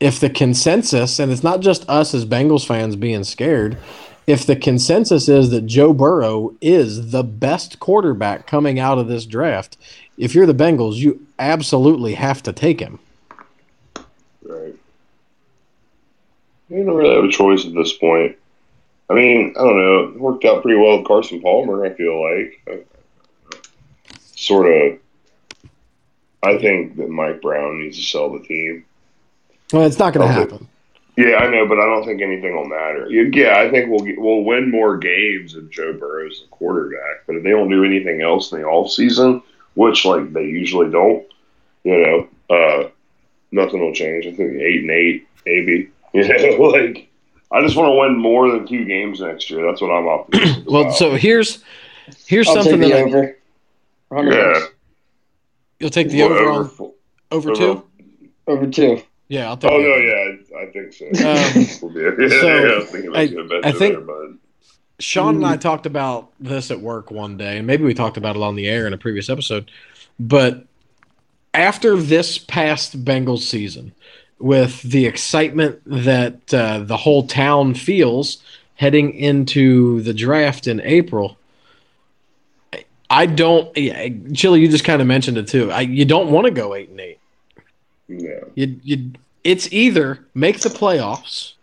if 0.00 0.20
the 0.20 0.30
consensus 0.30 1.18
and 1.18 1.32
it's 1.32 1.42
not 1.42 1.60
just 1.60 1.88
us 1.88 2.12
as 2.14 2.26
Bengals 2.26 2.66
fans 2.66 2.96
being 2.96 3.24
scared, 3.24 3.78
if 4.26 4.44
the 4.44 4.56
consensus 4.56 5.28
is 5.28 5.50
that 5.50 5.66
Joe 5.66 5.92
Burrow 5.92 6.54
is 6.60 7.12
the 7.12 7.22
best 7.22 7.78
quarterback 7.78 8.46
coming 8.46 8.78
out 8.78 8.98
of 8.98 9.08
this 9.08 9.24
draft, 9.24 9.76
if 10.18 10.34
you're 10.34 10.46
the 10.46 10.54
Bengals, 10.54 10.96
you 10.96 11.26
absolutely 11.38 12.14
have 12.14 12.42
to 12.42 12.52
take 12.52 12.80
him. 12.80 12.98
right. 14.42 14.74
You 16.68 16.84
don't 16.84 16.96
really 16.96 17.14
have 17.14 17.24
a 17.24 17.30
choice 17.30 17.64
at 17.64 17.74
this 17.74 17.92
point. 17.92 18.36
I 19.08 19.14
mean, 19.14 19.54
I 19.56 19.62
don't 19.62 19.76
know. 19.76 19.98
It 20.00 20.20
worked 20.20 20.44
out 20.44 20.62
pretty 20.62 20.76
well 20.76 20.98
with 20.98 21.06
Carson 21.06 21.40
Palmer. 21.40 21.84
I 21.84 21.90
feel 21.90 22.20
like, 22.20 22.86
sort 24.34 24.66
of. 24.66 24.98
I 26.46 26.58
think 26.58 26.96
that 26.96 27.08
Mike 27.10 27.42
Brown 27.42 27.78
needs 27.80 27.98
to 27.98 28.04
sell 28.04 28.30
the 28.32 28.40
team. 28.40 28.84
Well, 29.72 29.82
it's 29.86 29.98
not 29.98 30.14
going 30.14 30.26
to 30.28 30.32
Okay. 30.32 30.50
happen. 30.52 30.68
Yeah, 31.16 31.36
I 31.38 31.48
know, 31.50 31.66
but 31.66 31.78
I 31.78 31.86
don't 31.86 32.04
think 32.04 32.20
anything 32.20 32.54
will 32.54 32.66
matter. 32.66 33.06
Yeah, 33.10 33.22
Yeah, 33.32 33.58
I 33.58 33.70
think 33.70 33.88
we'll 33.90 34.00
get, 34.04 34.20
we'll 34.20 34.42
win 34.44 34.70
more 34.70 34.98
games 34.98 35.54
if 35.54 35.70
Joe 35.70 35.94
Burrow's 35.94 36.42
the 36.42 36.48
quarterback. 36.48 37.24
But 37.26 37.36
if 37.36 37.42
they 37.42 37.50
don't 37.50 37.70
do 37.70 37.84
anything 37.84 38.20
else 38.20 38.52
in 38.52 38.60
the 38.60 38.66
off 38.66 38.90
season, 38.90 39.42
which 39.74 40.04
like 40.04 40.32
they 40.34 40.44
usually 40.44 40.90
don't, 40.90 41.24
you 41.84 41.96
know, 42.50 42.54
uh, 42.54 42.88
nothing 43.50 43.80
will 43.80 43.94
change. 43.94 44.26
I 44.26 44.32
think 44.34 44.52
eight 44.60 44.82
and 44.82 44.90
eight, 44.90 45.26
maybe. 45.44 45.90
You 46.14 46.26
know, 46.28 46.64
like 46.68 47.08
I 47.52 47.60
just 47.62 47.76
want 47.76 47.88
to 47.88 47.98
win 47.98 48.16
more 48.16 48.50
than 48.50 48.66
two 48.66 48.84
games 48.86 49.20
next 49.20 49.50
year. 49.50 49.64
That's 49.66 49.80
what 49.82 49.90
I'm 49.90 50.06
optimistic 50.08 50.64
Well, 50.66 50.82
about. 50.82 50.96
so 50.96 51.14
here's 51.14 51.62
here's 52.26 52.48
I'll 52.48 52.54
take 52.56 52.62
something 52.64 52.80
the 52.80 52.88
that 52.88 52.98
I, 52.98 53.02
over. 53.02 53.36
100 54.08 54.34
Yeah. 54.34 54.66
Bucks. 55.78 55.80
you'll 55.80 55.90
take 55.90 56.08
the 56.10 56.22
Well, 56.22 56.32
over 56.32 56.44
over 56.44 56.84
on 56.84 56.92
over 57.32 57.50
over- 57.50 57.54
two. 57.54 57.82
Over 58.48 58.66
two. 58.68 59.02
Yeah, 59.28 59.48
I'll 59.48 59.56
take. 59.56 59.70
Oh 59.72 59.78
the 59.78 59.88
no, 59.88 59.94
over. 59.94 60.02
yeah, 60.04 60.58
I, 60.58 60.62
I 60.62 60.70
think 60.70 60.92
so. 60.92 61.06
Um, 61.06 61.14
yeah, 62.20 62.28
so, 62.28 62.46
yeah, 62.46 62.78
I 62.80 62.84
thinking 62.84 63.16
I- 63.16 63.68
I 63.68 63.72
think- 63.72 63.94
there, 63.94 64.00
bud. 64.00 64.38
Sean 64.98 65.36
and 65.36 65.46
I 65.46 65.58
talked 65.58 65.84
about 65.84 66.32
this 66.40 66.70
at 66.70 66.80
work 66.80 67.10
one 67.10 67.36
day, 67.36 67.58
and 67.58 67.66
maybe 67.66 67.84
we 67.84 67.92
talked 67.92 68.16
about 68.16 68.34
it 68.34 68.40
on 68.42 68.54
the 68.56 68.66
air 68.66 68.86
in 68.86 68.94
a 68.94 68.98
previous 68.98 69.28
episode. 69.28 69.70
But 70.18 70.64
after 71.52 71.96
this 71.98 72.38
past 72.38 73.04
Bengals 73.04 73.40
season, 73.40 73.92
with 74.38 74.80
the 74.80 75.04
excitement 75.04 75.82
that 75.84 76.54
uh, 76.54 76.78
the 76.78 76.96
whole 76.96 77.26
town 77.26 77.74
feels 77.74 78.38
heading 78.76 79.12
into 79.12 80.00
the 80.00 80.14
draft 80.14 80.66
in 80.66 80.80
April, 80.80 81.36
I 83.08 83.26
don't. 83.26 83.74
Yeah, 83.76 84.08
Chili, 84.34 84.60
you 84.60 84.68
just 84.68 84.84
kind 84.84 85.00
of 85.00 85.06
mentioned 85.06 85.38
it 85.38 85.48
too. 85.48 85.70
I, 85.70 85.82
you 85.82 86.04
don't 86.04 86.30
want 86.30 86.46
to 86.46 86.50
go 86.50 86.74
eight 86.74 86.88
and 86.90 87.00
eight. 87.00 87.18
No. 88.08 88.50
You, 88.54 88.80
you, 88.82 89.12
it's 89.44 89.72
either 89.72 90.24
make 90.34 90.60
the 90.60 90.68
playoffs 90.68 91.54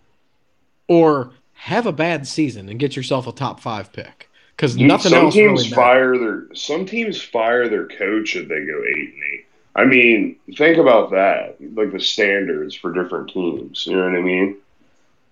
or 0.87 1.31
have 1.53 1.85
a 1.85 1.91
bad 1.91 2.27
season 2.27 2.69
and 2.69 2.79
get 2.79 2.95
yourself 2.95 3.27
a 3.27 3.31
top 3.31 3.59
five 3.59 3.91
pick 3.93 4.29
because 4.55 4.75
nothing 4.77 5.11
some 5.11 5.25
else 5.25 5.33
teams 5.33 5.45
really 5.45 5.63
matters. 5.69 5.73
fire 5.73 6.17
their 6.17 6.55
some 6.55 6.85
teams 6.85 7.21
fire 7.21 7.69
their 7.69 7.87
coach 7.87 8.35
if 8.35 8.47
they 8.47 8.65
go 8.65 8.81
eight 8.87 9.13
and 9.13 9.23
eight. 9.33 9.45
I 9.75 9.85
mean, 9.85 10.35
think 10.55 10.77
about 10.77 11.11
that. 11.11 11.57
Like 11.59 11.91
the 11.91 11.99
standards 11.99 12.75
for 12.75 12.93
different 12.93 13.29
teams. 13.31 13.87
You 13.87 13.95
know 13.95 14.05
what 14.05 14.15
I 14.19 14.21
mean? 14.21 14.57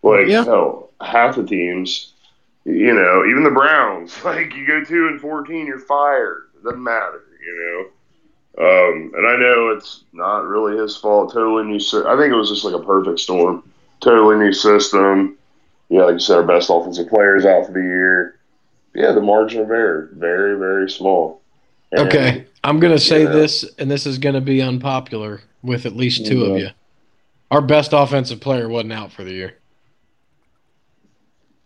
Like 0.02 0.28
Yeah. 0.28 0.46
hell, 0.46 0.90
half 1.00 1.36
the 1.36 1.44
teams, 1.46 2.11
you 2.66 2.94
know, 2.94 3.26
even 3.30 3.44
the 3.44 3.52
Browns, 3.52 4.14
like 4.26 4.54
you 4.56 4.66
go 4.68 4.84
two 4.84 5.08
and 5.08 5.20
fourteen, 5.20 5.66
you're 5.66 5.80
fired. 5.80 6.50
It 6.56 6.64
doesn't 6.64 6.84
matter, 6.84 7.24
you 7.44 7.56
know. 7.56 7.88
Um, 8.58 9.12
and 9.16 9.28
I 9.28 9.38
know 9.38 9.70
it's 9.70 10.04
not 10.12 10.44
really 10.46 10.78
his 10.78 10.98
fault. 10.98 11.34
Totally 11.34 11.64
new. 11.64 11.78
I 12.06 12.18
think 12.18 12.34
it 12.34 12.36
was 12.36 12.50
just 12.50 12.66
like 12.66 12.76
a 12.76 12.84
perfect 12.86 13.20
storm. 13.20 13.64
Totally 14.02 14.36
new 14.38 14.52
system. 14.54 15.38
Yeah, 15.90 16.04
like 16.04 16.14
you 16.14 16.20
said, 16.20 16.38
our 16.38 16.44
best 16.44 16.70
offensive 16.70 17.08
players 17.08 17.46
out 17.46 17.66
for 17.66 17.72
the 17.74 17.80
year. 17.82 18.40
Yeah, 18.94 19.12
the 19.14 19.22
margin 19.22 19.62
of 19.62 19.72
error 19.72 20.10
very, 20.14 20.58
very 20.58 20.90
small. 20.90 21.42
And, 21.92 22.08
Okay, 22.08 22.46
I'm 22.64 22.80
gonna 22.80 23.00
say 23.00 23.24
Yeah. 23.24 23.32
this, 23.32 23.64
and 23.78 23.90
this 23.90 24.06
is 24.06 24.18
gonna 24.18 24.42
be 24.42 24.62
unpopular 24.62 25.42
with 25.64 25.86
at 25.86 25.96
least 25.96 26.26
two 26.26 26.46
of 26.46 26.58
you. 26.58 26.70
Our 27.52 27.62
best 27.62 27.92
offensive 27.94 28.40
player 28.42 28.68
wasn't 28.70 28.94
out 28.94 29.12
for 29.12 29.24
the 29.24 29.32
year. 29.34 29.54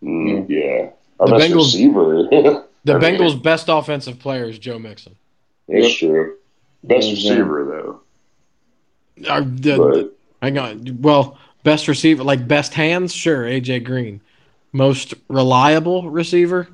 mm, 0.02 0.45
yeah, 0.66 0.90
our 1.20 1.26
The 1.28 1.38
best 1.38 1.52
Bengals- 1.52 1.56
receiver. 1.72 2.28
The 2.86 2.94
I 2.94 2.98
mean- 3.00 3.18
Bengals' 3.20 3.42
best 3.42 3.68
offensive 3.68 4.18
player 4.20 4.44
is 4.44 4.58
Joe 4.60 4.78
Mixon. 4.78 5.16
That's 5.68 6.00
Yep. 6.02 6.10
true. 6.10 6.36
Best 6.84 7.10
receiver 7.10 7.64
though, 9.18 9.28
Our, 9.28 9.40
the, 9.42 9.76
but 9.76 10.16
hang 10.40 10.56
on, 10.58 10.98
well, 11.02 11.36
best 11.64 11.88
receiver, 11.88 12.22
like 12.22 12.46
best 12.46 12.74
hands, 12.74 13.12
sure, 13.12 13.42
AJ 13.44 13.82
Green. 13.84 14.20
Most 14.72 15.14
reliable 15.28 16.08
receiver, 16.10 16.68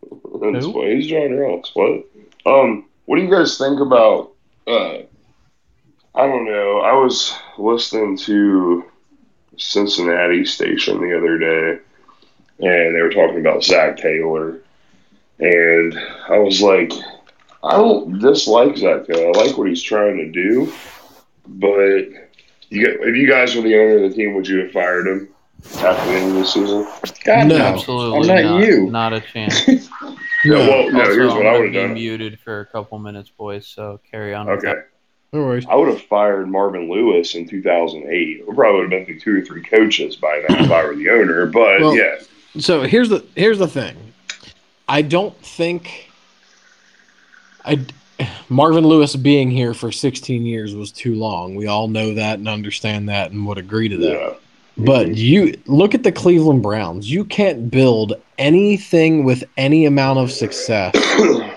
That's 0.52 0.66
Who? 0.66 0.72
why 0.72 0.94
he's 0.94 1.08
John 1.08 1.32
Ross. 1.36 1.72
What? 1.74 2.04
Um, 2.46 2.86
what 3.06 3.16
do 3.16 3.24
you 3.24 3.32
guys 3.32 3.58
think 3.58 3.80
about? 3.80 4.32
Uh, 4.68 4.98
I 6.16 6.28
don't 6.28 6.46
know. 6.46 6.80
I 6.80 6.94
was 6.94 7.34
listening 7.58 8.18
to 8.20 8.86
Cincinnati 9.58 10.46
station 10.46 11.02
the 11.02 11.18
other 11.18 11.38
day, 11.38 11.80
and 12.60 12.96
they 12.96 13.02
were 13.02 13.12
talking 13.12 13.40
about 13.40 13.64
Zac 13.64 13.98
Taylor, 13.98 14.60
and 15.40 15.98
I 16.30 16.38
was 16.40 16.62
like, 16.62 16.92
I 17.64 17.74
don't 17.78 18.20
dislike 18.20 18.78
Zac 18.78 19.06
Taylor. 19.08 19.28
I 19.38 19.46
like 19.46 19.58
what 19.58 19.68
he's 19.68 19.84
trying 19.84 20.18
to 20.18 20.32
do, 20.32 20.72
but 21.48 22.08
you 22.70 22.86
get, 22.86 22.98
if 23.02 23.16
you 23.16 23.28
guys 23.28 23.56
were 23.56 23.62
the 23.62 23.76
owner 23.76 24.04
of 24.04 24.10
the 24.10 24.16
team, 24.16 24.34
would 24.36 24.48
you 24.48 24.60
have 24.64 24.72
fired 24.72 25.08
him 25.08 25.30
after 25.78 26.12
the 26.12 26.18
end 26.18 26.32
of 26.32 26.38
the 26.38 26.46
season? 26.46 26.88
God, 27.24 27.48
No. 27.48 27.58
no. 27.58 27.64
Absolutely 27.66 28.30
I'm 28.32 28.46
not 28.46 28.66
you. 28.66 28.90
Not 28.90 29.14
a 29.14 29.22
chance. 29.22 29.68
Yeah, 30.46 30.58
well, 30.68 30.92
no. 30.92 31.00
Also, 31.00 31.14
here's 31.14 31.34
what 31.34 31.46
I'm 31.48 31.56
I 31.56 31.58
would 31.60 31.74
have 31.74 31.84
done. 31.90 31.94
muted 31.94 32.40
for 32.40 32.60
a 32.62 32.66
couple 32.66 33.00
minutes, 33.00 33.30
boys. 33.30 33.68
So 33.68 34.00
carry 34.10 34.34
on. 34.34 34.50
Okay. 34.50 34.74
No 35.34 35.42
worries. 35.42 35.66
I 35.70 35.76
would 35.76 35.90
have 35.90 36.02
fired 36.04 36.50
Marvin 36.50 36.90
Lewis 36.90 37.36
in 37.36 37.48
2008. 37.48 38.48
We 38.48 38.54
probably 38.56 38.82
would 38.82 38.92
have 38.94 39.06
been 39.06 39.06
through 39.06 39.20
two 39.20 39.42
or 39.42 39.46
three 39.46 39.64
coaches 39.64 40.16
by 40.16 40.44
now 40.48 40.64
if 40.64 40.72
I 40.72 40.86
were 40.86 40.96
the 40.96 41.10
owner. 41.10 41.46
But 41.46 41.82
Well- 41.82 41.96
yeah, 41.98 42.16
So 42.58 42.84
here's 42.84 43.10
the 43.10 43.26
here's 43.36 43.58
the 43.60 43.68
thing. 43.68 43.96
I 44.88 45.02
don't 45.02 45.36
think 45.44 46.10
I 47.66 47.80
Marvin 48.48 48.86
Lewis 48.86 49.16
being 49.16 49.52
here 49.52 49.74
for 49.74 49.92
16 49.92 50.46
years 50.46 50.74
was 50.74 50.92
too 50.92 51.16
long. 51.16 51.56
We 51.56 51.68
all 51.68 51.88
know 51.88 52.14
that 52.14 52.40
and 52.40 52.48
understand 52.48 53.10
that 53.10 53.32
and 53.32 53.46
would 53.48 53.58
agree 53.58 53.90
to 53.90 53.98
that. 53.98 54.12
yeah, 54.14 54.34
But 54.78 55.08
mm-hmm. 55.08 55.14
you 55.16 55.58
look 55.66 55.94
at 55.96 56.04
the 56.04 56.12
Cleveland 56.14 56.62
Browns. 56.64 57.12
You 57.12 57.26
can't 57.26 57.70
build 57.70 58.14
anything 58.38 59.24
with 59.24 59.44
any 59.58 59.86
amount 59.86 60.20
of 60.20 60.32
success 60.32 60.96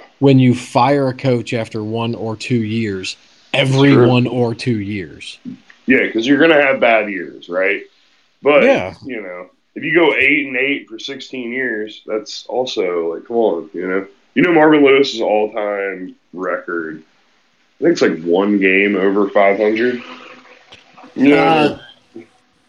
when 0.18 0.38
you 0.38 0.54
fire 0.54 1.08
a 1.08 1.14
coach 1.14 1.52
after 1.54 1.82
one 1.82 2.14
or 2.14 2.36
two 2.36 2.62
years, 2.64 3.16
every 3.54 3.92
True. 3.92 4.08
one 4.08 4.26
or 4.26 4.54
two 4.54 4.80
years. 4.80 5.38
yeah, 5.86 6.00
because 6.06 6.26
you're 6.26 6.38
gonna 6.40 6.60
have 6.60 6.80
bad 6.80 7.08
years, 7.10 7.48
right? 7.48 7.82
But 8.42 8.62
Yeah. 8.64 8.94
you 9.04 9.20
know, 9.20 9.50
if 9.74 9.84
you 9.84 9.94
go 9.94 10.14
eight 10.14 10.46
and 10.46 10.56
eight 10.56 10.88
for 10.88 10.98
16 10.98 11.52
years, 11.52 12.02
that's 12.06 12.46
also 12.46 13.14
like, 13.14 13.26
come 13.26 13.36
on, 13.36 13.70
you 13.72 13.86
know, 13.88 14.06
you 14.34 14.42
know 14.42 14.52
Marvin 14.52 14.84
Lewis's 14.84 15.20
all-time 15.20 16.14
record. 16.32 17.02
I 17.80 17.84
think 17.84 17.92
it's 17.92 18.02
like 18.02 18.20
one 18.22 18.58
game 18.58 18.96
over 18.96 19.28
500. 19.30 20.02
You 21.14 21.28
know, 21.28 21.36
Uh, 21.36 21.78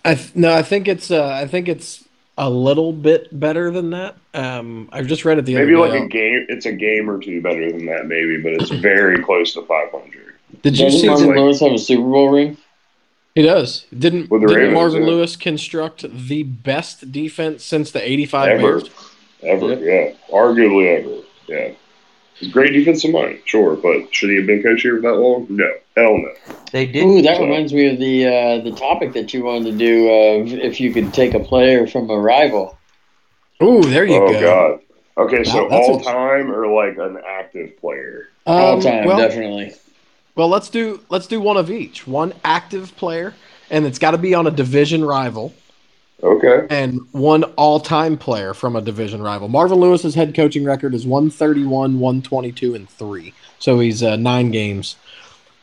I 0.05 0.15
th- 0.15 0.35
no, 0.35 0.53
I 0.53 0.61
think 0.61 0.87
it's 0.87 1.11
uh, 1.11 1.27
I 1.27 1.45
think 1.47 1.67
it's 1.67 2.03
a 2.39 2.49
little 2.49 2.93
bit 2.93 3.37
better 3.37 3.69
than 3.69 3.89
that. 3.91 4.15
Um, 4.33 4.87
I've 4.93 5.07
just 5.07 5.25
read 5.25 5.37
it 5.37 5.45
the 5.45 5.55
maybe 5.55 5.75
other 5.75 5.89
like 5.89 5.99
day. 5.99 6.05
a 6.05 6.07
game. 6.07 6.45
It's 6.49 6.65
a 6.65 6.71
game 6.71 7.09
or 7.09 7.19
two 7.19 7.41
better 7.41 7.69
than 7.71 7.85
that, 7.87 8.07
maybe, 8.07 8.37
but 8.41 8.53
it's 8.53 8.69
very 8.71 9.21
close 9.21 9.53
to 9.53 9.61
500. 9.63 10.35
Did 10.63 10.77
you 10.79 10.85
Doesn't 10.85 10.99
see? 11.01 11.07
Marvin 11.07 11.27
like- 11.27 11.35
Lewis 11.37 11.59
have 11.59 11.73
a 11.73 11.77
Super 11.77 12.01
Bowl 12.09 12.29
ring? 12.29 12.57
He 13.35 13.41
does. 13.43 13.85
Didn't, 13.97 14.29
With 14.31 14.41
the 14.41 14.47
didn't 14.47 14.61
Ravens, 14.63 14.73
Marvin 14.73 15.01
yeah. 15.03 15.07
Lewis 15.07 15.35
construct 15.35 16.05
the 16.27 16.43
best 16.43 17.11
defense 17.11 17.63
since 17.63 17.91
the 17.91 18.01
'85 18.09 18.47
ever, 18.49 18.61
Bears? 18.79 18.89
ever, 19.43 19.67
Yep. 19.73 19.79
yeah, 19.81 20.35
arguably 20.35 20.97
ever, 20.97 21.21
yeah. 21.47 21.73
He's 22.39 22.49
a 22.49 22.51
great 22.51 22.71
defensive 22.73 23.11
mind, 23.11 23.39
sure, 23.45 23.75
but 23.75 24.13
should 24.13 24.29
he 24.29 24.37
have 24.37 24.47
been 24.47 24.63
coach 24.63 24.81
here 24.81 24.95
for 24.95 25.01
that 25.01 25.15
long? 25.17 25.45
No, 25.49 25.69
hell 25.97 26.17
no. 26.17 26.31
They 26.71 26.85
did. 26.85 27.03
Ooh, 27.05 27.21
that 27.21 27.37
so- 27.37 27.43
reminds 27.43 27.73
me 27.73 27.87
of 27.87 27.99
the 27.99 28.25
uh, 28.27 28.63
the 28.63 28.71
topic 28.71 29.13
that 29.13 29.33
you 29.33 29.43
wanted 29.43 29.71
to 29.71 29.77
do. 29.77 30.07
Uh, 30.07 30.45
if 30.63 30.79
you 30.79 30.93
could 30.93 31.13
take 31.13 31.33
a 31.33 31.39
player 31.39 31.85
from 31.87 32.09
a 32.09 32.17
rival. 32.17 32.77
Ooh, 33.61 33.81
there 33.83 34.05
you 34.05 34.19
go. 34.19 34.25
oh 34.27 34.31
go. 34.33 34.41
God. 34.41 34.79
Okay, 35.25 35.43
so 35.43 35.67
Wow, 35.67 35.77
all 35.77 35.99
a- 35.99 36.03
time 36.03 36.49
or 36.49 36.67
like 36.67 36.97
an 36.97 37.17
active 37.27 37.77
player? 37.81 38.29
All 38.47 38.75
Um, 38.75 38.81
time, 38.81 39.05
well, 39.05 39.17
definitely. 39.17 39.73
well, 40.35 40.47
let's 40.47 40.69
do 40.69 41.01
let's 41.09 41.27
do 41.27 41.41
one 41.41 41.57
of 41.57 41.69
each. 41.69 42.07
One 42.07 42.33
active 42.45 42.95
player, 42.95 43.33
and 43.69 43.85
it's 43.85 43.99
got 43.99 44.11
to 44.11 44.17
be 44.17 44.33
on 44.33 44.47
a 44.47 44.51
division 44.51 45.03
rival, 45.03 45.53
Okay, 46.21 46.67
and 46.69 46.99
one 47.13 47.43
all-time 47.55 48.17
player 48.17 48.53
from 48.53 48.75
a 48.75 48.81
division 48.81 49.21
rival. 49.21 49.47
Marvin 49.47 49.79
Lewis's 49.79 50.15
head 50.15 50.35
coaching 50.35 50.65
record 50.65 50.93
is 50.93 51.05
131, 51.07 51.97
122, 51.99 52.75
and 52.75 52.89
three. 52.89 53.33
So 53.59 53.79
he's 53.79 54.03
uh, 54.03 54.17
nine 54.17 54.51
games. 54.51 54.97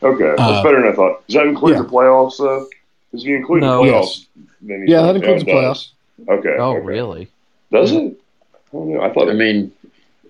okay, 0.01 0.23
that's 0.35 0.41
Uh, 0.41 0.63
better 0.63 0.81
than 0.81 0.91
I 0.91 0.95
thought. 0.95 1.25
Does 1.27 1.35
that 1.35 1.45
include 1.47 1.75
yeah. 1.75 1.81
the 1.83 1.87
playoffs 1.87 2.37
though? 2.39 2.67
Because 3.11 3.23
he 3.23 3.29
you 3.31 3.37
include 3.37 3.61
No. 3.61 3.85
the 3.85 3.91
playoffs, 3.91 4.25
then 4.61 4.81
he's 4.81 4.89
Yeah, 4.89 5.03
that 5.03 5.15
includes 5.15 5.43
it 5.43 5.45
the 5.45 5.51
does. 5.53 5.91
Okay. 6.27 6.55
Oh, 6.57 6.71
okay. 6.77 6.79
really? 6.85 7.29
Does 7.71 7.91
it? 7.91 8.19
I 8.53 8.57
don't 8.73 8.93
know. 8.93 9.01
I 9.01 9.13
thought 9.13 9.29
I 9.29 9.33
mean, 9.33 9.71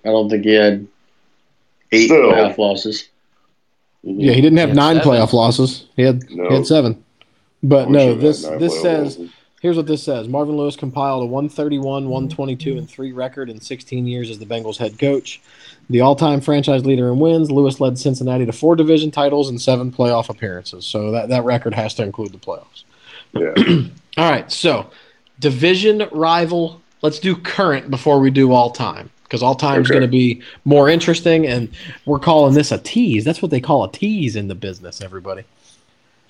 I 0.03 0.09
don't 0.09 0.29
think 0.29 0.43
he 0.43 0.53
had 0.53 0.85
eight 1.93 2.05
Still. 2.07 2.31
playoff 2.33 2.57
losses. 2.57 3.07
Yeah, 4.03 4.33
he 4.33 4.41
didn't 4.41 4.57
have 4.59 4.69
Yeah, 4.69 4.75
nine 4.75 4.95
seven. 4.97 5.09
playoff 5.11 5.31
losses. 5.33 5.85
He 5.95 6.01
had 6.03 6.29
No. 6.29 6.49
he 6.49 6.55
had 6.55 6.67
seven. 6.67 7.01
But 7.63 7.89
no, 7.89 8.13
this 8.13 8.43
this 8.43 8.81
says 8.81 9.17
losses. 9.17 9.33
Here's 9.61 9.75
what 9.77 9.87
this 9.87 10.03
says 10.03 10.27
Marvin 10.27 10.55
Lewis 10.55 10.75
compiled 10.75 11.23
a 11.23 11.25
131, 11.25 12.09
122, 12.09 12.77
and 12.77 12.87
3 12.89 13.11
record 13.11 13.49
in 13.49 13.59
16 13.59 14.05
years 14.05 14.29
as 14.29 14.37
the 14.39 14.45
Bengals 14.45 14.77
head 14.77 14.99
coach. 14.99 15.41
The 15.89 16.01
all 16.01 16.15
time 16.15 16.41
franchise 16.41 16.85
leader 16.85 17.11
in 17.11 17.19
wins, 17.19 17.49
Lewis 17.49 17.79
led 17.79 17.97
Cincinnati 17.97 18.45
to 18.45 18.51
four 18.51 18.75
division 18.75 19.09
titles 19.09 19.49
and 19.49 19.59
seven 19.59 19.91
playoff 19.91 20.29
appearances. 20.29 20.85
So 20.85 21.11
that, 21.11 21.29
that 21.29 21.43
record 21.43 21.73
has 21.73 21.93
to 21.95 22.03
include 22.03 22.33
the 22.33 22.37
playoffs. 22.37 22.83
Yeah. 23.33 23.53
All 24.17 24.29
right, 24.31 24.51
so 24.51 24.89
division 25.39 26.07
rival. 26.11 26.81
Let's 27.01 27.19
do 27.19 27.35
current 27.35 27.91
before 27.91 28.19
we 28.19 28.31
do 28.31 28.51
all 28.53 28.71
time 28.71 29.11
because 29.23 29.43
all 29.43 29.53
time 29.53 29.81
is 29.81 29.87
Okay. 29.87 29.99
going 29.99 30.01
to 30.01 30.07
be 30.07 30.41
more 30.65 30.89
interesting, 30.89 31.45
and 31.45 31.69
we're 32.07 32.17
calling 32.17 32.55
this 32.55 32.71
a 32.71 32.79
tease. 32.79 33.23
That's 33.23 33.39
what 33.39 33.51
they 33.51 33.61
call 33.61 33.83
a 33.83 33.91
tease 33.91 34.35
in 34.35 34.47
the 34.47 34.55
business, 34.55 34.99
everybody. 34.99 35.43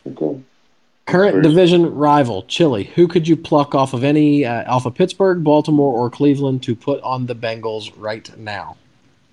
Okay. 0.06 0.42
Current 1.08 1.42
division 1.42 1.96
rival, 1.96 2.44
Chile. 2.44 2.84
Who 2.96 3.08
could 3.08 3.28
you 3.28 3.38
pluck 3.38 3.74
off 3.74 3.94
of 3.94 4.04
any 4.04 4.44
uh, 4.46 4.70
off 4.72 4.86
of 4.86 4.94
Pittsburgh, 4.94 5.44
Baltimore, 5.44 5.98
or 5.98 6.10
Cleveland 6.10 6.64
to 6.64 6.76
put 6.76 7.02
on 7.02 7.26
the 7.26 7.34
Bengals 7.36 7.92
right 7.98 8.30
now? 8.38 8.76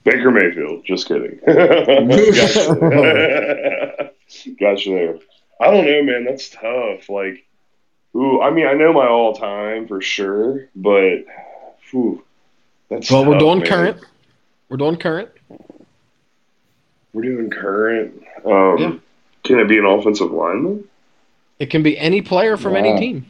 Baker 0.05 0.31
Mayfield. 0.31 0.85
Just 0.85 1.09
kidding. 1.09 1.41
gotcha. 1.47 2.75
gotcha 4.61 4.91
there. 4.91 5.19
I 5.61 5.71
don't 5.71 5.85
know, 5.85 6.03
man. 6.05 6.25
That's 6.25 6.49
tough. 6.51 7.09
Like, 7.09 7.45
Ooh, 8.15 8.41
I 8.41 8.51
mean, 8.51 8.67
I 8.67 8.75
know 8.75 8.93
my 8.93 9.09
all 9.09 9.35
time 9.35 9.89
for 9.89 10.01
sure, 10.01 10.69
but 10.77 11.25
whew, 11.91 12.23
that's 12.89 13.11
Well, 13.11 13.25
we're 13.25 13.39
doing 13.39 13.59
man. 13.59 13.67
current. 13.67 13.97
We're 14.69 14.77
doing 14.77 14.97
current. 14.97 15.31
We're 17.13 17.23
doing 17.23 17.51
current. 17.51 18.23
Um, 18.45 18.79
Yeah. 18.79 18.93
Can 19.43 19.59
it 19.59 19.69
be 19.69 19.79
an 19.79 19.85
offensive 19.85 20.31
lineman? 20.31 20.85
It 21.59 21.67
can 21.71 21.83
be 21.83 21.97
any 21.99 22.21
player 22.23 22.57
from 22.57 22.77
any 22.77 22.99
team. 22.99 23.27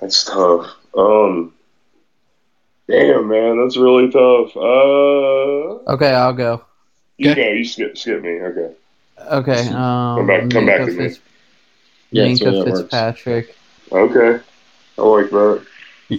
That's 0.00 0.24
tough. 0.24 0.66
Um, 0.96 1.52
damn, 2.88 3.28
man, 3.28 3.62
that's 3.62 3.76
really 3.76 4.10
tough. 4.10 4.56
Uh, 4.56 5.90
Okay, 5.92 6.10
I'll 6.12 6.32
go. 6.32 6.62
you 7.18 7.30
Okay. 7.30 7.44
go. 7.44 7.52
You 7.52 7.64
skip, 7.64 7.96
skip 7.98 8.22
me. 8.22 8.40
Okay. 8.40 8.70
Okay. 9.30 9.68
Um, 9.68 10.26
back- 10.26 10.50
come 10.50 10.66
back 10.66 10.80
Minkah 10.80 10.86
to 10.86 10.92
me. 10.92 11.08
Fitz- 11.08 11.20
Yeah, 12.10 12.24
Minkah 12.26 12.38
so 12.38 12.64
works. 12.64 12.80
Fitzpatrick. 12.80 13.56
Okay. 13.92 14.42
I 14.98 15.02
like 15.02 15.30
that. 15.30 15.66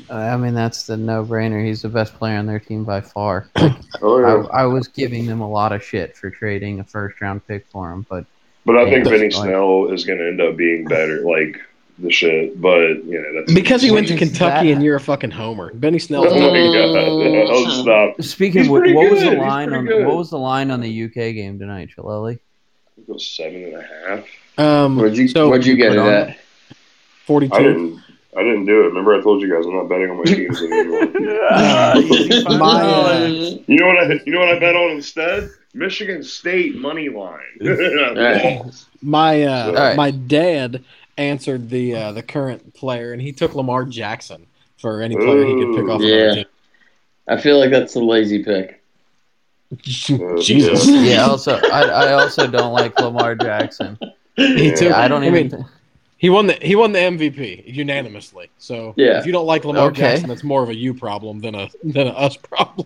I 0.09 0.37
mean, 0.37 0.53
that's 0.53 0.85
the 0.87 0.95
no-brainer. 0.95 1.65
He's 1.65 1.81
the 1.81 1.89
best 1.89 2.13
player 2.13 2.37
on 2.37 2.45
their 2.45 2.59
team 2.59 2.85
by 2.85 3.01
far. 3.01 3.49
Oh 4.01 4.19
yeah. 4.19 4.47
I, 4.53 4.61
I 4.61 4.65
was 4.65 4.87
giving 4.87 5.25
them 5.25 5.41
a 5.41 5.49
lot 5.49 5.73
of 5.73 5.83
shit 5.83 6.15
for 6.15 6.29
trading 6.29 6.79
a 6.79 6.83
first-round 6.85 7.45
pick 7.45 7.65
for 7.67 7.91
him, 7.91 8.05
but 8.09 8.25
but 8.65 8.77
I 8.77 8.85
think 8.89 9.05
Yeah. 9.05 9.11
Benny 9.11 9.23
Like- 9.29 9.33
Snell 9.33 9.87
is 9.91 10.05
going 10.05 10.19
to 10.19 10.27
end 10.27 10.41
up 10.41 10.55
being 10.57 10.85
better, 10.85 11.21
like 11.21 11.59
the 11.99 12.11
shit. 12.11 12.59
But 12.59 13.03
you 13.05 13.21
know, 13.21 13.33
that's 13.41 13.53
Because 13.53 13.81
he 13.81 13.91
went 13.91 14.07
to 14.07 14.17
Kentucky 14.17 14.67
that? 14.67 14.73
and 14.73 14.83
you're 14.83 14.95
a 14.95 14.99
fucking 14.99 15.31
homer. 15.31 15.71
Benny 15.73 15.99
Snell. 15.99 16.23
Oh 16.27 16.29
Snell's 16.29 16.51
my 16.53 16.65
not. 16.65 16.93
god! 16.93 17.49
I'll 17.51 17.83
stop. 17.83 18.21
speaking, 18.21 18.61
He's 18.61 18.67
of, 18.67 18.71
what, 18.71 18.79
pretty 18.79 18.93
what 18.95 19.11
was 19.11 19.21
the 19.21 19.31
line 19.31 19.71
on 19.73 19.85
good. 19.85 20.05
what 20.05 20.17
was 20.17 20.29
the 20.29 20.39
line 20.39 20.71
on 20.71 20.79
the 20.81 21.03
UK 21.05 21.13
game 21.35 21.59
tonight, 21.59 21.89
Chilelli? 21.95 22.39
It 22.97 23.07
goes 23.07 23.25
seven 23.27 23.63
and 23.63 23.75
a 23.75 23.81
half. 24.17 24.25
Um, 24.57 24.97
What'd 24.97 25.17
you 25.17 25.27
so 25.27 25.49
What'd 25.49 25.65
you 25.65 25.75
get 25.75 25.93
it 25.93 25.97
on 25.97 26.07
at? 26.07 26.37
42. 27.25 27.99
I 28.37 28.43
didn't. 28.43 28.65
Do 28.65 28.81
it. 28.81 28.85
Remember, 28.85 29.13
I 29.13 29.21
told 29.21 29.41
you 29.41 29.53
guys 29.53 29.65
I'm 29.65 29.73
not 29.75 29.89
betting 29.89 30.09
on 30.09 30.17
my 30.17 30.23
teams 30.23 30.61
anymore. 30.61 31.05
My, 32.57 32.81
uh, 32.81 33.27
You 33.67 33.77
know 33.77 33.87
what 33.87 33.97
I? 33.97 34.19
You 34.25 34.31
know 34.31 34.39
what 34.39 34.49
I 34.49 34.59
bet 34.59 34.75
on 34.75 34.91
instead? 34.91 35.49
Michigan 35.73 36.23
State 36.23 36.75
money 36.75 37.09
line. 37.09 37.39
Right. 37.61 38.61
My 39.01 39.43
uh, 39.43 39.65
All 39.67 39.73
right. 39.73 39.95
my 39.95 40.11
dad 40.11 40.83
answered 41.17 41.69
the 41.69 41.95
uh, 41.95 42.11
the 42.13 42.21
current 42.23 42.73
player, 42.73 43.13
and 43.13 43.21
he 43.21 43.31
took 43.31 43.53
Lamar 43.55 43.85
Jackson 43.85 44.47
for 44.77 45.01
any 45.01 45.15
player 45.15 45.45
he 45.45 45.53
could 45.55 45.75
pick 45.75 45.89
off. 45.89 46.01
Yeah. 46.01 46.43
I 47.27 47.39
feel 47.39 47.59
like 47.59 47.69
that's 47.71 47.95
a 47.95 47.99
lazy 47.99 48.43
pick. 48.43 48.81
Uh, 49.71 49.75
Jesus. 50.37 50.87
yeah. 50.87 51.01
Yeah. 51.01 51.25
Also, 51.27 51.55
I, 51.55 51.81
I 51.83 52.13
also 52.13 52.47
don't 52.47 52.73
like 52.73 52.99
Lamar 52.99 53.35
Jackson. 53.35 53.97
He 54.35 54.69
Yeah. 54.69 54.75
took. 54.75 54.91
I 54.93 55.07
don't 55.07 55.23
I 55.23 55.27
even. 55.27 55.33
mean, 55.33 55.49
thi- 55.51 55.69
He 56.21 56.29
won 56.29 56.45
the 56.45 56.53
he 56.61 56.75
won 56.75 56.91
the 56.91 56.99
MVP 56.99 57.63
unanimously. 57.65 58.51
So 58.59 58.93
Yeah. 58.95 59.17
if 59.19 59.25
you 59.25 59.31
don't 59.31 59.47
like 59.47 59.65
Lamar 59.65 59.87
Okay. 59.87 60.01
Jackson, 60.01 60.29
that's 60.29 60.43
more 60.43 60.61
of 60.61 60.69
a 60.69 60.75
you 60.75 60.93
problem 60.93 61.39
than 61.39 61.55
a 61.55 61.67
than 61.83 62.05
a 62.05 62.11
us 62.11 62.37
problem. 62.37 62.85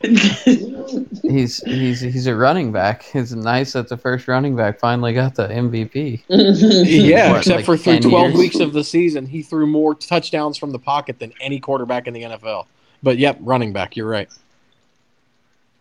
he's 0.02 1.58
he's 1.64 2.00
he's 2.00 2.26
a 2.28 2.36
running 2.36 2.70
back. 2.70 3.04
It's 3.14 3.32
nice 3.32 3.72
that 3.72 3.88
the 3.88 3.96
first 3.96 4.28
running 4.28 4.54
back 4.54 4.78
finally 4.78 5.12
got 5.12 5.34
the 5.34 5.48
MVP. 5.48 6.22
yeah, 6.28 7.30
What, 7.32 7.38
except 7.38 7.56
like 7.56 7.64
for 7.64 7.76
through 7.76 7.98
twelve 8.08 8.28
years? 8.28 8.38
weeks 8.38 8.60
of 8.60 8.72
the 8.72 8.84
season, 8.84 9.26
he 9.26 9.42
threw 9.42 9.66
more 9.66 9.96
touchdowns 9.96 10.56
from 10.56 10.70
the 10.70 10.78
pocket 10.78 11.18
than 11.18 11.32
any 11.40 11.58
quarterback 11.58 12.06
in 12.06 12.14
the 12.14 12.22
NFL. 12.22 12.66
But 13.02 13.18
yep, 13.18 13.38
running 13.40 13.72
back. 13.72 13.96
You're 13.96 14.06
right. 14.08 14.28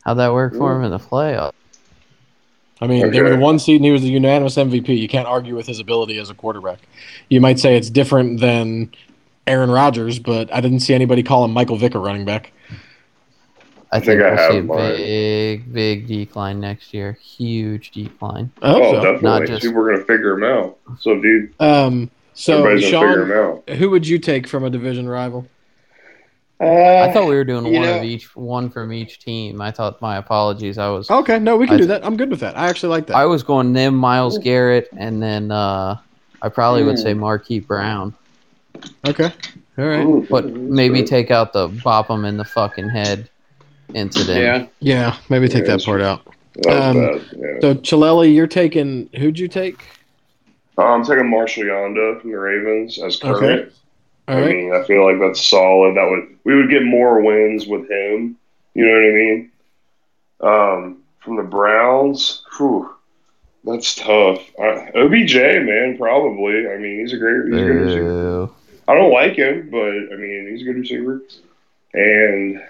How'd 0.03 0.17
that 0.17 0.33
work 0.33 0.55
for 0.55 0.75
him 0.75 0.83
in 0.83 0.89
the 0.89 0.97
playoffs? 0.97 1.53
I 2.79 2.87
mean, 2.87 3.09
they 3.11 3.21
were 3.21 3.29
the 3.31 3.37
one 3.37 3.57
seed, 3.59 3.77
and 3.77 3.85
he 3.85 3.91
was 3.91 4.03
the 4.03 4.09
unanimous 4.09 4.55
MVP. 4.55 4.89
You 4.97 5.07
can't 5.07 5.27
argue 5.27 5.55
with 5.55 5.65
his 5.65 5.79
ability 5.79 6.19
as 6.19 6.29
a 6.29 6.33
quarterback. 6.35 6.79
You 7.29 7.41
might 7.41 7.59
say 7.59 7.75
it's 7.75 7.89
different 7.89 8.39
than 8.39 8.91
Aaron 9.47 9.71
Rodgers, 9.71 10.19
but 10.19 10.53
I 10.53 10.61
didn't 10.61 10.81
see 10.81 10.93
anybody 10.93 11.23
call 11.23 11.43
him 11.45 11.51
Michael 11.53 11.77
Vick 11.77 11.95
a 11.95 11.99
running 11.99 12.25
back. 12.25 12.51
I 13.91 13.99
think 13.99 14.19
think 14.19 14.21
I 14.21 14.29
we'll 14.29 14.37
have 14.37 14.51
see 14.51 14.57
a 14.57 14.63
mine. 14.63 14.95
big, 14.97 15.73
big 15.73 16.07
decline 16.07 16.59
next 16.59 16.93
year. 16.93 17.17
Huge 17.21 17.91
decline. 17.91 18.51
I 18.61 18.71
hope 18.71 18.83
Oh, 18.83 18.91
so. 18.91 18.95
definitely. 19.01 19.29
Not 19.29 19.47
just- 19.47 19.61
People 19.63 19.81
are 19.81 19.91
gonna 19.93 20.03
figure 20.05 20.33
him 20.33 20.43
out. 20.43 20.77
So, 20.99 21.19
dude, 21.21 21.53
Um, 21.61 22.09
so 22.33 22.59
everybody's 22.59 22.83
figure 22.83 22.99
Sean, 22.99 23.21
him 23.21 23.31
out. 23.31 23.69
who 23.77 23.89
would 23.89 24.05
you 24.05 24.19
take 24.19 24.45
from 24.45 24.65
a 24.65 24.69
division 24.69 25.07
rival? 25.07 25.47
I 26.59 27.11
thought 27.13 27.27
we 27.27 27.35
were 27.35 27.43
doing 27.43 27.65
one 27.65 27.73
know- 27.83 27.97
of 27.99 28.03
each, 28.03 28.35
one 28.35 28.69
from 28.69 28.91
each 28.91 29.19
team. 29.19 29.61
I 29.61 29.71
thought 29.71 30.01
my 30.01 30.17
apologies. 30.17 30.77
I 30.77 30.89
was, 30.89 31.09
Okay, 31.09 31.37
no, 31.39 31.55
we 31.55 31.67
can 31.67 31.75
I 31.75 31.77
do 31.79 31.85
that. 31.87 32.05
I'm 32.05 32.17
good 32.17 32.29
with 32.31 32.39
that. 32.39 32.57
I 32.57 32.67
actually 32.67 32.89
like 32.89 33.07
that. 33.07 33.15
I 33.15 33.25
was 33.25 33.43
going 33.43 33.73
them, 33.73 33.95
Myles 33.95 34.37
Garrett, 34.39 34.89
and 34.97 35.21
then 35.21 35.51
uh, 35.51 35.97
I 36.41 36.49
probably 36.49 36.83
would 36.83 36.95
Hmm. 36.97 37.01
say 37.03 37.13
Marquise 37.13 37.63
Brown, 37.63 38.13
okay, 39.07 39.31
all 39.77 39.85
right. 39.85 40.05
Ooh, 40.05 40.25
but 40.29 40.45
maybe 40.51 41.01
good. 41.01 41.07
take 41.07 41.31
out 41.31 41.53
the 41.53 41.67
bop 41.83 42.09
'em 42.09 42.25
in 42.25 42.37
the 42.37 42.45
fucking 42.45 42.89
head 42.89 43.29
incident. 43.93 44.39
Yeah. 44.39 44.65
Yeah, 44.79 45.15
maybe 45.29 45.47
take 45.47 45.65
Yeah, 45.67 45.77
that 45.77 45.85
part 45.85 46.01
out. 46.01 46.21
Um. 46.67 46.97
Yeah. 47.37 47.59
So 47.61 47.75
Chilelli, 47.75 48.33
you're 48.33 48.47
taking 48.47 49.09
who'd 49.15 49.37
you 49.37 49.47
take? 49.47 49.83
Uh, 50.79 50.85
I'm 50.85 51.03
taking 51.05 51.29
Marshal 51.29 51.63
Yanda 51.63 52.19
from 52.19 52.31
the 52.31 52.37
Ravens 52.39 52.97
as 52.99 53.17
current. 53.17 53.43
Okay. 53.61 53.69
All 54.27 54.35
I 54.35 54.39
right. 54.39 54.55
mean, 54.55 54.73
I 54.73 54.83
feel 54.83 55.05
like 55.05 55.19
that's 55.19 55.45
solid. 55.45 55.95
That 55.95 56.09
would 56.09 56.37
we 56.43 56.55
would 56.55 56.69
get 56.69 56.83
more 56.83 57.21
wins 57.21 57.67
with 57.67 57.89
him. 57.89 58.37
You 58.73 58.85
know 58.85 58.93
what 58.93 59.03
I 59.03 59.11
mean? 59.11 59.49
Um, 60.41 61.03
from 61.19 61.37
the 61.37 61.43
Browns, 61.43 62.43
whew, 62.57 62.89
that's 63.63 63.95
tough. 63.95 64.39
OBJ, 64.59 65.35
man, 65.35 65.97
probably. 65.97 66.67
I 66.67 66.77
mean, 66.77 66.99
he's 66.99 67.13
a 67.13 67.17
great, 67.17 67.47
he's 67.51 67.61
a 67.61 67.65
good 67.65 67.79
receiver. 67.79 68.15
I 68.87 68.93
don't 68.95 69.11
like 69.13 69.35
him, 69.35 69.69
but 69.71 70.13
I 70.13 70.15
mean, 70.17 70.47
he's 70.49 70.61
a 70.61 70.65
good 70.65 70.77
receiver. 70.77 71.21
And 71.93 72.61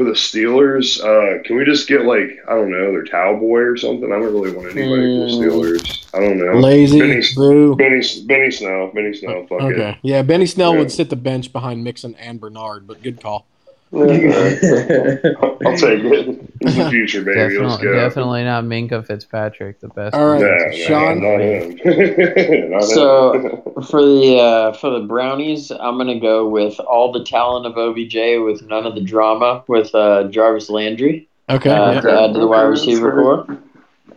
for 0.00 0.04
the 0.04 0.12
Steelers, 0.12 0.98
uh, 1.04 1.42
can 1.42 1.56
we 1.56 1.64
just 1.66 1.86
get 1.86 2.06
like 2.06 2.38
I 2.48 2.54
don't 2.54 2.70
know, 2.70 2.90
their 2.90 3.04
towel 3.04 3.36
boy 3.38 3.58
or 3.58 3.76
something? 3.76 4.06
I 4.10 4.16
don't 4.18 4.32
really 4.32 4.50
want 4.50 4.74
anybody 4.74 5.02
for 5.02 5.26
the 5.26 5.30
Mm. 5.30 5.38
Steelers. 5.38 6.06
I 6.14 6.20
don't 6.20 6.38
know. 6.38 6.58
Lazy, 6.58 6.98
Benny, 6.98 7.22
boo. 7.36 7.76
Benny, 7.76 8.02
Benny 8.24 8.50
Snell, 8.50 8.90
Benny 8.94 9.12
Snell, 9.14 9.46
fuck 9.46 9.60
Okay, 9.60 9.98
yeah, 10.02 10.22
Benny 10.22 10.46
Snell 10.46 10.72
Yeah. 10.72 10.78
would 10.78 10.90
sit 10.90 11.10
the 11.10 11.16
bench 11.16 11.52
behind 11.52 11.84
Mixon 11.84 12.14
and 12.14 12.40
Bernard, 12.40 12.86
but 12.86 13.02
good 13.02 13.20
call. 13.20 13.46
It. 13.92 15.36
I'll 15.42 15.76
take 15.76 16.04
it. 16.04 16.50
He's 16.62 16.76
the 16.76 16.90
future, 16.90 17.22
baby. 17.24 17.54
Definitely, 17.54 17.82
go. 17.84 17.92
definitely 17.94 18.44
not 18.44 18.64
Minkah 18.64 19.04
Fitzpatrick, 19.06 19.80
the 19.80 19.88
best. 19.88 20.14
All 20.14 20.26
right. 20.26 20.40
Yeah, 20.40 20.70
defensive 20.70 20.80
no, 20.80 20.86
Sean? 20.86 21.22
not 21.22 21.40
him. 21.40 22.70
Not 22.70 22.84
So- 22.84 23.32
him. 23.32 23.82
for 23.84 24.02
the 24.02 24.36
uh, 24.38 24.72
for 24.74 24.90
the 24.90 25.00
Brownies, 25.06 25.70
I'm 25.72 25.96
gonna 25.98 26.20
go 26.20 26.48
with 26.48 26.78
all 26.80 27.10
the 27.12 27.24
talent 27.24 27.66
of 27.66 27.76
OBJ 27.76 28.14
with 28.44 28.62
none 28.68 28.86
of 28.86 28.94
the 28.94 29.00
drama 29.00 29.64
with 29.66 29.92
uh, 29.94 30.24
Jarvis 30.28 30.70
Landry 30.70 31.26
Okay, 31.48 31.70
uh, 31.70 31.92
yeah. 31.94 32.00
to 32.00 32.22
add 32.22 32.32
to 32.34 32.38
the 32.38 32.46
wide 32.46 32.62
receiver 32.62 33.44
that's 33.48 33.58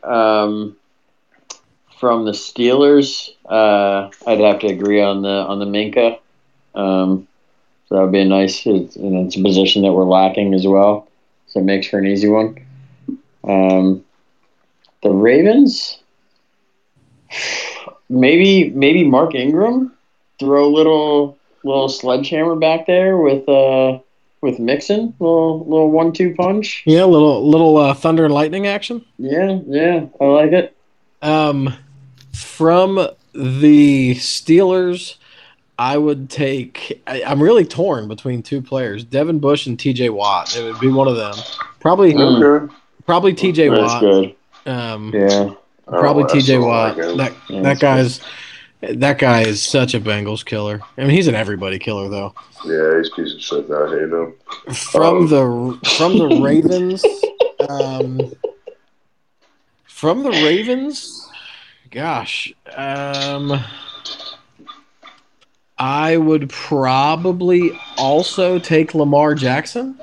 core. 0.04 0.12
Um, 0.14 0.76
from 2.00 2.26
the 2.26 2.32
Steelers, 2.32 3.30
uh, 3.46 4.10
I'd 4.28 4.40
have 4.40 4.60
to 4.60 4.68
agree 4.68 5.02
on 5.02 5.22
the 5.24 5.30
on 5.30 5.58
the 5.60 5.66
Minkah. 5.66 6.20
Um, 6.76 7.28
so 7.94 7.98
that 7.98 8.04
would 8.06 8.12
be 8.12 8.22
a 8.22 8.26
nice. 8.26 8.66
It's, 8.66 8.96
and 8.96 9.28
it's 9.28 9.36
a 9.36 9.42
position 9.44 9.84
that 9.84 9.94
we're 9.94 10.04
lacking 10.04 10.56
as 10.56 10.66
well, 10.66 11.08
so 11.46 11.60
it 11.60 11.64
makes 11.64 11.86
for 11.86 12.00
an 12.00 12.08
easy 12.08 12.28
one. 12.28 12.58
Um, 13.44 14.04
the 15.04 15.12
Ravens, 15.12 16.00
maybe 18.10 18.72
maybe 18.72 19.04
Mark 19.04 19.36
Ingram, 19.36 19.94
throw 20.40 20.66
a 20.66 20.74
little 20.74 21.38
little 21.64 21.88
sledgehammer 21.88 22.56
back 22.56 22.88
there 22.88 23.18
with 23.18 23.48
uh 23.48 24.00
with 24.42 24.58
Mixon, 24.58 25.14
little 25.20 25.64
little 25.64 25.92
one 25.92 26.14
two 26.14 26.34
punch. 26.34 26.82
yeah, 26.88 27.06
little 27.06 27.48
little 27.48 27.78
uh, 27.78 27.94
thunder 27.94 28.26
and 28.26 28.34
lightning 28.34 28.66
action. 28.66 29.06
Yeah, 29.20 29.60
yeah, 29.68 30.08
I 30.20 30.26
like 30.26 30.52
it. 30.52 30.76
Um, 31.22 31.76
from 32.34 33.08
the 33.36 34.16
Steelers, 34.16 35.18
I 35.80 35.98
would 35.98 36.30
take. 36.30 37.02
I, 37.08 37.24
I'm 37.24 37.42
really 37.42 37.66
torn 37.66 38.08
between 38.08 38.44
two 38.44 38.62
players, 38.62 39.04
Devin 39.04 39.40
Bush 39.40 39.66
and 39.68 39.78
T.J. 39.80 40.10
Watt. 40.10 40.56
It 40.56 40.64
would 40.64 40.80
be 40.80 40.88
one 40.90 41.08
of 41.08 41.16
them. 41.16 41.34
Probably, 41.80 42.14
Mm. 42.14 42.70
probably 43.06 43.34
T.J. 43.34 43.70
That's 43.70 43.82
Watt. 43.82 44.02
good. 44.02 44.36
Um, 44.66 45.12
Yeah. 45.14 45.50
probably 45.88 46.24
Oh, 46.24 46.28
T.J. 46.28 46.58
Watt. 46.60 46.98
like 46.98 47.18
that 47.18 47.34
Yeah, 47.50 47.62
that 47.64 47.80
guy's 47.80 48.22
that 48.82 49.18
guy 49.18 49.42
is 49.44 49.64
such 49.64 49.94
a 49.94 50.00
Bengals 50.00 50.46
killer. 50.46 50.82
I 50.98 51.02
mean, 51.02 51.10
he's 51.12 51.28
an 51.28 51.36
everybody 51.36 51.80
killer 51.80 52.08
though. 52.10 52.34
Yeah, 52.66 52.98
he's 52.98 53.10
a 53.12 53.16
piece 53.16 53.34
of 53.34 53.42
shit. 53.42 53.72
I 53.72 53.90
hate 53.90 54.10
him. 54.10 54.34
From 54.76 55.18
Um, 55.18 55.28
the 55.28 55.90
from 55.98 56.18
the 56.18 56.28
Ravens, 56.42 57.04
um, 57.70 58.32
from 59.86 60.24
the 60.24 60.32
Ravens, 60.32 61.28
gosh, 61.92 62.54
um, 62.76 63.60
I 65.86 66.16
would 66.16 66.50
probably 66.50 67.78
also 67.98 68.58
take 68.58 68.96
Lamar 68.96 69.36
Jackson, 69.36 70.00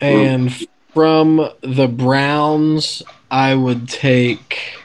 and 0.00 0.52
from 0.92 1.48
the 1.60 1.86
Browns, 1.86 3.04
I 3.30 3.54
would 3.54 3.88
take. 3.88 4.82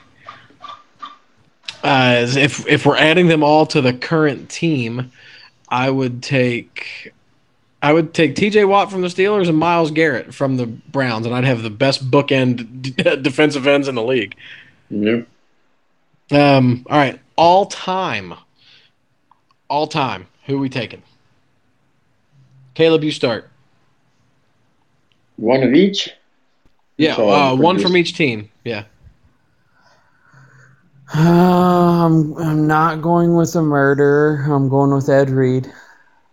Uh, 1.84 2.28
if 2.38 2.68
if 2.68 2.86
we're 2.86 2.98
adding 2.98 3.28
them 3.28 3.44
all 3.44 3.66
to 3.66 3.82
the 3.82 3.94
current 3.94 4.48
team, 4.52 5.12
I 5.70 5.90
would 5.90 6.22
take 6.22 7.12
I 7.82 7.94
would 7.94 8.14
take 8.14 8.36
T.J. 8.36 8.66
Watt 8.66 8.92
from 8.92 9.02
the 9.02 9.08
Steelers 9.08 9.50
and 9.50 9.58
Myles 9.58 9.90
Garrett 9.90 10.36
from 10.36 10.58
the 10.58 10.68
Browns, 10.68 11.26
and 11.26 11.34
I'd 11.34 11.46
have 11.46 11.64
the 11.64 11.72
best 11.72 12.12
bookend 12.12 12.84
d- 12.84 12.92
defensive 13.24 13.66
ends 13.66 13.88
in 13.88 13.96
the 13.96 14.04
league. 14.04 14.36
Yep. 14.92 15.28
Um, 16.30 16.86
all 16.88 16.98
right, 17.00 17.20
all 17.36 17.66
time, 17.66 18.36
all 19.70 19.88
time. 19.88 20.28
Who 20.46 20.58
are 20.58 20.60
we 20.60 20.70
taking? 20.70 21.02
Caleb, 22.74 23.04
you 23.04 23.12
start. 23.12 23.50
One 25.38 25.64
of 25.64 25.74
each. 25.74 26.10
Yeah, 26.98 27.16
So, 27.16 27.30
uh, 27.30 27.56
one 27.56 27.80
from 27.80 27.98
each 27.98 28.16
team. 28.16 28.50
Yeah. 28.64 28.84
Um, 31.14 32.36
I'm 32.38 32.68
not 32.68 33.02
going 33.02 33.36
with 33.36 33.56
a 33.56 33.62
murder. 33.62 34.46
I'm 34.50 34.70
going 34.70 34.94
with 34.94 35.10
Ed 35.10 35.30
Reed. 35.30 35.72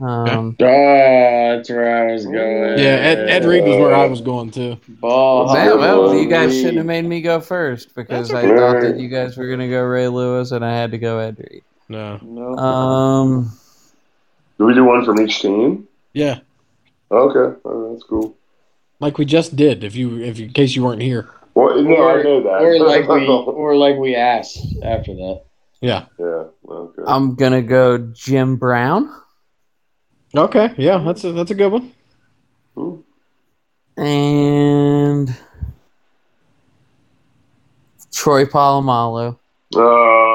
Um, 0.01 0.57
Oh, 0.61 1.57
that's 1.57 1.69
where 1.69 2.09
I 2.09 2.13
was 2.13 2.25
going. 2.25 2.79
Yeah, 2.79 2.97
Ed, 2.97 3.29
Ed 3.29 3.45
Reed 3.45 3.65
was 3.65 3.77
where 3.79 3.95
I 3.95 4.07
was 4.07 4.21
going 4.21 4.51
to. 4.53 4.77
Ball. 4.89 5.47
well, 5.47 5.79
well, 5.79 6.15
you 6.17 6.29
guys 6.29 6.55
shouldn't 6.57 6.79
have 6.79 6.87
made 6.87 7.05
me 7.05 7.21
go 7.21 7.41
first 7.41 7.95
because 7.95 8.33
I 8.33 8.43
okay. 8.43 8.57
thought 8.57 8.81
that 8.81 8.99
you 8.99 9.09
guys 9.09 9.37
were 9.37 9.49
gonna 9.49 9.69
go 9.69 9.83
Ray 9.83 10.09
Lewis 10.09 10.51
and 10.51 10.65
I 10.65 10.75
had 10.75 10.91
to 10.93 10.99
go 10.99 11.19
Ed 11.19 11.37
Reed. 11.39 11.63
No. 11.93 12.19
No. 12.23 12.57
Um, 12.57 13.53
Do 14.59 14.65
we 14.65 14.75
do 14.75 14.85
one 14.85 15.05
from 15.05 15.21
each 15.21 15.41
team? 15.41 15.87
Yeah, 16.15 16.41
Okay, 17.11 17.59
oh, 17.65 17.93
that's 17.93 18.05
cool. 18.05 18.35
like 19.01 19.19
we 19.19 19.25
just 19.25 19.57
did. 19.57 19.85
If 19.85 19.95
you, 19.95 20.19
if 20.21 20.39
you, 20.39 20.47
in 20.47 20.53
case 20.53 20.75
you 20.75 20.83
weren't 20.85 21.03
here. 21.03 21.29
Well, 21.55 21.83
no, 21.83 21.97
or, 21.97 22.19
I 22.19 22.23
know 22.23 22.43
that. 22.43 22.63
or 22.63 22.79
like 22.93 23.09
we, 23.09 23.27
or 23.27 23.77
like 23.77 23.97
we 23.97 24.15
asked 24.17 24.59
after 24.83 25.15
that. 25.15 25.43
Yeah. 25.81 26.07
yeah. 26.19 26.45
Okay. 26.69 27.03
I'm 27.07 27.35
gonna 27.35 27.63
go 27.63 27.99
Jim 27.99 28.57
Brown 28.57 29.11
Okay. 30.35 30.73
Yeah, 30.79 31.03
that's 31.05 31.25
a 31.25 31.33
that's 31.33 31.51
a 31.51 31.55
good 31.55 31.73
one. 31.73 31.93
Ooh. 32.79 33.05
and 33.99 35.35
Troy 38.13 38.47
Polamalu. 38.47 39.37
Uh, 39.75 39.79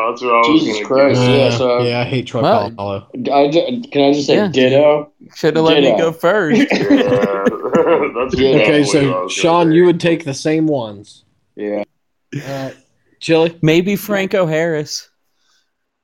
that's 0.09 0.21
what 0.21 0.33
I 0.33 0.51
was 0.51 0.61
Jesus 0.63 0.85
Christ. 0.85 1.19
get. 1.21 1.37
yeah, 1.37 1.45
Uh, 1.45 1.51
so- 1.51 1.79
yeah, 1.83 1.99
I 2.01 2.03
hate 2.03 2.27
Troy 2.27 2.41
Well- 2.41 2.71
Polamalu. 2.71 3.29
I 3.31 3.49
ju- 3.49 3.81
can 3.91 4.01
I 4.03 4.13
just 4.13 4.27
say 4.27 4.35
Yeah. 4.35 4.47
ditto? 4.47 5.11
Should 5.35 5.55
have 5.55 5.65
let 5.65 5.81
me 5.83 5.97
go 5.97 6.11
first. 6.11 6.59
Yeah, 6.71 7.45
that's 8.15 8.35
Yeah. 8.39 8.49
Okay, 8.49 8.81
definitely 8.83 9.09
what 9.09 9.17
I 9.17 9.27
so 9.27 9.27
Sean, 9.29 9.71
you 9.71 9.85
would 9.85 9.99
take 9.99 10.25
the 10.25 10.33
same 10.33 10.67
ones. 10.67 11.23
Yeah. 11.55 11.83
Uh, 12.47 12.71
Chili. 13.19 13.57
Maybe 13.61 13.95
Franco 13.95 14.45
Harris. 14.45 15.09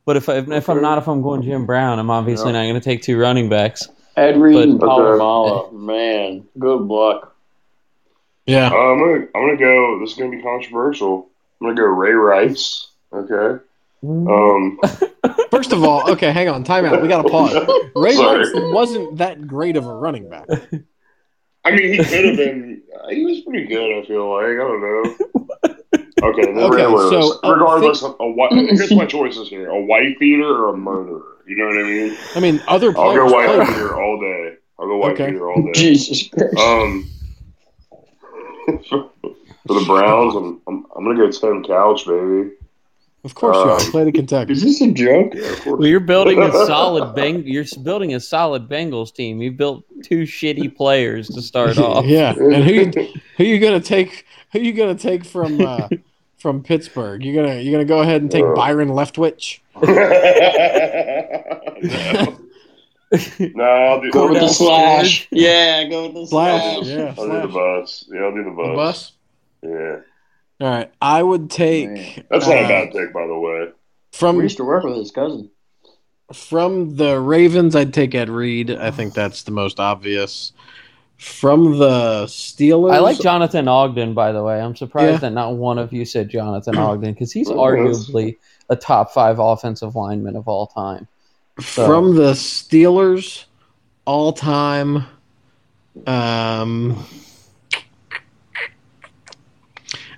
But 0.06 0.18
if 0.18 0.28
I, 0.30 0.38
if 0.38 0.70
I'm 0.70 0.82
not, 0.82 0.98
if 0.98 1.08
I'm 1.08 1.22
going 1.22 1.42
Jim 1.42 1.66
Brown, 1.66 1.98
I'm 2.00 2.10
obviously 2.12 2.48
Yeah. 2.52 2.60
not 2.60 2.64
going 2.70 2.76
to 2.76 2.82
take 2.82 3.02
two 3.02 3.18
running 3.18 3.50
backs. 3.50 3.88
Ed 4.18 4.38
Reed 4.38 4.54
But- 4.56 4.64
and 4.64 4.84
Okay. 4.84 4.92
Polamalu. 4.92 5.72
Man, 5.74 6.44
good 6.60 6.82
luck. 6.82 7.36
Yeah. 8.46 8.70
Uh, 8.72 8.76
I'm 8.76 9.00
gonna 9.00 9.28
I'm 9.36 9.48
gonna 9.48 9.58
go. 9.58 10.00
This 10.02 10.12
is 10.12 10.18
gonna 10.18 10.32
be 10.32 10.42
controversial. 10.42 11.30
I'm 11.62 11.68
gonna 11.68 11.76
go 11.80 11.86
Ray 11.88 12.12
Rice. 12.12 12.88
Okay. 13.14 13.64
Um. 14.04 14.80
First 15.52 15.72
of 15.72 15.84
all, 15.84 16.10
okay, 16.12 16.32
hang 16.32 16.50
on, 16.50 16.64
timeout. 16.66 17.02
We 17.02 17.08
got 17.08 17.22
to 17.24 17.30
pause. 17.30 17.54
Ray 17.96 18.16
Sorry. 18.16 18.40
Rice 18.40 18.52
wasn't 18.74 19.18
that 19.20 19.48
great 19.48 19.78
of 19.78 19.86
a 19.86 19.94
running 19.94 20.30
back. 20.30 20.48
I 21.66 21.72
mean, 21.72 21.94
he 21.94 21.98
could 22.04 22.26
have 22.26 22.36
been. 22.36 22.82
He 23.10 23.24
was 23.26 23.40
pretty 23.42 23.66
good. 23.66 24.04
I 24.04 24.06
feel 24.06 24.30
like. 24.34 24.46
I 24.46 24.56
don't 24.56 24.82
know. 24.82 25.16
Okay. 26.24 26.46
Then 26.46 26.58
Okay, 26.58 26.84
Ray 26.84 26.88
Lewis. 26.88 27.10
so, 27.10 27.40
uh, 27.48 27.54
Regardless, 27.54 28.04
of 28.04 28.16
a 28.20 28.28
white. 28.30 28.52
Here's 28.54 28.92
my 28.96 29.06
choices 29.06 29.48
here: 29.48 29.70
a 29.70 29.80
white 29.82 30.20
beater 30.20 30.44
or 30.66 30.74
a 30.74 30.78
murderer. 30.78 31.38
You 31.48 31.56
know 31.58 31.66
what 31.68 31.78
I 31.78 31.84
mean? 31.84 32.18
I 32.36 32.40
mean, 32.40 32.64
other 32.68 32.92
Players 32.94 33.20
I'll 33.20 33.28
go 33.30 33.34
white 33.34 33.48
played. 33.48 33.68
beater 33.68 34.02
all 34.02 34.20
day. 34.20 34.56
I'll 34.80 34.88
go 34.88 34.98
white 34.98 35.12
Okay. 35.14 35.28
beater 35.32 35.50
all 35.50 35.62
day. 35.64 35.72
Jesus 35.74 36.28
Christ. 36.30 36.58
Um. 36.58 37.06
For 39.66 39.80
the 39.80 39.86
Browns, 39.86 40.36
I'm, 40.36 40.62
I'm 40.68 40.86
I'm 40.96 41.06
gonna 41.06 41.18
go 41.18 41.32
Tim 41.32 41.64
Couch, 41.64 42.06
baby. 42.06 42.52
Of 43.26 43.36
course, 43.36 43.56
you 43.56 43.62
are. 43.64 43.80
Um, 43.80 43.92
Played 43.92 44.08
at 44.10 44.14
Kentucky. 44.16 44.52
Is 44.52 44.64
this 44.64 44.82
a 44.82 44.92
joke? 44.92 45.34
Yeah. 45.34 45.56
Well, 45.66 45.86
you're 45.86 46.00
building 46.02 46.42
a 46.42 46.52
solid 46.66 47.16
Beng- 47.16 47.44
You're 47.46 47.64
building 47.82 48.14
a 48.16 48.20
solid 48.20 48.68
Bengals 48.68 49.14
team. 49.14 49.42
You 49.42 49.52
built 49.52 49.86
two 50.04 50.24
shitty 50.24 50.76
players 50.76 51.30
to 51.30 51.42
start 51.42 51.78
off. 51.90 52.06
yeah, 52.06 52.34
and 52.38 52.64
who 52.66 52.74
you, 52.74 52.92
who 53.38 53.44
you 53.46 53.60
gonna 53.60 53.80
take? 53.80 54.26
Who 54.52 54.60
you 54.60 54.74
gonna 54.74 54.96
take 54.96 55.24
from 55.24 55.62
uh, 55.62 55.88
from 56.38 56.64
Pittsburgh? 56.64 57.24
You 57.24 57.34
gonna 57.34 57.60
you 57.62 57.72
gonna 57.72 57.86
go 57.86 58.00
ahead 58.02 58.22
and 58.22 58.30
take 58.30 58.44
Uh, 58.44 58.54
Byron 58.56 58.90
Leftwich? 58.90 59.60
no. 61.82 62.38
no, 63.56 63.64
I'll 63.64 64.02
do, 64.02 64.12
Go 64.12 64.24
I'll 64.28 64.30
with 64.34 64.42
the 64.42 64.48
slash. 64.50 65.28
Yeah, 65.32 65.86
go 65.88 66.04
with 66.08 66.14
the 66.16 66.28
Slash, 66.28 66.76
slash. 66.76 66.88
yeah, 66.88 67.14
I'll 67.18 67.26
do 67.26 67.32
the 67.32 67.42
slash. 67.42 67.54
bus. 67.54 68.06
Yeah, 68.12 68.20
I'll 68.22 68.36
do 68.36 68.44
the 68.44 68.50
bus. 68.52 68.68
The 68.68 68.76
bus. 68.76 69.12
Yeah, 69.64 69.96
All 70.64 70.70
right, 70.70 70.90
I 71.02 71.22
would 71.22 71.52
take. 71.52 71.90
Man. 71.90 72.24
that's 72.32 72.48
not 72.48 72.56
uh, 72.58 72.62
a 72.62 72.68
bad 72.70 72.92
pick, 72.94 73.12
by 73.14 73.28
the 73.28 73.38
way. 73.38 73.66
We 73.66 73.72
From 74.14 74.40
used 74.40 74.56
to 74.58 74.64
work 74.64 74.86
with 74.86 74.96
his 74.96 75.12
cousin. 75.12 75.52
from 76.32 76.96
the 76.96 77.20
Ravens, 77.20 77.76
I'd 77.76 77.94
take 77.94 78.16
Ed 78.16 78.30
Reed. 78.30 78.72
I 78.72 78.90
think 78.90 79.14
that's 79.14 79.44
the 79.44 79.52
most 79.52 79.82
obvious. 79.82 80.54
From 81.18 81.78
the 81.80 82.26
Steelers, 82.28 82.94
I 82.94 83.00
like 83.00 83.20
Jonathan 83.20 83.68
Ogden, 83.68 84.14
by 84.14 84.32
the 84.32 84.42
way. 84.42 84.62
I'm 84.62 84.76
surprised 84.78 85.12
Yeah. 85.12 85.18
that 85.18 85.32
not 85.34 85.56
one 85.58 85.78
of 85.80 85.92
you 85.92 86.06
said 86.06 86.30
Jonathan 86.30 86.78
Ogden 86.78 87.12
because 87.14 87.34
he's 87.34 87.50
arguably 87.50 88.38
a 88.70 88.78
top 88.78 89.12
five 89.12 89.40
offensive 89.40 89.98
lineman 89.98 90.38
of 90.38 90.48
all 90.48 90.68
time. 90.68 91.10
So- 91.60 91.86
from 91.86 92.16
the 92.16 92.32
Steelers 92.32 93.46
all 94.06 94.32
time. 94.32 95.06
Um, 96.08 97.06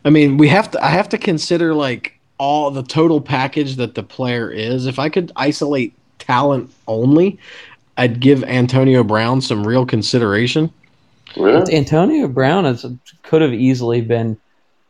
I 0.05 0.09
mean, 0.11 0.37
we 0.37 0.47
have 0.49 0.71
to. 0.71 0.83
I 0.83 0.89
have 0.89 1.09
to 1.09 1.17
consider 1.17 1.73
like 1.73 2.19
all 2.37 2.69
the 2.71 2.83
total 2.83 3.19
package 3.19 3.75
that 3.77 3.95
the 3.95 4.03
player 4.03 4.49
is. 4.51 4.85
If 4.85 4.99
I 4.99 5.09
could 5.09 5.31
isolate 5.35 5.93
talent 6.19 6.71
only, 6.87 7.39
I'd 7.97 8.19
give 8.19 8.43
Antonio 8.43 9.03
Brown 9.03 9.41
some 9.41 9.65
real 9.65 9.85
consideration. 9.85 10.71
Yeah. 11.35 11.65
Antonio 11.71 12.27
Brown 12.27 12.65
is, 12.65 12.85
could 13.23 13.41
have 13.41 13.53
easily 13.53 13.99
been 14.01 14.37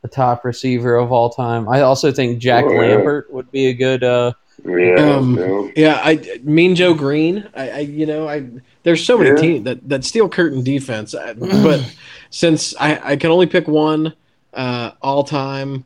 the 0.02 0.08
top 0.10 0.44
receiver 0.46 0.96
of 0.96 1.12
all 1.12 1.30
time. 1.30 1.68
I 1.70 1.82
also 1.82 2.12
think 2.12 2.40
Jack 2.40 2.66
Oh, 2.66 2.72
yeah. 2.74 2.80
Lambert 2.96 3.32
would 3.34 3.50
be 3.52 3.68
a 3.68 3.74
good. 3.74 4.04
Uh, 4.04 4.34
Yeah. 4.66 4.96
Um, 4.96 5.38
yeah. 5.38 5.70
Yeah, 5.76 6.02
I 6.04 6.40
Mean 6.44 6.76
Joe 6.76 6.94
Greene. 6.94 7.48
I, 7.56 7.70
I 7.70 7.80
you 7.80 8.06
know, 8.06 8.28
I 8.28 8.46
there's 8.84 9.04
so 9.06 9.18
many 9.18 9.30
Yeah. 9.32 9.36
teams 9.38 9.64
that 9.66 9.88
that 9.90 10.04
steel 10.04 10.28
curtain 10.30 10.64
defense. 10.64 11.16
I- 11.16 11.34
but 11.40 11.96
since 12.32 12.76
I 12.80 13.12
I 13.12 13.16
can 13.16 13.32
only 13.32 13.48
pick 13.48 13.68
one 13.68 14.14
uh, 14.56 14.92
all 15.02 15.24
time, 15.24 15.84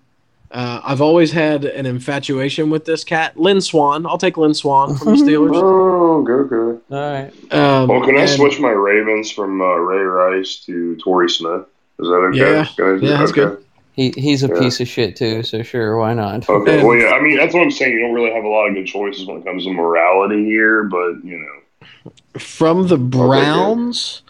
uh, 0.51 0.81
I've 0.83 1.01
always 1.01 1.31
had 1.31 1.65
an 1.65 1.85
infatuation 1.85 2.69
with 2.69 2.85
this 2.85 3.03
cat, 3.03 3.37
Lynn 3.39 3.61
Swann. 3.61 4.05
I'll 4.05 4.17
take 4.17 4.37
Lynn 4.37 4.53
Swann 4.53 4.95
from 4.95 5.15
the 5.17 5.23
Steelers. 5.23 5.51
Oh, 5.55 6.23
go, 6.23 6.43
go. 6.43 6.81
all 6.91 7.11
right. 7.13 7.31
Um, 7.53 7.87
Well, 7.87 8.01
can 8.05 8.15
I 8.17 8.21
and- 8.21 8.29
switch 8.29 8.59
my 8.59 8.69
Ravens 8.71 9.31
from 9.31 9.61
uh, 9.61 9.65
Ray 9.65 10.01
Rice 10.03 10.57
to 10.65 10.95
Torrey 10.97 11.29
Smith? 11.29 11.63
Is 11.99 12.07
that 12.07 12.13
okay? 12.13 12.37
Yeah. 12.37 12.65
Can 12.77 13.01
Yeah, 13.03 13.17
that's 13.17 13.31
okay. 13.31 13.41
good. 13.41 13.65
He 13.93 14.11
he's 14.15 14.43
a 14.43 14.47
Yeah. 14.47 14.59
piece 14.59 14.79
of 14.79 14.87
shit 14.87 15.17
too. 15.17 15.43
So 15.43 15.61
sure, 15.61 15.97
why 15.97 16.13
not? 16.13 16.47
Okay. 16.49 16.79
And- 16.79 16.87
well, 16.87 16.95
yeah. 16.97 17.07
I 17.09 17.21
mean, 17.21 17.35
that's 17.37 17.53
what 17.53 17.61
I'm 17.61 17.71
saying. 17.71 17.91
You 17.91 17.99
don't 17.99 18.13
really 18.13 18.31
have 18.31 18.45
a 18.45 18.47
lot 18.47 18.67
of 18.69 18.73
good 18.75 18.85
choices 18.87 19.25
when 19.27 19.37
it 19.37 19.45
comes 19.45 19.65
to 19.65 19.73
morality 19.73 20.45
here, 20.45 20.83
but 20.83 21.23
you 21.23 21.37
know. 21.37 22.11
From 22.39 22.87
the 22.87 22.97
Browns, 22.97 24.21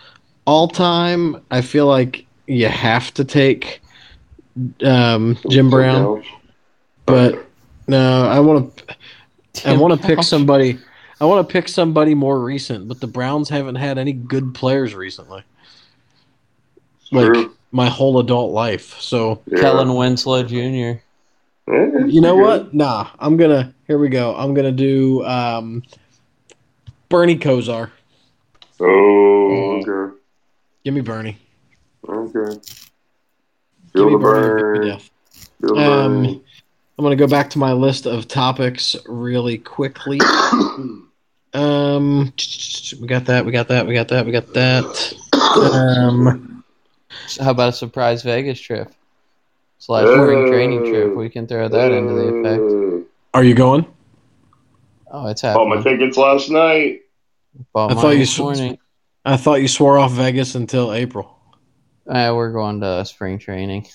all 0.46 0.68
time, 0.68 1.38
I 1.52 1.62
feel 1.62 1.86
like 1.86 2.26
you 2.48 2.68
have 2.68 3.14
to 3.14 3.24
take 3.24 3.82
um, 4.84 5.38
Jim 5.50 5.70
Brown. 5.70 6.24
But 7.06 7.46
no, 7.88 8.28
I 8.28 8.40
want 8.40 8.78
to. 8.78 8.96
I 9.66 9.76
want 9.76 10.00
to 10.00 10.08
pick 10.08 10.24
somebody. 10.24 10.80
I 11.20 11.26
want 11.26 11.48
to 11.48 11.52
pick 11.52 11.68
somebody 11.68 12.14
more 12.14 12.40
recent, 12.40 12.88
but 12.88 13.02
the 13.02 13.08
Browns 13.08 13.50
haven't 13.50 13.76
had 13.76 13.98
any 13.98 14.14
good 14.14 14.54
players 14.54 14.96
recently. 14.96 15.44
Like 17.12 17.34
True. 17.34 17.56
my 17.72 17.90
whole 17.90 18.20
adult 18.20 18.54
life. 18.54 19.00
So 19.02 19.42
Yeah. 19.48 19.60
Kellen 19.60 19.96
Winslow 19.96 20.44
Jr. 20.44 20.56
Yeah, 21.68 22.06
you 22.06 22.22
know 22.22 22.36
what? 22.36 22.74
Nah, 22.74 23.10
I'm 23.20 23.38
gonna. 23.38 23.74
Here 23.88 23.98
we 23.98 24.10
go. 24.10 24.36
I'm 24.36 24.54
gonna 24.54 24.72
do 24.72 25.24
um, 25.26 25.84
Bernie 27.10 27.38
Kosar. 27.38 27.92
Oh, 28.80 29.82
okay. 29.82 30.16
Give 30.84 30.94
me 30.94 31.02
Bernie. 31.02 31.38
Okay. 32.08 32.60
Give 34.00 34.08
Feel 34.08 34.10
me 34.10 34.12
the 34.14 34.20
Bernie. 34.20 34.74
Give 34.74 34.82
me 34.84 34.88
burn. 34.88 34.88
death. 34.88 35.10
Feel 35.62 35.76
the 35.76 35.82
Um, 35.82 36.24
burn. 36.24 36.42
I'm 36.98 37.04
gonna 37.04 37.16
go 37.16 37.28
back 37.28 37.50
to 37.52 37.60
my 37.60 37.74
list 37.74 38.06
of 38.06 38.28
topics 38.28 38.96
really 39.08 39.58
quickly. 39.58 40.20
Um, 41.52 42.32
we 43.02 43.08
got 43.08 43.26
that. 43.26 43.44
We 43.44 43.52
got 43.52 43.70
that. 43.70 43.88
We 43.88 43.96
got 43.96 44.10
that. 44.10 44.24
We 44.24 44.32
got 44.32 44.54
that. 44.54 45.14
Um, 45.34 46.64
How 47.40 47.50
about 47.50 47.70
a 47.70 47.74
surprise 47.74 48.22
Vegas 48.22 48.60
trip 48.62 48.94
slash 49.80 50.06
spring 50.06 50.46
training 50.52 50.86
trip? 50.92 51.16
We 51.16 51.28
can 51.28 51.48
throw 51.48 51.68
that 51.68 51.92
into 51.92 52.14
the 52.14 52.28
effect. 52.36 53.10
Are 53.34 53.44
you 53.44 53.56
going? 53.56 53.84
Oh, 55.10 55.26
it's 55.28 55.42
happening. 55.42 55.70
Bought 55.70 55.78
my 55.78 55.82
tickets 55.82 56.18
last 56.18 56.52
night. 56.52 57.02
Bought 57.74 57.94
I 57.94 57.96
thought 57.96 58.10
you 58.12 58.20
this 58.20 58.38
morning. 58.38 58.78
I 59.26 59.36
thought 59.36 59.60
you 59.60 59.68
swore 59.68 59.98
off 59.98 60.12
Vegas 60.12 60.54
until 60.54 60.94
April, 60.94 61.36
Uh, 62.10 62.34
we're 62.36 62.52
going 62.52 62.82
to 62.82 63.06
spring 63.06 63.38
training. 63.38 63.88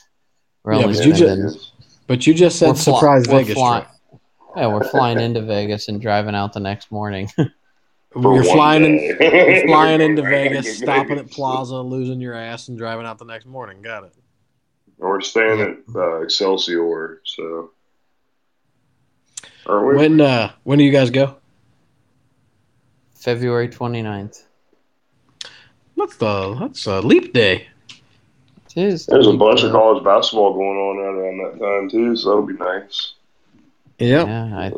We're 0.62 0.74
Yeah, 0.74 0.86
but 0.86 1.04
you 1.04 1.12
just- 1.12 1.72
but 2.06 2.26
you 2.26 2.34
just 2.34 2.58
said 2.58 2.68
we're 2.68 2.74
fly- 2.74 2.94
surprise 2.98 3.24
we're 3.28 3.38
Vegas 3.40 3.54
fly- 3.54 3.80
trip. 3.80 4.20
Yeah, 4.56 4.66
we're 4.68 4.84
flying 4.84 5.18
into 5.18 5.42
Vegas 5.42 5.88
and 5.88 6.00
driving 6.00 6.34
out 6.36 6.52
the 6.52 6.60
next 6.60 6.92
morning. 6.92 7.28
for 8.12 8.34
You're 8.36 8.44
flying 8.44 8.84
in, 8.84 8.96
day. 9.18 9.56
you're 9.58 9.66
flying 9.66 10.00
into 10.00 10.22
Vegas, 10.22 10.78
stopping 10.78 11.18
at 11.18 11.28
Plaza, 11.30 11.74
losing 11.76 12.20
your 12.20 12.34
ass, 12.34 12.68
and 12.68 12.78
driving 12.78 13.04
out 13.04 13.18
the 13.18 13.24
next 13.24 13.46
morning. 13.46 13.82
Got 13.82 14.04
it. 14.04 14.14
We're 14.98 15.20
staying 15.22 15.60
at 15.60 15.76
uh, 15.96 16.20
Excelsior, 16.20 17.20
so. 17.24 17.72
Are 19.66 19.84
we? 19.86 19.96
When 19.96 20.20
uh 20.20 20.52
when 20.62 20.78
do 20.78 20.84
you 20.84 20.92
guys 20.92 21.10
go? 21.10 21.36
February 23.14 23.68
29th. 23.68 24.44
That's 25.96 26.16
the 26.16 26.54
that's 26.60 26.86
a 26.86 27.00
leap 27.00 27.32
day. 27.32 27.68
It 28.76 28.82
is. 28.84 29.06
There's 29.06 29.26
a 29.26 29.32
bunch 29.34 29.62
of 29.62 29.72
college 29.72 30.02
basketball 30.04 30.52
going 30.54 30.76
on 30.78 30.98
out 30.98 31.14
around 31.18 31.38
that 31.60 31.64
time 31.64 31.90
too, 31.90 32.16
so 32.16 32.28
that'll 32.30 32.46
be 32.46 32.54
nice. 32.54 33.12
Yep. 33.98 34.26
Yeah, 34.26 34.44
I 34.58 34.72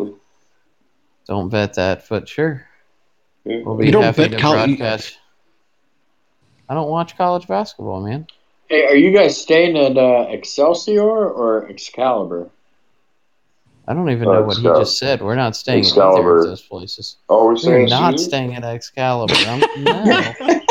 don't 1.26 1.49
bet 1.49 1.74
that, 1.74 2.05
but 2.09 2.28
sure. 2.28 2.66
Yeah. 3.44 3.62
We'll 3.64 3.76
be 3.76 3.86
You 3.86 3.92
don't 3.92 4.14
bet 4.16 4.32
to 4.32 4.38
coll- 4.38 4.53
broadcast. 4.55 5.18
I 6.68 6.74
don't 6.74 6.90
watch 6.90 7.16
college 7.16 7.47
basketball, 7.47 8.01
man. 8.03 8.26
Hey, 8.68 8.84
are 8.86 8.97
you 8.97 9.12
guys 9.12 9.40
staying 9.40 9.76
at 9.78 9.97
uh, 9.97 10.26
Excelsior 10.30 11.03
or 11.30 11.68
Excalibur? 11.70 12.51
I 13.88 13.94
don't 13.94 14.11
even 14.11 14.26
Uh, 14.28 14.32
know 14.32 14.42
what 14.42 14.57
he 14.57 14.64
just 14.64 14.99
said. 14.99 15.22
We're 15.22 15.36
not 15.36 15.55
staying 15.55 15.84
at 15.84 15.92
either 15.92 16.01
Excalibur. 16.03 16.38
of 16.40 16.44
those 16.47 16.62
places. 16.62 17.16
Oh, 17.28 17.44
we're 17.44 17.53
We're 17.53 17.57
staying 17.59 17.88
not 17.88 18.14
at 18.14 18.20
staying 18.20 18.55
at 18.57 18.64
Excalibur. 18.64 19.34
I'm, 19.47 19.61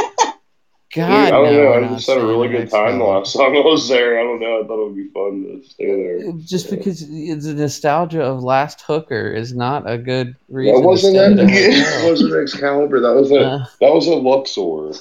no. 0.98 1.08
Dude, 1.08 1.16
I 1.16 1.30
don't 1.32 1.46
no, 1.46 1.64
know. 1.64 1.74
I 1.74 1.88
just 1.90 2.08
had 2.08 2.18
a 2.18 2.26
really 2.26 2.48
good 2.48 2.70
time 2.70 3.00
the 3.00 3.06
last 3.06 3.34
time 3.36 3.56
I 3.56 3.60
was 3.60 3.88
there. 3.88 4.20
I 4.20 4.24
don't 4.24 4.40
know. 4.40 4.62
I 4.62 4.68
thought 4.68 4.82
it 4.82 4.86
would 4.86 4.96
be 4.96 5.10
fun 5.10 5.62
to 5.62 5.70
stay 5.70 5.86
there. 5.86 6.32
Just 6.46 6.70
because 6.70 7.08
the 7.08 7.54
nostalgia 7.54 8.22
of 8.22 8.44
Last 8.44 8.82
Hooker 8.82 9.32
is 9.32 9.54
not 9.54 9.90
a 9.90 9.98
good 9.98 10.36
reason 10.50 10.76
That 10.76 10.82
to 10.82 10.88
wasn't 10.88 11.16
stay 11.16 11.30
that. 11.30 12.02
That 12.02 12.08
wasn't 12.10 12.36
Excalibur. 12.42 13.00
That 13.00 13.14
was 13.14 13.32
a 13.32 13.40
Uh, 13.40 13.66
that 13.82 13.94
was 13.94 14.08
a 14.08 14.16
Luxor. 14.16 14.94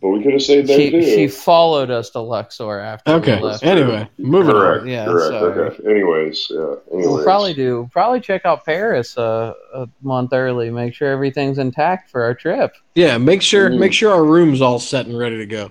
But 0.00 0.08
we 0.10 0.22
could 0.22 0.32
have 0.32 0.42
stayed 0.42 0.66
there 0.68 0.76
she, 0.78 0.90
too. 0.90 1.02
she 1.02 1.26
followed 1.28 1.90
us 1.90 2.10
to 2.10 2.20
Luxor 2.20 2.78
after 2.78 3.12
Okay. 3.14 3.36
we 3.36 3.42
left. 3.42 3.64
Anyway, 3.64 4.08
moving 4.18 4.52
correct. 4.52 4.82
on. 4.82 4.88
Yeah, 4.88 5.04
correct. 5.06 5.28
sorry. 5.28 5.60
Okay. 5.70 5.90
Anyways, 5.90 6.46
yeah. 6.50 6.56
Anyways. 6.92 7.06
We'll 7.08 7.24
probably 7.24 7.54
do 7.54 7.88
probably 7.92 8.20
check 8.20 8.42
out 8.44 8.64
Paris 8.64 9.18
uh, 9.18 9.54
a 9.74 9.88
month 10.02 10.32
early. 10.32 10.70
Make 10.70 10.94
sure 10.94 11.08
everything's 11.10 11.58
intact 11.58 12.10
for 12.10 12.22
our 12.22 12.32
trip. 12.34 12.76
Yeah, 12.94 13.18
make 13.18 13.42
sure 13.42 13.70
Mm. 13.70 13.78
make 13.80 13.92
sure 13.92 14.12
our 14.12 14.24
room's 14.24 14.60
all 14.60 14.78
set 14.78 15.06
and 15.06 15.18
ready 15.18 15.38
to 15.38 15.46
go. 15.46 15.70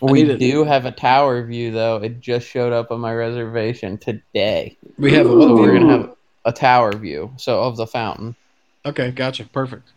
We 0.00 0.22
need 0.24 0.30
it. 0.30 0.38
do 0.38 0.64
have 0.64 0.84
a 0.86 0.90
tower 0.92 1.42
view 1.44 1.72
though. 1.72 1.96
It 1.96 2.20
just 2.20 2.46
showed 2.46 2.72
up 2.72 2.90
on 2.90 3.00
my 3.00 3.14
reservation 3.14 3.98
today. 3.98 4.76
We 4.98 5.12
have 5.14 5.26
a 5.26 5.30
So 5.30 5.54
we're 5.56 5.72
gonna 5.78 5.92
have 5.98 6.14
a 6.44 6.52
tower 6.52 6.92
view. 6.94 7.32
So 7.38 7.62
of 7.64 7.76
the 7.76 7.86
fountain. 7.86 8.36
Okay, 8.86 9.10
gotcha. 9.12 9.44
Perfect. 9.44 9.90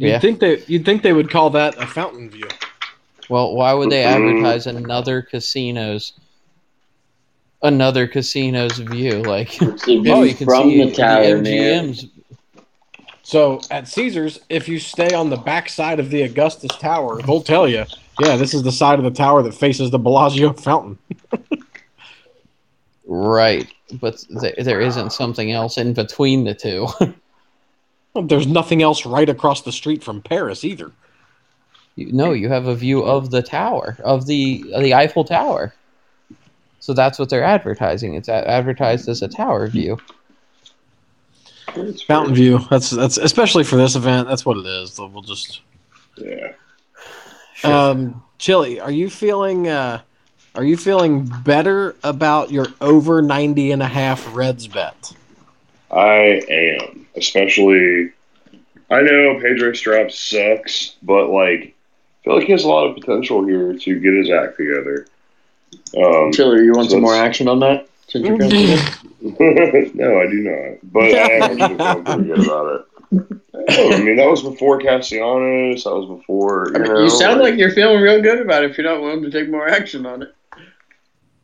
You'd 0.00 0.08
Yeah. 0.08 0.18
think 0.18 0.40
they 0.40 0.62
you'd 0.66 0.86
think 0.86 1.02
they 1.02 1.12
would 1.12 1.30
call 1.30 1.50
that 1.50 1.76
a 1.76 1.86
fountain 1.86 2.30
view. 2.30 2.48
Well, 3.28 3.54
why 3.54 3.74
would 3.74 3.90
they 3.90 4.02
advertise 4.02 4.66
another 4.66 5.20
casino's 5.20 6.14
another 7.62 8.08
casino's 8.08 8.78
view? 8.78 9.22
Like 9.22 9.60
It's 9.60 9.84
view 9.84 10.02
oh, 10.10 10.22
you 10.22 10.34
can 10.34 10.46
from 10.46 10.70
see 10.70 10.82
the 10.84 10.90
tower, 10.92 11.36
the 11.36 11.42
man. 11.42 11.94
So 13.22 13.60
at 13.70 13.86
Caesars, 13.88 14.40
if 14.48 14.68
you 14.70 14.78
stay 14.78 15.12
on 15.14 15.28
the 15.28 15.36
back 15.36 15.68
side 15.68 16.00
of 16.00 16.08
the 16.08 16.22
Augustus 16.22 16.74
Tower, 16.78 17.20
they'll 17.22 17.42
tell 17.42 17.68
you, 17.68 17.84
yeah, 18.20 18.36
this 18.36 18.54
is 18.54 18.62
the 18.62 18.72
side 18.72 18.98
of 18.98 19.04
the 19.04 19.10
tower 19.10 19.42
that 19.42 19.52
faces 19.54 19.90
the 19.90 19.98
Bellagio 19.98 20.52
fountain. 20.54 20.96
Right, 23.06 23.68
but 24.00 24.24
th- 24.40 24.56
there 24.64 24.80
isn't 24.80 25.12
something 25.12 25.52
else 25.52 25.76
in 25.78 25.92
between 25.92 26.44
the 26.44 26.54
two. 26.54 26.88
There's 28.14 28.46
nothing 28.46 28.82
else 28.82 29.06
right 29.06 29.28
across 29.28 29.62
the 29.62 29.72
street 29.72 30.02
from 30.02 30.20
Paris 30.22 30.64
either. 30.64 30.90
You- 31.96 32.12
no, 32.12 32.32
you 32.32 32.48
have 32.48 32.66
a 32.66 32.74
view 32.74 33.02
of 33.02 33.30
the 33.30 33.42
tower, 33.42 33.96
of 34.04 34.26
the 34.26 34.64
of 34.74 34.82
the 34.82 34.94
Eiffel 34.94 35.24
Tower. 35.24 35.74
So 36.80 36.94
that's 36.94 37.18
what 37.18 37.28
they're 37.28 37.44
advertising. 37.44 38.14
It's 38.14 38.28
a- 38.28 38.48
advertised 38.48 39.08
as 39.08 39.22
a 39.22 39.28
tower 39.28 39.66
view. 39.68 39.98
It's 41.76 42.02
Fountain 42.02 42.34
view. 42.34 42.58
That's 42.70 42.90
that's 42.90 43.16
especially 43.16 43.64
for 43.64 43.76
this 43.76 43.94
event. 43.94 44.28
That's 44.28 44.44
what 44.44 44.56
it 44.56 44.66
is. 44.66 44.92
So 44.94 45.06
We'll 45.06 45.22
just 45.22 45.60
Yeah. 46.16 46.52
um, 47.62 48.22
Chili. 48.38 48.80
Are 48.80 48.90
you 48.90 49.08
feeling 49.08 49.68
uh, 49.68 50.00
are 50.56 50.64
you 50.64 50.76
feeling 50.76 51.26
better 51.44 51.94
about 52.02 52.50
your 52.50 52.66
over 52.80 53.22
90 53.22 53.70
and 53.70 53.82
a 53.82 53.86
half 53.86 54.34
Reds 54.34 54.66
bet? 54.66 55.12
I 55.92 56.42
am. 56.50 57.06
Especially, 57.16 58.12
I 58.90 59.02
know 59.02 59.38
Pedro 59.40 59.72
Strop 59.72 60.10
sucks, 60.10 60.96
but 61.02 61.28
like, 61.28 61.74
I 62.20 62.24
feel 62.24 62.36
like 62.36 62.46
he 62.46 62.52
has 62.52 62.64
a 62.64 62.68
lot 62.68 62.86
of 62.86 62.94
potential 62.94 63.44
here 63.44 63.76
to 63.76 64.00
get 64.00 64.14
his 64.14 64.30
act 64.30 64.56
together. 64.56 65.06
Um, 65.96 66.32
Chiller, 66.32 66.62
you 66.62 66.72
want 66.72 66.88
So 66.88 66.96
some 66.96 67.02
more 67.02 67.14
action 67.14 67.48
on 67.48 67.60
that? 67.60 67.88
Since 68.08 68.26
you're 68.26 68.38
coming 68.38 68.50
to 68.50 69.10
no, 69.94 70.20
I 70.20 70.26
do 70.26 70.40
not. 70.40 70.78
But 70.82 71.02
I 71.02 71.30
am 71.32 71.42
actually 71.42 71.76
feeling 71.76 72.04
pretty 72.04 72.24
good 72.24 72.46
about 72.46 72.80
it. 72.80 72.86
Oh, 73.12 73.92
I 73.92 74.02
mean, 74.02 74.16
that 74.16 74.28
was 74.28 74.42
before 74.42 74.78
Castellanos. 74.78 75.84
That 75.84 75.94
was 75.94 76.18
before. 76.18 76.68
You, 76.68 76.74
I 76.74 76.78
mean, 76.78 76.92
know, 76.92 77.00
you 77.00 77.10
sound 77.10 77.40
like 77.40 77.56
you're 77.56 77.72
feeling 77.72 78.00
real 78.00 78.22
good 78.22 78.40
about 78.40 78.64
it 78.64 78.70
if 78.70 78.78
you're 78.78 78.86
not 78.86 79.02
willing 79.02 79.22
to 79.22 79.30
take 79.30 79.50
more 79.50 79.68
action 79.68 80.06
on 80.06 80.22
it. 80.22 80.34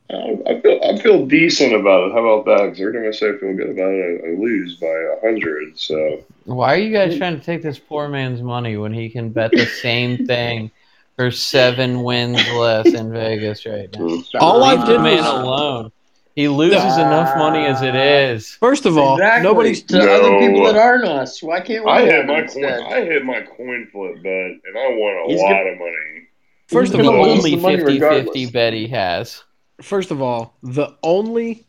I, 0.09 0.38
I 0.46 0.61
feel 0.61 0.80
I 0.84 0.98
feel 0.98 1.26
decent 1.26 1.74
about 1.74 2.09
it. 2.09 2.12
How 2.12 2.24
about 2.24 2.44
that? 2.46 2.64
Because 2.66 2.80
every 2.80 2.92
time 2.94 3.09
I 3.09 3.11
say 3.11 3.30
I 3.30 3.38
feel 3.38 3.54
good 3.54 3.70
about 3.70 3.90
it, 3.92 4.22
I, 4.24 4.28
I 4.28 4.30
lose 4.36 4.76
by 4.76 4.86
a 4.86 5.20
hundred. 5.20 5.78
So 5.78 6.22
Why 6.44 6.74
are 6.74 6.78
you 6.78 6.92
guys 6.92 7.16
trying 7.18 7.38
to 7.38 7.44
take 7.44 7.62
this 7.62 7.78
poor 7.78 8.09
man's 8.09 8.40
money 8.42 8.76
when 8.76 8.92
he 8.92 9.09
can 9.09 9.30
bet 9.30 9.50
the 9.50 9.66
same 9.66 10.26
thing 10.26 10.70
for 11.16 11.30
seven 11.30 12.02
wins 12.02 12.36
less 12.52 12.86
in 12.86 13.11
Vegas 13.12 13.66
right 13.66 13.88
now? 13.98 14.22
All 14.38 14.62
I 14.62 14.74
Leave 14.74 14.86
did 14.86 14.94
the 14.98 15.02
man 15.02 15.18
was- 15.18 15.42
alone. 15.42 15.92
He 16.36 16.48
loses 16.48 16.98
enough 16.98 17.34
money 17.38 17.64
as 17.64 17.80
it 17.80 17.94
is. 17.94 18.50
First 18.61 18.84
of 18.84 18.98
all, 18.98 19.14
exactly. 19.16 19.42
nobody's 19.42 19.82
to 19.84 19.98
other 19.98 20.38
people 20.38 20.64
that 20.66 20.76
aren't 20.76 21.07
us. 21.07 21.42
Why 21.42 21.61
can't 21.62 21.82
we? 21.82 21.90
I 21.90 22.00
have 22.02 22.09
hit 22.11 22.18
it 22.18 22.26
my 22.26 22.34
coin. 22.34 22.42
instead? 22.44 22.80
I 22.82 23.04
hit 23.07 23.24
my 23.24 23.40
coin 23.40 23.88
flip 23.90 24.22
bet, 24.22 24.32
and 24.32 24.76
I 24.76 24.88
won 24.90 25.24
a 25.24 25.28
He's 25.32 25.40
lot 25.40 25.48
gonna- 25.48 25.70
of 25.70 25.78
money. 25.78 26.28
first 26.68 26.92
of 26.92 27.00
all, 27.07 27.22
lose 27.22 27.38
only 27.38 27.50
the 27.52 27.57
money 27.62 27.76
50 27.78 27.98
50 28.00 28.46
bet 28.50 28.74
he 28.74 28.86
has. 28.88 29.42
First 29.83 30.11
of 30.11 30.22
all, 30.22 30.57
the 30.62 30.97
only 31.03 31.64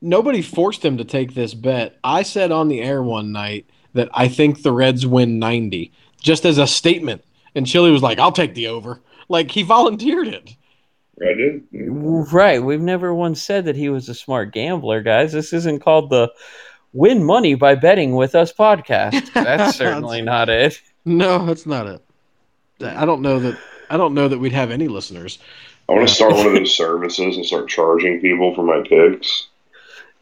nobody 0.00 0.42
forced 0.42 0.84
him 0.84 0.98
to 0.98 1.04
take 1.04 1.34
this 1.34 1.54
bet. 1.54 1.98
I 2.02 2.22
said 2.22 2.52
on 2.52 2.68
the 2.68 2.80
air 2.80 3.02
one 3.02 3.32
night 3.32 3.66
that 3.94 4.08
I 4.12 4.28
think 4.28 4.62
the 4.62 4.72
Reds 4.72 5.06
win 5.06 5.38
90 5.38 5.92
just 6.20 6.44
as 6.44 6.58
a 6.58 6.66
statement. 6.66 7.24
And 7.54 7.66
Chili 7.66 7.90
was 7.90 8.02
like, 8.02 8.18
"I'll 8.18 8.32
take 8.32 8.54
the 8.54 8.68
over." 8.68 9.00
Like 9.28 9.50
he 9.50 9.62
volunteered 9.62 10.28
it. 10.28 10.56
I 11.20 11.34
did. 11.34 11.62
Right. 11.72 12.62
We've 12.62 12.80
never 12.80 13.14
once 13.14 13.42
said 13.42 13.66
that 13.66 13.76
he 13.76 13.88
was 13.88 14.08
a 14.08 14.14
smart 14.14 14.52
gambler, 14.52 15.02
guys. 15.02 15.32
This 15.32 15.52
isn't 15.52 15.80
called 15.80 16.10
the 16.10 16.32
Win 16.92 17.22
Money 17.22 17.54
by 17.54 17.74
Betting 17.74 18.16
with 18.16 18.34
Us 18.34 18.52
podcast. 18.52 19.32
That's 19.34 19.76
certainly 19.76 20.22
not 20.22 20.48
it. 20.48 20.80
No, 21.04 21.44
that's 21.44 21.66
not 21.66 21.88
it. 21.88 22.00
I 22.80 23.04
don't 23.04 23.22
know 23.22 23.40
that 23.40 23.58
I 23.90 23.96
don't 23.96 24.14
know 24.14 24.28
that 24.28 24.38
we'd 24.38 24.52
have 24.52 24.70
any 24.70 24.86
listeners. 24.88 25.38
I 25.88 25.92
want 25.92 26.08
to 26.08 26.14
start 26.14 26.32
one 26.34 26.46
of 26.46 26.52
those 26.54 26.74
services 26.76 27.36
and 27.36 27.44
start 27.44 27.68
charging 27.68 28.20
people 28.20 28.54
for 28.54 28.62
my 28.62 28.82
picks. 28.88 29.48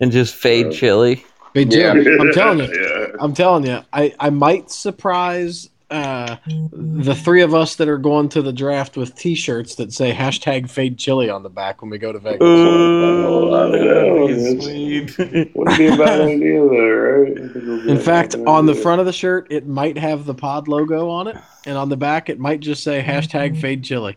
And 0.01 0.11
just 0.11 0.35
fade 0.35 0.67
Yeah. 0.67 0.73
chili. 0.73 1.25
Hey, 1.55 1.65
Jim, 1.65 2.07
I'm 2.21 2.33
telling 2.33 2.59
you. 2.61 2.81
yeah. 2.81 3.07
I'm 3.19 3.35
telling 3.35 3.67
you, 3.67 3.81
I, 3.93 4.15
I 4.21 4.31
might 4.31 4.71
surprise 4.71 5.69
uh, 5.91 6.37
the 6.73 7.17
three 7.17 7.43
of 7.43 7.53
us 7.53 7.75
that 7.75 7.89
are 7.89 7.99
going 7.99 8.29
to 8.29 8.41
the 8.43 8.53
draft 8.53 8.97
with 8.97 9.17
T-shirts 9.17 9.75
that 9.75 9.93
say 9.93 10.13
hashtag 10.13 10.71
Fade 10.71 10.97
Chili 10.97 11.29
on 11.29 11.43
the 11.43 11.51
back 11.51 11.83
when 11.83 11.91
we 11.91 11.99
go 11.99 12.13
to 12.13 12.21
Vegas. 12.21 12.39
Oh, 12.43 13.53
I 13.53 13.77
know. 13.77 14.29
that'd 14.29 14.59
be 14.59 15.09
sweet. 15.13 15.19
Wouldn't 15.57 15.77
be 15.79 15.89
a 15.89 15.97
bad 15.97 16.21
idea 16.21 16.69
there, 16.69 17.23
right? 17.23 17.33
I 17.33 17.35
think 17.35 17.57
it'll 17.57 17.83
be 17.83 17.91
In 17.91 17.99
fact, 17.99 18.33
good 18.37 18.47
on 18.47 18.67
the 18.67 18.75
front 18.77 19.01
of 19.01 19.07
the 19.07 19.13
shirt, 19.13 19.49
it 19.51 19.67
might 19.67 19.99
have 19.99 20.25
the 20.27 20.35
pod 20.35 20.69
logo 20.69 21.09
on 21.11 21.27
it, 21.27 21.37
and 21.67 21.77
on 21.77 21.89
the 21.89 21.97
back, 21.97 22.29
it 22.31 22.39
might 22.39 22.61
just 22.61 22.85
say 22.85 23.03
hashtag 23.03 23.61
Fade 23.61 23.83
Chili. 23.83 24.17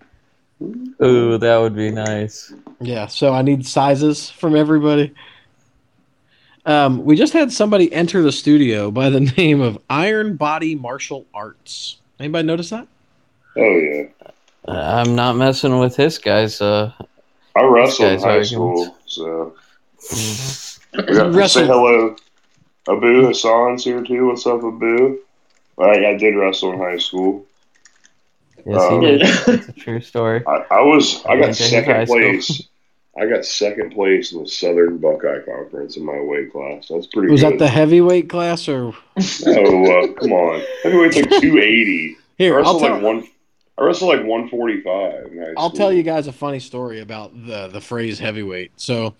Ooh, 1.03 1.38
that 1.38 1.57
would 1.57 1.76
be 1.76 1.91
nice. 1.91 2.53
Yeah, 2.80 3.07
so 3.07 3.34
I 3.34 3.41
need 3.41 3.66
sizes 3.66 4.30
from 4.30 4.55
everybody. 4.55 5.14
Um, 6.66 7.03
we 7.03 7.16
just 7.16 7.34
had 7.34 7.51
somebody 7.51 7.91
enter 7.91 8.22
the 8.22 8.32
studio 8.32 8.89
by 8.91 9.09
the 9.09 9.20
name 9.38 9.61
of 9.61 9.78
Iron 9.89 10.36
Body 10.38 10.76
Martial 10.76 11.26
Arts. 11.34 11.97
Anybody 12.20 12.47
notice 12.47 12.70
that? 12.70 12.88
Oh 13.57 13.78
yeah, 13.78 14.03
Uh, 14.68 15.03
I'm 15.05 15.16
not 15.16 15.36
messing 15.36 15.78
with 15.80 15.95
this, 15.95 16.18
guys. 16.18 16.61
Uh, 16.61 16.91
I 17.55 17.64
wrestled 17.64 18.14
in 18.14 18.20
high 18.20 18.38
arguments. 18.38 18.49
school, 18.51 18.97
so 19.05 19.55
We 21.07 21.14
got 21.16 21.32
to 21.34 21.49
say 21.49 21.66
hello. 21.68 22.16
Abu 22.89 23.26
Hassan's 23.28 23.84
here 23.84 24.01
too. 24.03 24.28
What's 24.28 24.45
up, 24.47 24.64
Abu? 24.64 25.20
I, 25.80 26.05
I 26.05 26.18
did 26.18 26.36
wrestle 26.36 26.74
in 26.74 26.80
high 26.80 26.97
school. 26.97 27.45
Yes, 28.66 28.82
Um, 28.82 29.01
he 29.01 29.07
did. 29.07 29.22
That's 29.45 29.68
a 29.70 29.74
true 29.74 30.01
story. 30.01 30.43
I, 30.47 30.66
I 30.72 30.82
was 30.82 31.24
I 31.26 31.32
I 31.34 31.36
got 31.36 31.41
went 31.45 31.55
to 31.57 31.64
his 31.64 31.70
second 31.72 32.07
place. 32.07 32.61
I 33.16 33.28
got 33.28 33.45
second 33.45 33.91
place 33.91 34.32
in 34.32 34.41
the 34.41 34.49
Southern 34.49 34.97
Buckeye 34.97 35.41
Conference 35.41 35.97
in 35.97 36.05
my 36.05 36.20
weight 36.20 36.51
class. 36.51 36.88
That's 36.89 37.05
pretty 37.07 37.28
good. 37.28 37.34
Was 37.34 37.41
that 37.41 37.59
the 37.59 37.68
heavyweight 37.68 38.28
class 38.28 38.68
or 38.68 38.93
No, 39.45 39.86
uh, 39.86 40.14
come 40.14 40.32
on. 40.34 40.64
Heavyweight's 40.84 41.16
like 41.18 41.30
two 41.41 41.59
eighty. 41.59 42.16
I 42.39 42.43
here? 42.43 42.53
I'll 42.55 42.80
wrestled 42.80 42.82
tell. 42.82 42.93
like 42.95 43.03
one. 43.03 43.28
I 43.78 43.84
wrestled 43.84 44.16
like 44.18 44.26
one 44.26 44.49
forty 44.49 44.82
five. 44.82 45.32
I'll 45.57 45.70
tell 45.70 45.91
you 45.93 46.01
guys 46.03 46.28
a 46.28 46.32
funny 46.32 46.59
story 46.59 47.01
about 47.01 47.34
the 47.45 47.68
the 47.68 47.82
phrase 47.82 48.18
heavyweight. 48.18 48.72
So, 48.78 49.14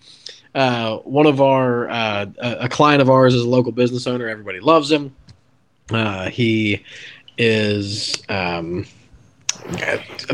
uh, 0.56 0.96
one 0.98 1.26
of 1.26 1.40
our 1.40 1.88
uh, 1.88 2.26
a 2.38 2.56
a 2.62 2.68
client 2.68 3.00
of 3.02 3.10
ours 3.10 3.34
is 3.34 3.42
a 3.42 3.48
local 3.48 3.72
business 3.72 4.06
owner. 4.08 4.28
Everybody 4.28 4.58
loves 4.60 4.90
him. 4.90 5.14
Uh, 5.90 6.30
he 6.30 6.82
is 7.38 8.22
um, 8.28 8.86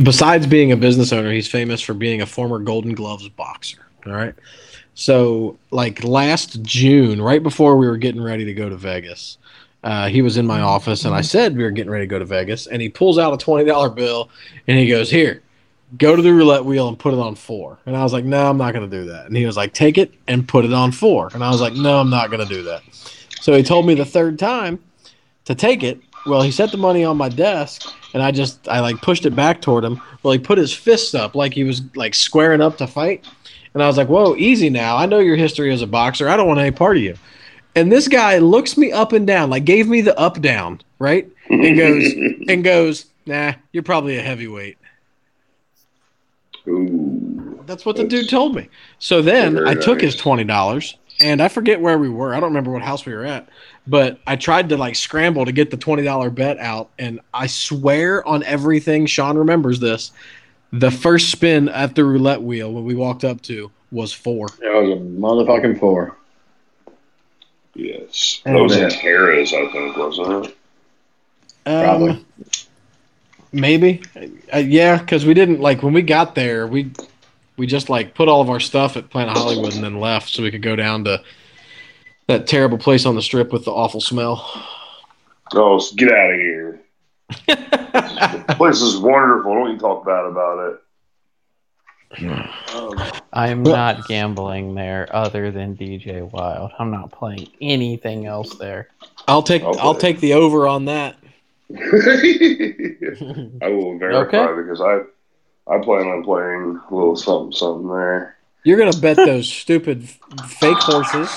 besides 0.03 0.47
being 0.47 0.73
a 0.73 0.77
business 0.77 1.13
owner, 1.13 1.33
he's 1.33 1.49
famous 1.49 1.81
for 1.81 1.95
being 1.95 2.23
a 2.23 2.27
former 2.27 2.59
Golden 2.59 2.95
Gloves 2.95 3.29
boxer. 3.29 3.87
All 4.07 4.13
right. 4.13 4.35
So, 4.95 5.59
like 5.71 6.05
last 6.05 6.63
June, 6.63 7.23
right 7.23 7.43
before 7.43 7.77
we 7.77 7.87
were 7.87 7.97
getting 7.97 8.23
ready 8.23 8.45
to 8.45 8.55
go 8.55 8.69
to 8.69 8.77
Vegas, 8.77 9.39
uh, 9.83 10.09
he 10.09 10.21
was 10.21 10.37
in 10.37 10.47
my 10.47 10.61
office, 10.61 11.05
and 11.05 11.15
I 11.15 11.23
said 11.23 11.57
we 11.57 11.63
were 11.63 11.71
getting 11.71 11.91
ready 11.91 12.03
to 12.03 12.11
go 12.11 12.19
to 12.19 12.25
Vegas, 12.25 12.67
and 12.67 12.83
he 12.83 12.89
pulls 12.89 13.19
out 13.19 13.33
a 13.33 13.37
twenty 13.37 13.65
dollar 13.65 13.89
bill, 13.89 14.29
and 14.67 14.79
he 14.79 14.87
goes, 14.87 15.11
"Here, 15.11 15.43
go 15.99 16.15
to 16.15 16.23
the 16.23 16.33
roulette 16.33 16.65
wheel 16.65 16.89
and 16.89 16.99
put 16.99 17.13
it 17.13 17.19
on 17.19 17.35
four. 17.35 17.79
And 17.87 17.97
I 17.97 18.03
was 18.03 18.13
like, 18.13 18.25
no, 18.25 18.49
I'm 18.49 18.57
not 18.57 18.73
going 18.73 18.89
to 18.89 18.97
do 18.97 19.07
that. 19.07 19.27
And 19.27 19.37
he 19.37 19.47
was 19.47 19.57
like, 19.57 19.73
take 19.73 19.99
it 19.99 20.13
and 20.29 20.47
put 20.47 20.65
it 20.65 20.73
on 20.73 20.93
four. 20.93 21.31
And 21.35 21.43
I 21.43 21.51
was 21.51 21.61
like, 21.61 21.75
no, 21.75 21.99
I'm 21.99 22.11
not 22.11 22.31
going 22.31 22.47
to 22.47 22.55
do 22.55 22.63
that. 22.65 22.83
So 23.41 23.55
he 23.55 23.63
told 23.63 23.87
me 23.87 23.95
the 23.95 24.05
third 24.05 24.39
time 24.39 24.79
to 25.47 25.55
take 25.55 25.83
it. 25.83 25.99
Well, 26.27 26.43
he 26.43 26.51
set 26.51 26.71
the 26.71 26.77
money 26.77 27.05
on 27.05 27.17
my 27.17 27.29
desk 27.29 27.93
and 28.15 28.23
I 28.23 28.31
just, 28.31 28.69
I 28.69 28.81
like 28.81 28.97
pushed 29.03 29.27
it 29.27 29.37
back 29.37 29.61
toward 29.61 29.85
him. 29.85 30.01
Well, 30.23 30.33
he 30.33 30.39
put 30.39 30.59
his 30.59 30.73
fists 30.73 31.15
up 31.15 31.35
like 31.35 31.55
he 31.55 31.65
was 31.65 31.83
like 31.95 32.15
squaring 32.15 32.61
up 32.61 32.77
to 32.79 32.87
fight. 32.87 33.25
And 33.73 33.83
I 33.83 33.87
was 33.87 33.97
like, 33.97 34.09
whoa, 34.09 34.35
easy 34.37 34.69
now. 34.69 34.97
I 34.97 35.07
know 35.07 35.21
your 35.21 35.37
history 35.37 35.73
as 35.73 35.83
a 35.83 35.87
boxer. 35.87 36.29
I 36.29 36.37
don't 36.37 36.49
want 36.49 36.61
any 36.61 36.73
part 36.73 36.97
of 36.97 37.03
you. 37.03 37.17
And 37.77 37.91
this 37.91 38.09
guy 38.09 38.39
looks 38.39 38.77
me 38.77 38.91
up 38.91 39.13
and 39.13 39.27
down, 39.27 39.49
like 39.49 39.65
gave 39.65 39.89
me 39.89 40.01
the 40.01 40.19
up 40.19 40.41
down, 40.41 40.81
right? 40.99 41.29
And 41.49 41.77
goes, 41.77 42.13
and 42.49 42.65
goes, 42.65 43.07
nah, 43.27 43.53
you're 43.73 43.85
probably 43.85 44.17
a 44.19 44.23
heavyweight. 44.23 44.77
Ooh. 46.67 47.63
That's 47.67 47.87
what 47.87 47.97
the 47.97 48.03
That's- 48.03 48.23
dude 48.23 48.31
told 48.31 48.55
me. 48.55 48.69
So 48.99 49.23
then 49.23 49.67
I 49.67 49.75
took 49.75 50.01
his 50.01 50.17
twenty 50.17 50.45
dollars, 50.45 50.97
and 51.21 51.41
I 51.41 51.49
forget 51.49 51.81
where 51.81 51.99
we 51.99 52.09
were. 52.09 52.35
I 52.35 52.41
don't 52.41 52.51
remember 52.51 52.73
what 52.73 52.83
house 52.83 53.07
we 53.07 53.15
were 53.15 53.25
at, 53.25 53.49
but 53.91 54.21
I 54.25 54.37
tried 54.37 54.69
to 54.69 54.77
like 54.77 54.95
scramble 54.95 55.45
to 55.45 55.51
get 55.51 55.73
the 55.73 55.77
twenty 55.77 56.05
dollar 56.05 56.31
bet 56.31 56.59
out, 56.59 56.91
and 56.99 57.21
I 57.35 57.49
swear 57.49 58.27
on 58.27 58.45
everything, 58.45 59.05
Sean 59.07 59.37
remembers 59.37 59.81
this. 59.81 60.13
The 60.73 60.93
first 60.93 61.33
spin 61.33 61.69
at 61.69 61.97
the 61.97 62.05
roulette 62.05 62.41
wheel 62.41 62.73
when 62.73 62.85
we 62.85 62.95
walked 62.95 63.25
up 63.25 63.43
to 63.43 63.73
was 63.91 64.13
four. 64.13 64.47
That 64.61 64.73
was 64.73 64.91
a 64.91 65.03
motherfucking 65.03 65.81
four. 65.81 66.17
Yes. 67.75 68.41
That 68.45 68.55
was 68.55 68.77
man. 68.77 68.85
in 68.85 68.91
Harrah's, 68.91 69.53
I 69.53 69.71
think, 69.73 69.97
wasn't 69.97 70.47
it? 70.47 70.57
Um, 71.67 71.85
Probably. 71.85 72.27
maybe, 73.51 74.03
uh, 74.55 74.59
yeah, 74.59 74.99
because 74.99 75.27
we 75.27 75.35
didn't 75.35 75.61
like 75.61 75.83
when 75.83 75.93
we 75.93 76.03
got 76.03 76.37
there. 76.37 76.69
We 76.69 76.93
we 77.57 77.67
just 77.67 77.91
like 77.91 78.15
put 78.15 78.29
all 78.29 78.41
of 78.41 78.51
our 78.51 78.61
stuff 78.61 78.97
at 78.97 79.11
Planet 79.11 79.37
Hollywood 79.37 79.75
and 79.75 79.83
then 79.83 79.99
left 79.99 80.29
so 80.29 80.45
we 80.45 80.53
could 80.53 80.63
go 80.63 80.77
down 80.77 81.05
to 81.05 81.21
that 82.31 82.47
terrible 82.47 82.79
place 82.79 83.07
on 83.07 83.15
the 83.17 83.23
strip 83.23 83.53
with 83.53 83.65
the 83.65 83.73
awful 83.73 84.01
smell. 84.01 84.49
Oh, 85.53 85.81
get 85.97 86.13
out 86.13 86.31
of 86.31 86.37
here. 86.37 86.81
The 88.47 88.55
place 88.57 88.81
is 88.81 88.99
wonderful. 88.99 89.55
Don't 89.55 89.73
you 89.73 89.79
talk 89.79 90.05
bad 90.05 90.25
about 90.27 90.79
it. 92.19 92.27
Um, 92.75 93.01
I'm 93.33 93.63
not 93.63 94.07
gambling 94.07 94.75
there 94.75 95.09
other 95.15 95.51
than 95.51 95.77
DJ 95.77 96.23
Wild. 96.31 96.71
I'm 96.79 96.91
not 96.91 97.11
playing 97.13 97.49
anything 97.61 98.27
else 98.27 98.55
there. 98.57 98.89
I'll 99.27 99.43
take 99.43 99.63
Okay. 99.63 99.81
I'll 99.81 99.95
take 99.95 100.21
the 100.21 100.35
over 100.35 100.67
on 100.69 100.85
that. 100.87 101.17
I 101.75 103.69
will 103.69 103.97
verify 103.99 104.39
Okay. 104.39 104.63
because 104.63 104.81
I 104.81 105.01
I 105.73 105.79
plan 105.83 106.07
on 106.09 106.23
playing 106.25 106.81
a 106.91 106.95
little 106.95 107.17
something 107.17 107.53
something 107.53 107.89
there. 107.89 108.37
You're 108.65 108.79
gonna 108.79 108.97
bet 109.01 109.17
those 109.17 109.49
stupid 109.49 110.09
fake 110.47 110.79
horses. 110.79 111.31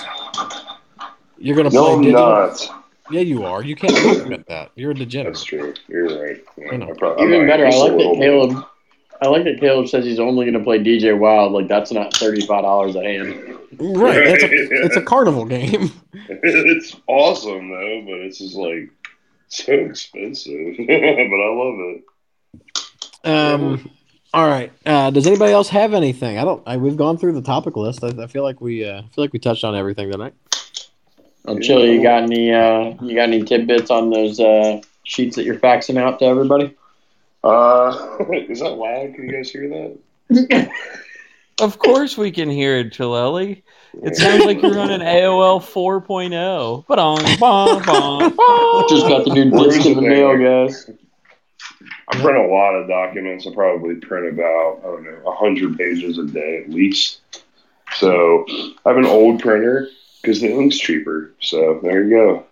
You're 1.44 1.56
gonna 1.58 1.70
No, 1.72 1.84
play 1.84 1.94
I'm 1.94 2.02
digital. 2.02 2.26
not. 2.26 2.70
Yeah, 3.12 3.20
you 3.22 3.44
are. 3.44 3.62
You 3.64 3.76
can't 3.76 4.22
admit 4.22 4.48
that. 4.48 4.72
You're 4.76 4.92
a 4.92 4.96
degenerate. 4.96 5.34
That's 5.36 5.44
degenerate. 5.44 5.80
true. 5.88 6.08
You're 6.08 6.24
right. 6.26 6.44
Yeah, 6.58 6.72
I 6.72 6.78
know. 6.78 6.90
I 6.90 6.94
prob- 6.94 7.20
I 7.20 7.24
even 7.26 7.46
better, 7.48 7.66
I 7.66 7.70
like 7.70 7.92
that 7.92 7.98
little 7.98 8.14
bit. 8.16 8.22
Caleb. 8.22 8.66
I 9.22 9.28
like 9.28 9.44
that 9.46 9.60
Caleb 9.60 9.88
says 9.88 10.04
he's 10.06 10.20
only 10.20 10.46
going 10.46 10.58
to 10.58 10.64
play 10.64 10.80
DJ 10.80 11.18
Wild. 11.18 11.52
Like 11.52 11.68
that's 11.68 11.92
not 11.92 12.14
thirty 12.14 12.46
five 12.46 12.62
dollars 12.64 12.96
a 12.96 13.04
hand. 13.04 13.36
Right. 13.78 14.24
That's 14.26 14.44
a, 14.44 14.48
it's 14.86 14.96
a 14.96 15.02
carnival 15.02 15.46
game. 15.46 15.92
it's 16.14 16.96
awesome 17.08 17.70
though, 17.70 18.02
but 18.06 18.20
it's 18.22 18.38
just 18.40 18.56
like 18.56 18.90
so 19.50 19.74
expensive. 19.74 20.76
but 20.78 20.90
I 20.90 21.54
love 21.54 21.80
it. 21.80 22.04
Um. 23.26 23.90
All 24.34 24.48
right. 24.48 24.72
Uh, 24.84 25.12
does 25.12 25.28
anybody 25.28 25.52
else 25.54 25.70
have 25.70 25.94
anything? 25.94 26.40
I 26.40 26.44
don't. 26.44 26.64
I, 26.66 26.78
we've 26.78 26.98
gone 26.98 27.18
through 27.20 27.34
the 27.34 27.42
topic 27.44 27.76
list. 27.78 28.04
I, 28.04 28.08
I 28.24 28.28
feel 28.28 28.42
like 28.44 28.62
we. 28.62 28.84
Uh, 28.84 29.00
I 29.00 29.02
feel 29.02 29.24
like 29.24 29.32
we 29.34 29.38
touched 29.40 29.64
on 29.64 29.76
everything 29.76 30.12
tonight. 30.12 30.34
I'm 31.46 31.62
chill. 31.62 31.86
You 31.86 32.02
got 32.02 32.24
any? 32.24 32.54
Uh, 32.54 32.94
you 33.02 33.16
got 33.16 33.24
any 33.24 33.44
tidbits 33.44 33.92
on 33.92 34.10
those 34.10 34.40
uh, 34.40 34.82
sheets 35.04 35.36
that 35.36 35.44
you're 35.44 35.60
faxing 35.60 35.98
out 35.98 36.20
to 36.20 36.26
everybody? 36.26 36.76
Uh, 37.44 38.18
is 38.32 38.60
that 38.60 38.70
loud? 38.70 39.14
Can 39.16 39.28
you 39.28 39.32
guys 39.32 39.50
hear 39.50 39.68
that? 40.30 40.72
Of 41.60 41.78
course 41.78 42.18
we 42.18 42.32
can 42.32 42.50
hear 42.50 42.78
it, 42.78 42.94
Chilelli. 42.94 43.62
It 44.02 44.16
sounds 44.16 44.44
like 44.44 44.62
you're 44.62 44.74
running 44.74 45.02
AOL 45.02 45.62
4.0. 45.62 46.88
Ba-dong, 46.88 47.20
bong, 47.40 47.84
bong, 47.84 48.36
bong. 48.36 48.86
Just 48.90 49.08
got 49.08 49.24
the 49.24 49.34
new 49.34 49.52
Where's 49.52 49.76
disc 49.76 49.86
in 49.86 49.96
the 49.96 50.02
the 50.02 50.08
mail, 50.08 50.36
guys. 50.36 50.90
I 52.10 52.20
print 52.20 52.38
a 52.38 52.48
lot 52.48 52.74
of 52.74 52.88
documents. 52.88 53.46
I 53.46 53.54
probably 53.54 53.96
print 53.96 54.34
about 54.34 54.80
I 54.80 54.88
don't 54.88 55.04
know 55.04 55.32
hundred 55.32 55.78
pages 55.78 56.18
a 56.18 56.26
day 56.26 56.64
at 56.64 56.72
least. 56.72 57.22
So 57.94 58.46
I 58.84 58.90
have 58.90 58.98
an 58.98 59.06
old 59.06 59.40
printer 59.40 59.90
because 60.24 60.40
the 60.42 60.50
ink's 60.50 60.80
cheaper. 60.80 61.32
So 61.40 61.80
there 61.84 62.04
you 62.04 62.10
go. 62.10 62.46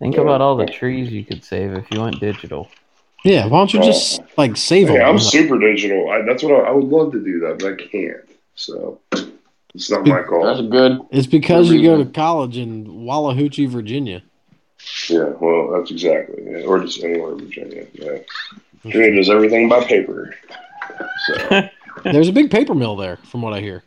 Think 0.00 0.16
about 0.16 0.40
all 0.40 0.56
the 0.56 0.66
trees 0.66 1.12
you 1.12 1.24
could 1.24 1.44
save 1.44 1.72
if 1.74 1.86
you 1.92 2.00
went 2.00 2.18
digital. 2.18 2.68
Yeah. 3.24 3.46
Why 3.46 3.60
don't 3.60 3.72
you 3.72 3.80
just 3.80 4.20
like 4.36 4.56
save 4.56 4.88
them? 4.88 4.96
Yeah, 4.96 5.08
I'm 5.08 5.20
super 5.20 5.58
digital. 5.60 6.10
I, 6.10 6.22
that's 6.22 6.42
what 6.42 6.52
I, 6.52 6.68
I 6.68 6.70
would 6.72 6.86
love 6.86 7.12
to 7.12 7.24
do 7.24 7.38
that, 7.40 7.60
but 7.60 7.74
I 7.74 7.76
can't. 7.76 8.28
So 8.56 9.00
it's 9.74 9.90
not 9.90 10.04
my 10.04 10.16
That's 10.16 10.28
call. 10.28 10.58
a 10.58 10.62
good. 10.68 11.00
It's 11.12 11.28
because 11.28 11.70
you 11.70 11.82
go 11.82 12.02
to 12.02 12.10
college 12.10 12.56
in 12.56 12.86
Wallahoochee, 12.86 13.68
Virginia. 13.68 14.22
Yeah, 15.08 15.30
well, 15.40 15.70
that's 15.70 15.92
exactly. 15.92 16.42
Yeah. 16.44 16.66
Or 16.66 16.80
just 16.80 17.04
anywhere 17.04 17.32
in 17.32 17.38
Virginia. 17.38 17.86
Yeah, 17.92 18.18
Virginia 18.82 19.14
does 19.14 19.30
everything 19.30 19.68
by 19.68 19.84
paper. 19.84 20.34
So 21.26 21.68
There's 22.04 22.28
a 22.28 22.32
big 22.32 22.50
paper 22.50 22.74
mill 22.74 22.96
there, 22.96 23.18
from 23.18 23.42
what 23.42 23.52
I 23.52 23.60
hear. 23.60 23.84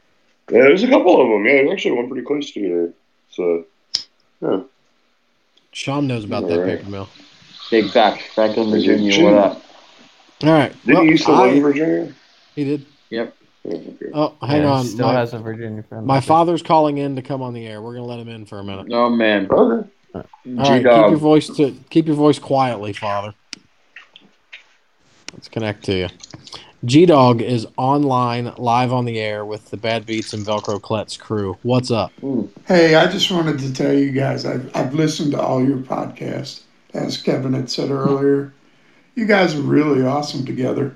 There's 0.48 0.84
a 0.84 0.88
couple 0.88 1.22
of 1.22 1.28
them. 1.30 1.46
Yeah, 1.46 1.54
there's 1.64 1.72
actually 1.72 1.92
one 1.92 2.08
pretty 2.10 2.26
close 2.26 2.52
to 2.52 2.60
here. 2.60 2.94
So 3.30 3.66
yeah. 4.42 4.62
Sean 5.72 6.08
knows 6.08 6.24
about 6.24 6.48
that 6.48 6.60
Alright. 6.60 6.80
paper 6.80 6.90
mill. 6.90 7.10
Big 7.72 7.90
fact. 7.90 8.22
Franklin, 8.34 8.70
Is 8.70 8.84
it 8.88 8.88
Virginia. 9.00 9.24
What 9.26 9.34
up? 9.34 9.62
All 10.44 10.50
right. 10.52 10.86
did 10.86 10.94
well, 10.94 11.04
you 11.04 11.12
used 11.12 11.26
to 11.26 11.32
I- 11.32 11.46
live 11.48 11.56
in 11.56 11.62
Virginia? 11.62 12.14
He 12.56 12.64
did. 12.64 12.86
Yep. 13.10 13.36
Oh, 13.68 13.70
okay. 13.72 14.48
Hang 14.48 14.62
Yeah, 14.62 14.68
on. 14.70 14.86
Still 14.86 15.08
My, 15.08 15.14
has 15.14 15.34
a 15.34 15.40
Virginia 15.40 15.82
friend. 15.84 16.06
my 16.06 16.22
father's 16.22 16.62
calling 16.62 17.00
in 17.00 17.16
to 17.16 17.22
come 17.24 17.42
on 17.42 17.54
the 17.54 17.66
air. 17.66 17.82
We're 17.82 17.94
gonna 17.96 18.06
let 18.06 18.20
him 18.20 18.30
in 18.30 18.46
for 18.46 18.60
a 18.60 18.64
minute. 18.64 18.88
Oh 18.92 19.10
man. 19.10 19.48
Okay. 19.50 19.90
All 20.16 20.24
right, 20.46 20.78
keep 20.78 20.84
your 20.84 21.16
voice 21.18 21.48
to 21.58 21.76
keep 21.90 22.06
your 22.06 22.16
voice 22.16 22.40
quietly, 22.40 22.94
father. 22.94 23.34
Let's 25.34 25.50
connect 25.50 25.84
to 25.86 25.98
you. 25.98 26.08
G 26.86 27.08
Dog 27.08 27.42
is 27.42 27.66
online, 27.78 28.54
live 28.58 28.94
on 28.94 29.06
the 29.06 29.20
air 29.20 29.44
with 29.44 29.72
the 29.72 29.78
Bad 29.78 30.06
Beats 30.06 30.34
and 30.34 30.46
Velcro 30.46 30.80
Klets 30.80 31.18
crew. 31.18 31.58
What's 31.64 31.90
up? 31.90 32.12
Hey, 32.68 32.94
I 32.94 33.10
just 33.10 33.32
wanted 33.32 33.58
to 33.60 33.74
tell 33.74 33.94
you 33.94 34.12
guys 34.12 34.46
I've, 34.46 34.70
I've 34.76 34.94
listened 34.94 35.32
to 35.32 35.42
all 35.42 35.66
your 35.66 35.78
podcasts, 35.78 36.62
as 36.94 37.18
Kevin 37.18 37.54
had 37.54 37.72
said 37.72 37.90
earlier. 37.90 38.54
You 39.16 39.26
guys 39.26 39.56
are 39.56 39.62
really 39.62 40.06
awesome 40.06 40.46
together. 40.46 40.96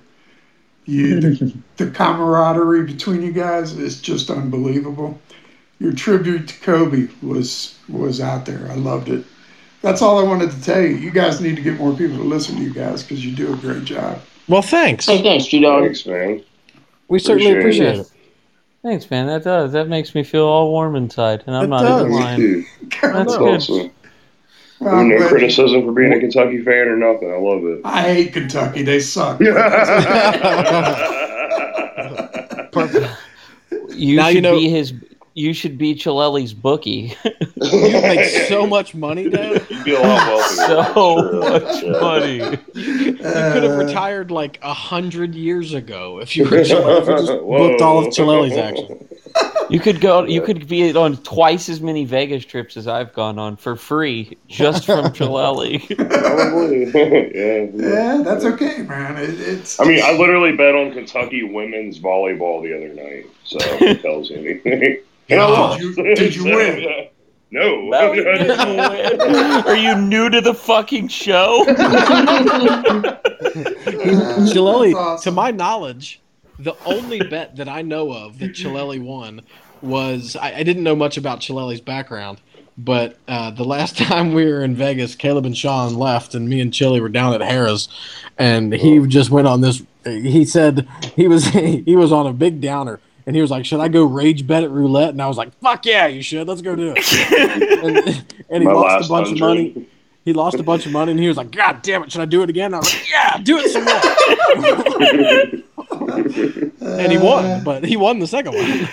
You, 0.85 1.21
the, 1.21 1.57
the 1.77 1.91
camaraderie 1.91 2.83
between 2.83 3.23
you 3.23 3.31
guys 3.31 3.73
is 3.73 3.99
just 3.99 4.29
unbelievable. 4.29 5.19
Your 5.79 5.93
tribute 5.93 6.49
to 6.49 6.59
Kobe 6.59 7.07
was 7.23 7.79
was 7.87 8.21
out 8.21 8.45
there. 8.45 8.69
I 8.69 8.75
loved 8.75 9.09
it. 9.09 9.25
That's 9.81 10.01
all 10.01 10.19
I 10.19 10.23
wanted 10.23 10.51
to 10.51 10.61
tell 10.61 10.81
you. 10.81 10.89
You 10.89 11.09
guys 11.09 11.41
need 11.41 11.55
to 11.55 11.61
get 11.61 11.79
more 11.79 11.95
people 11.95 12.17
to 12.17 12.23
listen 12.23 12.57
to 12.57 12.61
you 12.61 12.73
guys 12.73 13.01
because 13.01 13.25
you 13.25 13.33
do 13.33 13.53
a 13.53 13.57
great 13.57 13.85
job. 13.85 14.21
Well, 14.49 14.61
thanks. 14.63 15.05
Hey, 15.05 15.21
thanks, 15.21 15.45
G 15.45 15.59
Dog. 15.61 15.83
Thanks, 15.83 16.05
man. 16.05 16.43
We 17.07 17.19
certainly 17.19 17.51
appreciate 17.51 17.89
appreciate 17.89 17.99
it. 17.99 18.01
it. 18.01 18.11
Thanks, 18.81 19.11
man. 19.11 19.27
That 19.27 19.43
does. 19.43 19.73
That 19.73 19.87
makes 19.89 20.15
me 20.15 20.23
feel 20.23 20.45
all 20.45 20.71
warm 20.71 20.95
inside, 20.95 21.43
and 21.45 21.55
I'm 21.55 21.65
It 21.65 21.67
not 21.67 21.81
does. 21.83 22.01
even 22.05 22.11
lying. 22.13 22.37
too. 22.39 22.65
That's 23.01 23.13
That's 23.13 23.37
good. 23.37 23.55
awesome. 23.55 23.91
Well, 24.79 24.95
I'm 24.95 25.09
no 25.09 25.17
glad- 25.17 25.29
criticism 25.29 25.85
for 25.85 25.91
being 25.91 26.13
a 26.13 26.19
Kentucky 26.19 26.63
fan 26.63 26.87
or 26.87 26.95
nothing. 26.95 27.29
I 27.31 27.37
love 27.37 27.63
it. 27.65 27.81
I 27.83 28.01
hate 28.13 28.33
Kentucky. 28.33 28.81
They 28.83 28.99
suck. 29.01 29.39
Perfect. 32.71 33.09
You 33.95 34.15
Now 34.15 34.27
should 34.27 34.35
you 34.35 34.41
know- 34.41 34.57
be 34.57 34.69
his. 34.69 34.93
You 35.39 35.53
should 35.53 35.77
be 35.77 35.95
Chilelli's 35.95 36.53
bookie. 36.53 37.15
You 37.55 37.91
make 38.01 38.25
so 38.49 38.67
much 38.67 38.93
money, 38.93 39.29
Dad. 39.29 39.65
You'd 39.69 39.85
be 39.85 39.95
a 39.95 40.01
lot 40.01 40.27
wealthier. 40.27 40.93
so 40.93 41.39
much 41.39 42.01
money. 42.01 42.57
You 42.73 43.13
could 43.13 43.63
have 43.63 43.77
retired 43.77 44.31
like 44.31 44.59
a 44.61 44.73
hundred 44.73 45.35
years 45.35 45.73
ago 45.73 46.19
if 46.19 46.35
you 46.35 46.43
were 46.43 46.65
Chile- 46.65 46.97
if 46.97 47.07
you 47.07 47.15
just 47.15 47.27
booked 47.27 47.81
all 47.81 47.99
of 47.99 48.05
Whoa. 48.07 48.11
Chilelli's 48.11 48.57
action. 48.57 49.07
You 49.69 49.79
could 49.79 50.01
go. 50.01 50.25
You 50.25 50.41
could 50.41 50.67
be 50.67 50.93
on 50.93 51.15
twice 51.17 51.69
as 51.69 51.79
many 51.79 52.03
Vegas 52.03 52.43
trips 52.43 52.75
as 52.75 52.85
I've 52.89 53.13
gone 53.13 53.39
on 53.39 53.55
for 53.55 53.77
free, 53.77 54.37
just 54.49 54.85
from 54.85 55.05
Chilelli. 55.13 55.85
Probably. 55.95 56.85
yeah. 56.91 57.67
Yeah, 57.73 58.21
that's 58.25 58.43
okay, 58.43 58.81
man. 58.81 59.15
It, 59.15 59.39
it's. 59.39 59.79
I 59.79 59.85
mean, 59.85 60.01
I 60.03 60.17
literally 60.17 60.57
bet 60.57 60.75
on 60.75 60.91
Kentucky 60.91 61.43
women's 61.43 61.97
volleyball 61.97 62.61
the 62.61 62.75
other 62.75 62.93
night, 62.93 63.27
so 63.45 63.57
if 63.61 63.81
it 63.81 64.01
tells 64.01 64.29
you 64.29 64.37
anything. 64.37 64.97
And 65.29 65.39
I 65.39 65.45
Did 65.47 65.53
lost. 65.53 65.79
you- 65.79 66.15
did 66.15 66.35
you 66.35 66.43
win? 66.45 67.05
No. 67.51 67.81
No, 67.89 68.13
you 68.13 68.23
didn't. 68.37 68.59
Are 69.65 69.75
you 69.75 69.95
new 69.95 70.29
to 70.29 70.39
the 70.39 70.53
fucking 70.53 71.07
show? 71.07 71.65
Chilelli, 73.73 74.93
awesome. 74.93 75.23
to 75.23 75.35
my 75.35 75.49
knowledge, 75.49 76.19
the 76.59 76.75
only 76.85 77.19
bet 77.21 77.55
that 77.55 77.67
I 77.67 77.81
know 77.81 78.13
of 78.13 78.37
that 78.37 78.51
Chilelli 78.53 79.01
won 79.01 79.41
was 79.81 80.35
I, 80.35 80.57
I 80.57 80.63
didn't 80.63 80.83
know 80.83 80.95
much 80.95 81.17
about 81.17 81.39
Chilelli's 81.39 81.81
background, 81.81 82.39
but 82.77 83.17
uh, 83.27 83.49
the 83.51 83.63
last 83.65 83.97
time 83.97 84.33
we 84.33 84.45
were 84.45 84.63
in 84.63 84.75
Vegas, 84.75 85.15
Caleb 85.15 85.45
and 85.47 85.57
Sean 85.57 85.95
left, 85.95 86.35
and 86.35 86.47
me 86.49 86.59
and 86.61 86.71
Chili 86.73 87.01
were 87.01 87.09
down 87.09 87.33
at 87.33 87.41
Harrah's, 87.41 87.89
and 88.37 88.73
he 88.73 88.99
just 89.07 89.29
went 89.31 89.47
on 89.47 89.61
this. 89.61 89.81
He 90.05 90.45
said 90.45 90.87
he 91.15 91.27
was 91.27 91.45
he 91.47 91.95
was 91.95 92.11
on 92.11 92.27
a 92.27 92.33
big 92.33 92.61
downer. 92.61 92.99
And 93.29 93.35
he 93.35 93.43
was 93.43 93.51
like, 93.51 93.63
"Should 93.63 93.79
I 93.79 93.89
go 93.89 94.05
rage 94.05 94.47
bet 94.47 94.63
at 94.63 94.71
roulette?" 94.71 95.09
And 95.11 95.21
I 95.21 95.27
was 95.27 95.37
like, 95.37 95.53
"Fuck 95.59 95.85
yeah, 95.85 96.07
you 96.07 96.23
should. 96.23 96.47
Let's 96.47 96.63
go 96.63 96.75
do 96.75 96.95
it." 96.97 97.83
and, 97.83 98.25
and 98.49 98.63
he 98.63 98.67
My 98.67 98.73
lost 98.73 99.05
a 99.05 99.07
bunch 99.07 99.31
of 99.31 99.37
money. 99.37 99.85
He 100.25 100.33
lost 100.33 100.57
a 100.57 100.63
bunch 100.63 100.87
of 100.87 100.91
money, 100.91 101.11
and 101.11 101.19
he 101.19 101.27
was 101.27 101.37
like, 101.37 101.51
"God 101.51 101.83
damn 101.83 102.01
it, 102.01 102.11
should 102.11 102.21
I 102.21 102.25
do 102.25 102.41
it 102.41 102.49
again?" 102.49 102.73
And 102.73 102.77
I 102.77 102.79
was 102.79 102.91
like, 102.91 103.07
"Yeah, 103.07 103.37
do 103.43 103.59
it 103.59 103.69
some 103.69 103.85
more." 103.85 104.01
and 106.99 107.11
he 107.11 107.19
won, 107.19 107.63
but 107.63 107.83
he 107.85 107.97
won 107.97 108.17
the 108.17 108.25
second 108.25 108.55
one. 108.55 108.65
Yeah, 108.65 108.87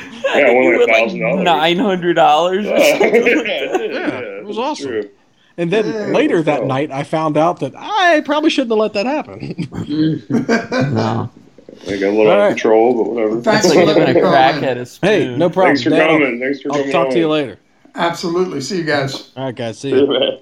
I 0.49 0.53
won 0.53 0.80
like 0.80 0.89
won 0.91 1.09
$1,000. 1.09 1.43
nine 1.43 1.78
hundred 1.78 2.12
dollars. 2.12 2.66
yeah, 2.66 2.74
it 3.01 4.45
was 4.45 4.59
awesome. 4.59 4.87
true. 4.87 5.11
And 5.57 5.70
then 5.72 5.87
Yeah, 5.87 6.07
later 6.14 6.43
that 6.43 6.64
night, 6.66 6.91
I 6.91 7.05
found 7.05 7.39
out 7.39 7.61
that 7.61 7.72
I 7.74 8.20
probably 8.26 8.51
shouldn't 8.51 8.72
have 8.72 8.78
let 8.78 8.93
that 8.93 9.07
happen. 9.07 9.66
No, 10.95 11.30
I 11.83 11.97
got 11.99 12.09
a 12.09 12.11
little 12.11 12.20
All 12.22 12.31
out 12.33 12.39
right. 12.39 12.47
of 12.49 12.51
control, 12.57 12.95
but 13.05 13.12
whatever. 13.12 13.41
Thanks 13.41 13.66
for 13.66 13.74
like 13.74 13.87
giving 13.87 14.03
letting 14.03 14.16
a 14.16 14.18
me 14.18 14.20
call 14.22 14.31
crack 14.31 14.57
in. 14.57 14.64
at 14.64 14.77
a 14.79 14.87
spoon. 14.87 15.11
hey, 15.11 15.37
no 15.37 15.49
problem. 15.51 15.77
Thanks 15.77 15.83
for 15.83 15.91
Dan, 15.91 16.01
I'll- 16.03 16.18
coming. 16.18 16.41
Thanks 16.41 16.61
for 16.62 16.72
I'll 16.72 16.79
coming. 16.79 16.93
talk 16.93 17.11
to 17.11 17.18
you 17.18 17.24
on. 17.27 17.31
later. 17.31 17.59
Absolutely. 17.95 18.61
See 18.61 18.79
you 18.79 18.85
guys. 18.85 19.33
All 19.37 19.45
right, 19.47 19.55
guys. 19.55 19.79
See 19.79 19.91
you. 19.91 20.39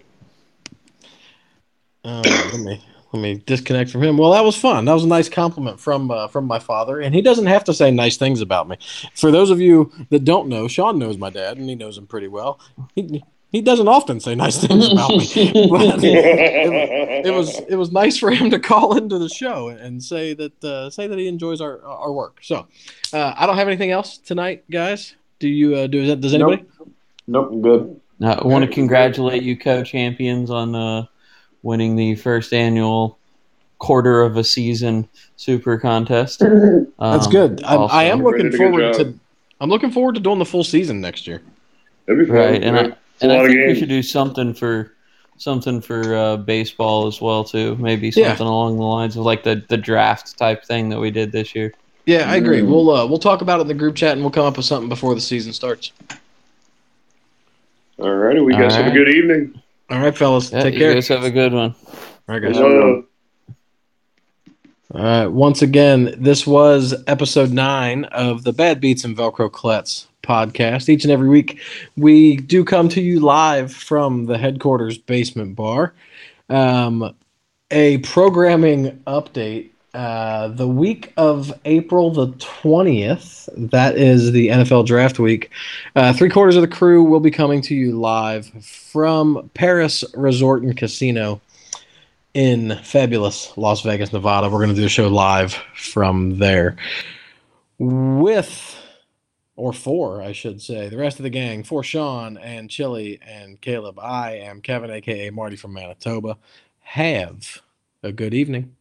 Uh, 2.05 2.23
let 2.53 2.61
me 2.61 2.85
let 3.13 3.23
me 3.23 3.43
disconnect 3.47 3.91
from 3.91 4.03
him. 4.03 4.19
Well, 4.19 4.33
that 4.33 4.45
was 4.45 4.57
fun. 4.57 4.85
That 4.85 4.93
was 4.93 5.05
a 5.05 5.09
nice 5.09 5.29
compliment 5.29 5.81
from 5.81 6.11
uh, 6.11 6.29
from 6.29 6.47
my 6.47 6.59
father, 6.59 7.01
and 7.01 7.15
he 7.15 7.23
doesn't 7.23 7.47
have 7.47 7.65
to 7.65 7.75
say 7.75 7.91
nice 7.91 8.17
things 8.17 8.41
about 8.41 8.69
me. 8.69 8.77
For 9.15 9.31
those 9.31 9.51
of 9.51 9.61
you 9.61 9.91
that 10.11 10.25
don't 10.25 10.49
know, 10.49 10.69
Sean 10.69 10.99
knows 10.99 11.17
my 11.17 11.31
dad, 11.31 11.57
and 11.57 11.69
he 11.69 11.75
knows 11.75 11.97
him 11.97 12.07
pretty 12.07 12.29
well. 12.29 12.61
He 12.95 13.23
he 13.55 13.63
doesn't 13.63 13.87
often 13.87 14.19
say 14.19 14.35
nice 14.35 14.59
things 14.59 14.89
about 14.93 15.11
me, 15.11 15.69
but 15.71 16.03
it, 16.03 17.27
it 17.27 17.31
was 17.33 17.57
it 17.61 17.77
was 17.77 17.93
nice 17.93 18.19
for 18.19 18.33
him 18.33 18.51
to 18.51 18.59
call 18.59 18.97
into 18.99 19.17
the 19.19 19.29
show 19.29 19.69
and 19.69 20.03
say 20.03 20.35
that 20.35 20.65
uh, 20.65 20.91
say 20.91 21.07
that 21.07 21.17
he 21.19 21.29
enjoys 21.29 21.61
our 21.61 21.81
our 21.85 22.13
work. 22.13 22.39
So 22.43 22.67
uh, 23.13 23.35
I 23.37 23.47
don't 23.47 23.57
have 23.57 23.69
anything 23.69 23.93
else 23.93 24.19
tonight, 24.19 24.65
guys. 24.69 25.15
Do 25.39 25.49
you 25.49 25.77
uh, 25.77 25.87
do 25.87 26.05
that? 26.09 26.21
Does 26.21 26.35
anybody? 26.35 26.65
Nope, 27.29 27.51
I'm 27.53 27.63
good. 27.63 28.01
Uh, 28.21 28.41
I 28.43 28.47
want 28.47 28.65
to 28.65 28.71
congratulate 28.71 29.45
you, 29.45 29.57
co-champions, 29.57 30.51
on 30.51 30.75
uh, 30.75 31.07
winning 31.63 31.95
the 31.95 32.17
first 32.17 32.53
annual 32.53 33.19
quarter 33.79 34.23
of 34.23 34.37
a 34.37 34.43
season 34.45 35.09
super 35.37 35.79
contest. 35.79 36.41
That's 36.99 37.27
Um, 37.27 37.31
good. 37.31 37.63
I, 37.65 37.77
I 37.77 38.05
am 38.05 38.23
looking 38.25 38.51
did 38.51 38.57
forward 38.57 38.95
to. 38.95 39.15
I'm 39.61 39.71
looking 39.71 39.93
forward 39.93 40.17
to 40.17 40.21
doing 40.21 40.41
the 40.41 40.45
full 40.45 40.65
season 40.65 41.01
next 41.01 41.29
year. 41.29 41.41
That'd 42.07 42.27
be 42.27 42.27
fun. 42.27 42.37
Right, 42.37 42.63
and 42.63 42.77
I, 42.77 42.83
yeah. 42.83 42.95
And 43.21 43.33
I 43.33 43.47
think 43.47 43.67
we 43.69 43.75
should 43.79 43.89
do 43.89 44.03
something 44.03 44.55
for 44.55 44.93
something 45.37 45.81
for 45.81 46.15
uh, 46.15 46.37
baseball 46.37 47.07
as 47.07 47.21
well 47.21 47.45
too. 47.45 47.77
Maybe 47.77 48.09
Yeah. 48.15 48.29
something 48.29 48.47
along 48.47 48.77
the 48.77 48.83
lines 48.85 49.17
of 49.17 49.25
like 49.25 49.43
the 49.43 49.63
the 49.69 49.77
draft 49.77 50.37
type 50.39 50.65
thing 50.65 50.89
that 50.91 51.01
we 51.01 51.11
did 51.11 51.33
this 51.33 51.55
year. 51.55 51.73
Yeah, 52.07 52.31
I 52.31 52.37
agree. 52.37 52.61
Mm. 52.61 52.69
We'll 52.69 52.91
uh, 52.91 53.07
we'll 53.07 53.19
talk 53.19 53.41
about 53.41 53.59
it 53.61 53.63
in 53.63 53.69
the 53.69 53.75
group 53.75 53.95
chat 53.97 54.13
and 54.13 54.21
we'll 54.21 54.31
come 54.31 54.45
up 54.47 54.57
with 54.57 54.67
something 54.67 54.89
before 54.89 55.15
the 55.15 55.21
season 55.21 55.53
starts. 55.53 55.91
All 57.99 58.11
righty, 58.15 58.41
we 58.41 58.53
All 58.55 58.61
guys 58.61 58.75
have 58.75 58.87
a 58.87 58.91
good 58.91 59.09
evening. 59.09 59.61
All 59.91 60.01
right, 60.01 60.17
fellas. 60.17 60.51
Yeah, 60.53 60.63
take 60.63 60.75
you 60.75 60.81
care. 60.81 60.95
guys 60.95 61.09
have 61.09 61.25
a 61.25 61.31
good 61.31 61.53
one. 61.53 61.75
All 62.29 62.35
right, 62.39 62.43
guys. 62.43 62.57
Uh, 62.57 63.03
All 64.95 65.03
right. 65.03 65.27
Once 65.27 65.63
again, 65.63 66.15
this 66.19 66.47
was 66.47 66.95
episode 67.07 67.53
nine 67.53 68.05
of 68.07 68.45
the 68.45 68.53
Bad 68.53 68.81
Beats 68.81 69.05
and 69.05 69.17
Velcro 69.17 69.51
Klets 69.51 70.07
podcast. 70.25 70.89
Each 70.89 71.05
and 71.05 71.13
every 71.13 71.29
week, 71.29 71.61
we 71.97 72.37
do 72.37 72.65
come 72.65 72.89
to 72.91 73.01
you 73.01 73.21
live 73.21 73.73
from 73.73 74.27
the 74.27 74.39
headquarters 74.39 74.99
basement 74.99 75.55
bar. 75.55 75.95
Um, 76.49 77.15
a 77.71 77.99
programming 77.99 79.03
update. 79.07 79.71
Uh, 79.93 80.49
the 80.49 80.67
week 80.67 81.13
of 81.17 81.53
April 81.67 82.11
the 82.11 82.27
20th, 82.33 83.49
that 83.71 83.97
is 83.97 84.33
the 84.33 84.49
NFL 84.49 84.87
draft 84.87 85.21
week, 85.21 85.51
uh, 85.95 86.13
three 86.13 86.29
quarters 86.29 86.57
of 86.57 86.63
the 86.63 86.69
crew 86.69 87.05
will 87.05 87.21
be 87.21 87.31
coming 87.31 87.63
to 87.63 87.77
you 87.77 87.93
live 87.93 88.47
from 88.65 89.49
Paris 89.55 90.03
Resort 90.15 90.65
and 90.65 90.77
Casino 90.77 91.41
in 92.35 92.77
fabulous 92.83 93.57
Las 93.57 93.83
Vegas, 93.83 94.13
Nevada. 94.13 94.51
We're 94.51 94.59
going 94.59 94.75
to 94.75 94.81
do 94.81 94.87
a 94.87 94.89
show 94.89 95.07
live 95.07 95.55
from 95.77 96.39
there 96.39 96.77
with, 97.79 98.77
or 99.57 99.73
four, 99.73 100.21
I 100.23 100.33
should 100.33 100.61
say, 100.61 100.89
the 100.89 100.97
rest 100.97 101.19
of 101.19 101.23
the 101.23 101.31
gang. 101.31 101.63
For 101.63 101.83
Sean 101.83 102.37
and 102.37 102.69
Chili 102.69 103.21
and 103.23 103.61
Caleb, 103.61 103.99
I 103.99 104.37
am 104.37 104.61
Kevin, 104.61 104.91
aka 104.91 105.31
Marty 105.31 105.57
from 105.57 105.73
Manitoba. 105.73 106.39
Have 106.81 107.63
a 108.03 108.13
good 108.13 108.35
evening. 108.35 108.77